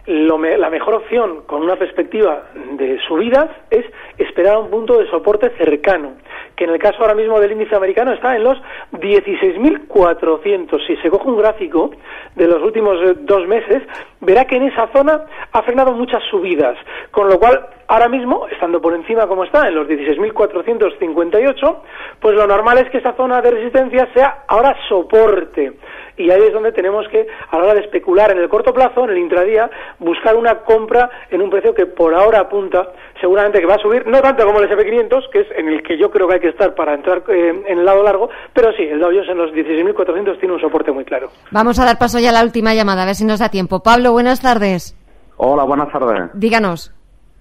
la 0.06 0.70
mejor 0.70 0.96
opción 0.96 1.44
con 1.46 1.64
una 1.64 1.78
perspectiva 1.78 2.44
de 2.74 3.00
subidas 3.08 3.50
es 3.70 3.86
esperar 4.18 4.58
un 4.58 4.70
punto 4.70 5.00
de 5.00 5.10
soporte 5.10 5.50
cercano, 5.58 6.14
que 6.58 6.66
en 6.66 6.72
el 6.72 6.80
caso 6.80 6.98
ahora 7.00 7.16
mismo 7.16 7.40
del 7.40 7.54
índice 7.54 7.76
americano 7.76 8.12
está 8.12 8.36
en 8.36 8.44
los 8.44 8.58
16.400. 8.92 10.88
Si 10.88 10.98
se 10.98 11.10
coge 11.10 11.30
un 11.30 11.38
gráfico 11.38 11.92
de 12.36 12.48
los 12.48 12.62
últimos 12.62 12.98
eh, 13.02 13.16
dos 13.22 13.48
meses, 13.48 13.82
verá 14.20 14.44
que 14.46 14.58
en 14.58 14.64
esa 14.64 14.88
zona 14.92 15.26
ha 15.52 15.62
frenado 15.62 15.94
muchas 15.94 16.22
subidas, 16.30 16.78
con 17.12 17.30
lo 17.30 17.40
cual 17.40 17.66
ahora 17.88 18.10
mismo, 18.10 18.48
estando 18.50 18.82
por 18.82 18.94
encima 18.94 19.28
como 19.28 19.46
está, 19.46 19.68
en 19.68 19.76
los 19.76 19.88
16.458, 19.88 21.78
pues 22.20 22.36
lo 22.36 22.46
normal 22.46 22.80
es 22.80 22.90
que 22.90 22.98
esa 22.98 23.14
zona 23.14 23.42
de 23.42 23.52
resistencia 23.52 24.10
sea 24.14 24.44
ahora 24.48 24.76
soporte 24.90 25.74
y 26.18 26.30
ahí 26.30 26.42
es 26.44 26.54
donde 26.54 26.72
tenemos 26.72 27.08
que, 27.10 27.28
a 27.50 27.58
la 27.58 27.64
hora 27.64 27.74
de 27.76 27.82
especular 27.82 28.32
en 28.32 28.38
el 28.38 28.50
corto 28.50 28.74
plazo, 28.74 29.04
en 29.06 29.12
el 29.12 29.18
intradía, 29.18 29.70
buscar 30.00 30.36
una 30.36 30.60
compra 30.60 31.10
en 31.30 31.42
un 31.42 31.50
precio 31.50 31.74
que 31.74 31.86
por 31.86 32.14
ahora 32.14 32.42
apunta 32.42 32.90
seguramente 33.20 33.60
que 33.60 33.66
va 33.66 33.76
a 33.76 33.80
subir, 33.80 34.06
no 34.08 34.22
tanto 34.22 34.46
como 34.46 34.60
el 34.60 34.70
SP500, 34.70 35.30
que 35.32 35.42
es 35.42 35.48
en 35.56 35.70
el 35.70 35.82
que 35.84 35.98
yo 35.98 36.12
creo 36.12 36.28
que 36.28 36.36
hay 36.36 36.40
que 36.40 36.50
estar 36.50 36.76
para 36.76 36.94
entrar 36.94 37.24
eh, 37.30 37.64
en 37.68 37.80
el 37.80 37.86
lado 37.86 38.04
largo, 38.04 38.30
pero 38.54 38.72
sí, 38.74 38.84
el 38.84 39.00
Dow 39.00 39.12
Jones 39.12 39.30
en 39.30 39.38
los 39.38 39.52
16.400 39.52 40.40
tiene 40.40 40.54
un 40.56 40.62
soporte 40.62 40.92
muy 40.92 41.06
claro. 41.06 41.30
Vamos 41.52 41.80
a 41.80 41.86
dar 41.86 41.98
paso 41.98 42.20
ya 42.20 42.30
a 42.30 42.34
la 42.34 42.44
última 42.44 42.74
llamada, 42.74 43.04
a 43.04 43.06
ver 43.06 43.16
si 43.16 43.26
nos 43.26 43.40
da 43.40 43.50
tiempo. 43.50 43.82
Pablo, 43.82 44.12
buenas 44.12 44.42
tardes. 44.42 44.98
Hola, 45.38 45.64
buenas 45.64 45.92
tardes. 45.92 46.30
Díganos. 46.34 46.94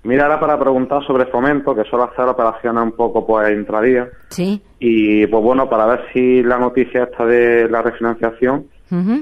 Mira, 0.05 0.27
era 0.27 0.41
para 0.41 0.59
preguntar 0.59 1.05
sobre 1.07 1.27
fomento, 1.27 1.75
que 1.75 1.85
suele 1.85 2.07
hacer 2.07 2.25
operaciones 2.25 2.83
un 2.83 2.93
poco 2.93 3.25
pues 3.25 3.53
intradía. 3.53 4.09
Sí. 4.29 4.61
Y 4.81 5.27
pues 5.29 5.43
bueno, 5.43 5.69
para 5.69 5.87
ver 5.87 6.05
si 6.13 6.43
la 6.43 6.59
noticia 6.59 7.05
esta 7.05 7.25
de 7.25 7.69
la 7.69 7.83
refinanciación 7.83 8.67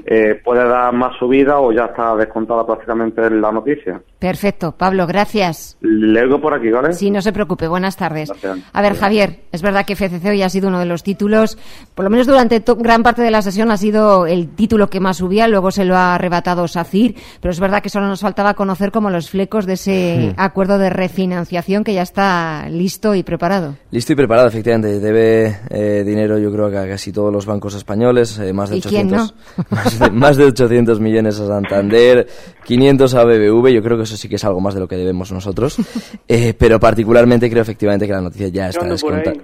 eh, 0.05 0.41
puede 0.43 0.67
dar 0.67 0.91
más 0.93 1.17
subida 1.17 1.59
o 1.59 1.71
ya 1.71 1.85
está 1.85 2.15
descontada 2.15 2.65
prácticamente 2.65 3.29
la 3.29 3.51
noticia. 3.51 4.01
Perfecto, 4.21 4.73
Pablo, 4.73 5.07
gracias. 5.07 5.77
Le 5.81 6.27
por 6.37 6.53
aquí, 6.53 6.69
¿vale? 6.69 6.93
Sí, 6.93 7.09
no 7.09 7.23
se 7.23 7.33
preocupe, 7.33 7.67
buenas 7.67 7.97
tardes. 7.97 8.31
A 8.71 8.81
ver, 8.83 8.93
Javier, 8.93 9.39
es 9.51 9.63
verdad 9.63 9.83
que 9.83 9.95
FCC 9.95 10.23
hoy 10.29 10.43
ha 10.43 10.49
sido 10.49 10.67
uno 10.67 10.77
de 10.77 10.85
los 10.85 11.01
títulos, 11.01 11.57
por 11.95 12.05
lo 12.05 12.11
menos 12.11 12.27
durante 12.27 12.63
gran 12.77 13.01
parte 13.01 13.23
de 13.23 13.31
la 13.31 13.41
sesión 13.41 13.71
ha 13.71 13.77
sido 13.77 14.27
el 14.27 14.49
título 14.49 14.91
que 14.91 14.99
más 14.99 15.17
subía, 15.17 15.47
luego 15.47 15.71
se 15.71 15.85
lo 15.85 15.95
ha 15.95 16.13
arrebatado 16.13 16.67
SACIR, 16.67 17.15
pero 17.41 17.51
es 17.51 17.59
verdad 17.59 17.81
que 17.81 17.89
solo 17.89 18.07
nos 18.07 18.21
faltaba 18.21 18.53
conocer 18.53 18.91
como 18.91 19.09
los 19.09 19.31
flecos 19.31 19.65
de 19.65 19.73
ese 19.73 20.35
acuerdo 20.37 20.77
de 20.77 20.91
refinanciación 20.91 21.83
que 21.83 21.95
ya 21.95 22.03
está 22.03 22.69
listo 22.69 23.15
y 23.15 23.23
preparado. 23.23 23.75
Listo 23.89 24.13
y 24.13 24.15
preparado, 24.15 24.49
efectivamente. 24.49 24.99
Debe 24.99 25.61
eh, 25.71 26.03
dinero, 26.05 26.37
yo 26.37 26.51
creo 26.51 26.69
que 26.69 26.77
a 26.77 26.87
casi 26.87 27.11
todos 27.11 27.33
los 27.33 27.47
bancos 27.47 27.73
españoles, 27.73 28.37
eh, 28.37 28.53
más 28.53 28.69
de 28.69 28.75
800. 28.75 29.33
más, 30.11 30.37
de, 30.37 30.45
800 30.45 30.99
millones 30.99 31.39
a 31.39 31.47
Santander, 31.47 32.27
500 32.65 33.15
a 33.15 33.23
BBV, 33.23 33.69
yo 33.69 33.81
creo 33.81 33.97
que 33.97 34.10
eso 34.11 34.17
sí 34.17 34.27
que 34.27 34.35
es 34.35 34.43
algo 34.43 34.59
más 34.59 34.73
de 34.73 34.81
lo 34.81 34.87
que 34.87 34.97
debemos 34.97 35.31
nosotros, 35.31 35.77
eh, 36.27 36.53
pero 36.57 36.79
particularmente 36.79 37.49
creo 37.49 37.61
efectivamente 37.61 38.05
que 38.05 38.13
la 38.13 38.21
noticia 38.21 38.49
ya 38.49 38.69
está 38.69 38.85
descontada. 38.85 39.37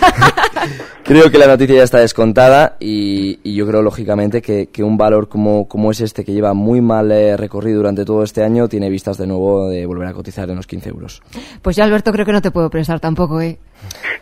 creo 1.04 1.30
que 1.30 1.38
la 1.38 1.46
noticia 1.46 1.76
ya 1.76 1.82
está 1.82 1.98
descontada 1.98 2.76
y, 2.78 3.38
yo 3.58 3.66
creo 3.66 3.82
lógicamente 3.82 4.40
que, 4.40 4.68
un 4.84 4.96
valor 4.96 5.28
como, 5.28 5.66
como 5.66 5.90
es 5.90 6.00
este, 6.00 6.24
que 6.24 6.32
lleva 6.32 6.54
muy 6.54 6.80
mal 6.80 7.10
eh, 7.10 7.36
recorrido 7.36 7.78
durante 7.78 8.04
todo 8.04 8.22
este 8.22 8.44
año, 8.44 8.68
tiene 8.68 8.88
vistas 8.88 9.18
de 9.18 9.26
nuevo 9.26 9.68
de 9.68 9.84
volver 9.84 10.06
a 10.06 10.12
cotizar 10.12 10.48
en 10.48 10.56
los 10.56 10.66
15 10.68 10.90
euros. 10.90 11.22
Pues 11.60 11.74
ya 11.74 11.84
Alberto 11.84 12.12
creo 12.12 12.24
que 12.24 12.32
no 12.32 12.40
te 12.40 12.52
puedo 12.52 12.70
prestar 12.70 13.00
tampoco, 13.00 13.40
¿eh? 13.40 13.58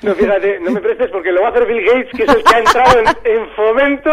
No, 0.03 0.15
fíjate, 0.15 0.61
no 0.61 0.71
me 0.71 0.81
prestes 0.81 1.11
porque 1.11 1.33
lo 1.33 1.41
va 1.41 1.49
a 1.49 1.51
hacer 1.51 1.67
Bill 1.67 1.85
Gates, 1.85 2.11
que 2.15 2.25
es 2.25 2.29
el 2.29 2.45
que 2.45 2.55
ha 2.55 2.59
entrado 2.59 3.01
en, 3.25 3.49
fomento 3.57 4.11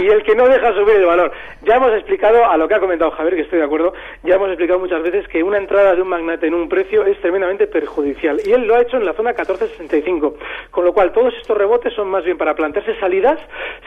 y 0.00 0.06
el 0.06 0.22
que 0.22 0.34
no 0.34 0.46
deja 0.46 0.72
subir 0.72 0.96
el 0.96 1.06
valor. 1.06 1.32
Ya 1.66 1.76
hemos 1.76 1.92
explicado, 1.92 2.44
a 2.44 2.56
lo 2.56 2.68
que 2.68 2.74
ha 2.74 2.80
comentado 2.80 3.10
Javier, 3.10 3.34
que 3.34 3.42
estoy 3.42 3.58
de 3.58 3.64
acuerdo, 3.64 3.92
ya 4.22 4.36
hemos 4.36 4.48
explicado 4.48 4.78
muchas 4.78 5.02
veces 5.02 5.03
que 5.04 5.42
una 5.42 5.58
entrada 5.58 5.94
de 5.94 6.02
un 6.02 6.08
magnate 6.08 6.46
en 6.46 6.54
un 6.54 6.68
precio 6.68 7.04
es 7.04 7.20
tremendamente 7.20 7.66
perjudicial. 7.66 8.40
Y 8.44 8.52
él 8.52 8.66
lo 8.66 8.74
ha 8.74 8.80
hecho 8.80 8.96
en 8.96 9.04
la 9.04 9.12
zona 9.12 9.30
1465. 9.30 10.36
Con 10.70 10.84
lo 10.84 10.92
cual, 10.92 11.12
todos 11.12 11.34
estos 11.34 11.56
rebotes 11.56 11.92
son 11.92 12.08
más 12.08 12.24
bien 12.24 12.38
para 12.38 12.54
plantearse 12.54 12.98
salidas. 12.98 13.38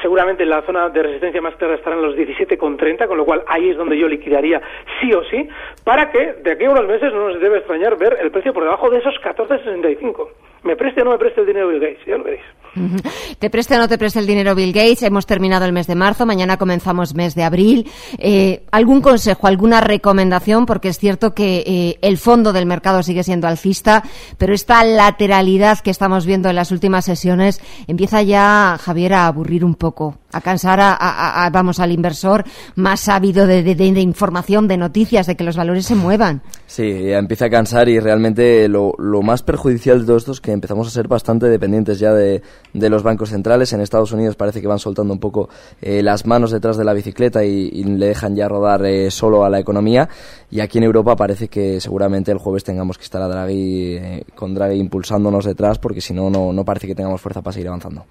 Seguramente 0.02 0.44
en 0.44 0.50
la 0.50 0.62
zona 0.62 0.90
de 0.90 1.04
resistencia 1.04 1.42
más 1.42 1.56
clara 1.56 1.76
estarán 1.76 2.02
los 2.02 2.16
17,30, 2.16 3.08
con 3.08 3.18
lo 3.18 3.26
cual 3.26 3.44
ahí 3.48 3.70
es 3.70 3.78
donde 3.78 3.98
yo 3.98 4.08
liquidaría 4.08 4.62
sí 5.02 5.12
o 5.14 5.24
sí, 5.26 5.48
para 5.84 6.12
que 6.12 6.34
de 6.34 6.52
aquí 6.52 6.66
a 6.66 6.70
unos 6.70 6.88
meses 6.88 7.12
no 7.14 7.30
nos 7.30 7.40
debe 7.40 7.58
extrañar 7.58 7.98
ver 7.98 8.18
el 8.22 8.32
precio 8.32 8.54
por 8.54 8.64
debajo 8.64 8.90
de 8.90 9.00
esos 9.00 9.16
14,65 9.22 10.28
me 10.64 10.76
preste 10.76 11.02
o 11.02 11.06
no 11.06 11.12
me 11.12 11.18
preste 11.18 11.42
el 11.42 11.48
dinero 11.48 11.70
Bill 11.70 11.80
Gates, 11.80 12.06
ya 12.06 12.18
lo 12.18 12.24
veréis. 12.24 12.44
Te 13.40 13.50
preste 13.50 13.76
o 13.76 13.78
no 13.78 13.88
te 13.88 13.98
preste 13.98 14.20
el 14.20 14.28
dinero 14.28 14.56
Bill 14.56 14.74
Gates, 14.74 15.04
hemos 15.04 15.26
terminado 15.26 15.66
el 15.66 15.72
mes 15.72 15.88
de 15.88 15.96
marzo, 15.96 16.26
mañana 16.26 16.58
comenzamos 16.58 17.14
mes 17.14 17.36
de 17.36 17.44
abril. 17.44 17.90
Eh, 18.18 18.66
¿Algún 18.72 19.02
consejo, 19.02 19.48
alguna 19.48 19.82
recomendación? 19.82 20.66
Porque 20.66 20.90
es 20.90 20.98
cierto 20.98 21.34
que 21.34 21.64
eh, 21.66 22.00
el 22.02 22.18
fondo 22.18 22.54
del 22.54 22.66
mercado 22.66 23.04
sigue 23.04 23.24
siendo 23.24 23.48
alcista, 23.48 24.04
pero 24.38 24.54
esta 24.54 24.84
lateralidad 24.84 25.80
que 25.80 25.92
estamos 25.92 26.26
viendo 26.26 26.50
en 26.50 26.56
las 26.56 26.72
últimas 26.72 27.06
sesiones 27.06 27.62
empieza 27.88 28.22
ya, 28.22 28.78
Javier, 28.82 29.14
a 29.14 29.28
aburrir 29.28 29.64
un 29.64 29.76
poco, 29.76 30.18
a 30.32 30.42
cansar 30.42 30.80
a, 30.82 31.50
vamos 31.52 31.80
al 31.80 31.92
inversor 31.92 32.44
más 32.76 33.08
ávido 33.10 33.48
de, 33.48 34.00
información, 34.00 34.68
de 34.68 34.78
noticias, 34.78 35.28
de 35.28 35.36
que 35.36 35.44
los 35.44 35.58
valores 35.58 35.86
se 35.86 35.96
muevan. 35.96 36.42
Sí, 36.66 37.12
empieza 37.12 37.46
a 37.46 37.50
cansar 37.50 37.90
y 37.90 38.00
realmente 38.00 38.68
lo, 38.68 38.94
lo 38.98 39.22
más 39.22 39.44
perjudicial 39.44 40.02
de 40.02 40.06
todo 40.06 40.18
esto 40.18 40.32
es 40.32 40.42
que 40.42 40.52
empezamos 40.52 40.88
a 40.88 40.92
ser 40.92 41.08
bastante 41.08 41.48
dependientes 41.48 42.00
ya 42.00 42.14
de, 42.14 42.42
de 42.74 42.90
los 42.90 43.04
bancos 43.04 43.30
centrales. 43.30 43.74
En 43.74 43.82
Estados 43.82 44.12
Unidos 44.12 44.36
parece 44.36 44.62
que 44.62 44.68
van 44.68 44.80
soltando 44.80 45.14
un 45.14 45.20
poco 45.20 45.50
eh, 45.82 46.02
las 46.02 46.26
manos 46.26 46.52
detrás 46.52 46.78
de 46.78 46.84
la 46.84 46.94
bicicleta 46.94 47.44
y, 47.44 47.84
le 47.84 48.08
dejan 48.08 48.36
ya 48.36 48.48
rodar 48.48 48.86
eh, 48.86 49.10
solo 49.12 49.44
a 49.44 49.50
la 49.50 49.60
economía. 49.60 50.10
Y 50.52 50.60
aquí 50.60 50.78
en 50.78 50.84
Europa 50.86 51.16
parece 51.16 51.48
que 51.48 51.80
seguramente 51.80 52.32
el 52.32 52.38
jueves 52.38 52.64
tengamos 52.64 52.98
que 52.98 53.04
estar 53.04 53.22
a 53.22 53.28
Draghi, 53.28 53.96
eh, 53.96 54.24
con 54.36 54.54
Draghi 54.54 54.80
impulsándonos 54.80 55.46
detrás 55.46 55.80
porque 55.80 56.02
si 56.02 56.14
no, 56.14 56.30
no 56.30 56.66
parece 56.66 56.88
que 56.88 56.96
tengamos 56.96 57.22
fuerza 57.22 57.42
para 57.42 57.54
seguir 57.54 57.68
avanzando. 57.68 58.06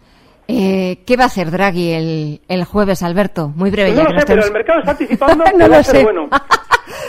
Eh, 0.49 1.03
¿Qué 1.05 1.17
va 1.17 1.25
a 1.25 1.27
hacer 1.27 1.51
Draghi 1.51 1.91
el, 1.91 2.41
el 2.47 2.65
jueves, 2.65 3.03
Alberto? 3.03 3.53
Muy 3.57 3.71
breve. 3.71 3.93
Pues 3.93 4.05
no 4.05 4.13
lo 4.13 4.21
sé, 4.21 4.27
pero 4.27 4.45
el 4.45 4.53
mercado 4.53 4.79
está 4.81 4.91
anticipando 4.93 5.45
que 5.45 5.69
va 5.69 5.79
a 5.79 5.83
ser 5.83 6.05
bueno. 6.05 6.29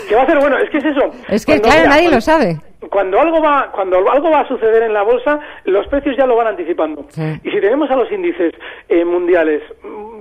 Que 0.08 0.16
va 0.16 0.24
a 0.24 0.26
ser 0.26 0.40
bueno. 0.40 0.58
Es 0.58 0.70
que 0.70 0.78
es 0.78 0.86
eso. 0.86 1.12
Es 1.30 1.46
que, 1.46 1.62
claro, 1.62 1.90
nadie 1.90 2.10
lo 2.10 2.22
sabe. 2.22 2.58
Cuando 2.90 3.20
algo 3.20 3.42
va, 3.42 3.72
cuando 3.72 3.98
algo 4.10 4.30
va 4.30 4.42
a 4.42 4.48
suceder 4.48 4.84
en 4.84 4.94
la 4.94 5.04
bolsa, 5.04 5.40
los 5.66 5.88
precios 5.88 6.16
ya 6.18 6.26
lo 6.26 6.36
van 6.36 6.48
anticipando. 6.48 7.06
Y 7.44 7.50
si 7.50 7.60
tenemos 7.60 7.90
a 7.92 7.96
los 7.96 8.12
índices 8.12 8.54
eh, 8.88 9.04
mundiales 9.04 9.62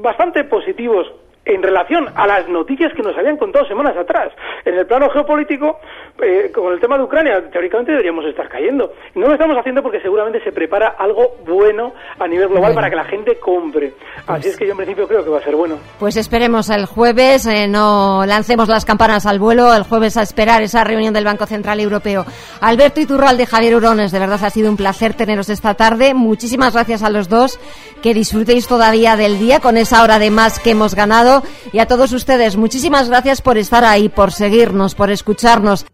bastante 0.01 0.45
positivos 0.45 1.07
en 1.47 1.63
relación 1.63 2.09
a 2.15 2.27
las 2.27 2.49
noticias 2.49 2.93
que 2.93 3.03
nos 3.03 3.17
habían 3.17 3.37
contado 3.37 3.65
semanas 3.67 3.97
atrás. 3.97 4.33
En 4.65 4.75
el 4.75 4.85
plano 4.85 5.09
geopolítico, 5.11 5.79
eh, 6.21 6.51
con 6.53 6.73
el 6.73 6.81
tema 6.81 6.99
de 6.99 7.05
Ucrania, 7.05 7.41
teóricamente 7.51 7.93
deberíamos 7.93 8.25
estar 8.27 8.49
cayendo. 8.49 8.93
No 9.15 9.29
lo 9.29 9.33
estamos 9.33 9.57
haciendo 9.57 9.83
porque 9.83 10.01
seguramente 10.01 10.43
se 10.43 10.51
prepara 10.51 10.97
algo 10.99 11.37
bueno 11.47 11.93
a 12.19 12.27
nivel 12.27 12.49
global 12.49 12.75
para 12.75 12.91
que 12.91 12.97
la 12.97 13.05
gente 13.05 13.39
compre. 13.39 13.93
Así 14.19 14.27
pues 14.27 14.47
es 14.47 14.57
que 14.57 14.67
yo 14.67 14.73
en 14.73 14.79
principio 14.79 15.07
creo 15.07 15.23
que 15.23 15.31
va 15.31 15.39
a 15.39 15.43
ser 15.43 15.55
bueno. 15.55 15.79
Pues 16.01 16.17
esperemos 16.17 16.69
el 16.69 16.85
jueves, 16.87 17.47
eh, 17.47 17.69
no 17.69 18.27
lancemos 18.27 18.69
las 18.69 18.85
campanas 18.85 19.25
al 19.25 19.39
vuelo, 19.39 19.73
el 19.73 19.85
jueves 19.85 20.17
a 20.17 20.23
esperar 20.23 20.63
esa 20.63 20.83
reunión 20.83 21.15
del 21.15 21.25
Banco 21.25 21.47
Central 21.47 21.79
Europeo. 21.79 22.25
Alberto 22.61 23.01
Iturralde, 23.01 23.47
Javier 23.47 23.77
Urones, 23.77 24.11
de 24.11 24.19
verdad 24.19 24.41
ha 24.43 24.51
sido 24.51 24.69
un 24.69 24.77
placer 24.77 25.15
teneros 25.15 25.49
esta 25.49 25.75
tarde. 25.75 26.13
Muchísimas 26.13 26.75
gracias 26.75 27.05
a 27.05 27.11
los 27.11 27.29
dos. 27.29 27.61
Que 28.03 28.15
disfrutéis 28.15 28.67
todavía 28.67 29.17
del 29.17 29.39
día 29.39 29.61
con 29.61 29.77
esa 29.77 30.03
hora 30.03 30.19
de 30.19 30.31
más 30.31 30.59
que 30.59 30.71
hemos 30.71 30.95
ganado 30.95 31.43
y 31.73 31.79
a 31.79 31.87
todos 31.87 32.13
ustedes, 32.13 32.57
muchísimas 32.57 33.09
gracias 33.09 33.41
por 33.41 33.59
estar 33.59 33.85
ahí, 33.85 34.09
por 34.09 34.33
seguirnos, 34.33 34.95
por 34.95 35.11
escucharnos. 35.11 35.87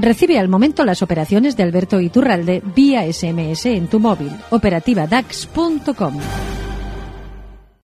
Recibe 0.00 0.38
al 0.38 0.48
momento 0.48 0.84
las 0.84 1.02
operaciones 1.02 1.56
de 1.56 1.62
Alberto 1.62 2.00
Iturralde 2.00 2.62
vía 2.74 3.04
SMS 3.10 3.66
en 3.66 3.86
tu 3.86 4.00
móvil. 4.00 4.32
Operativa 4.50 5.06
DAX.com. 5.06 6.18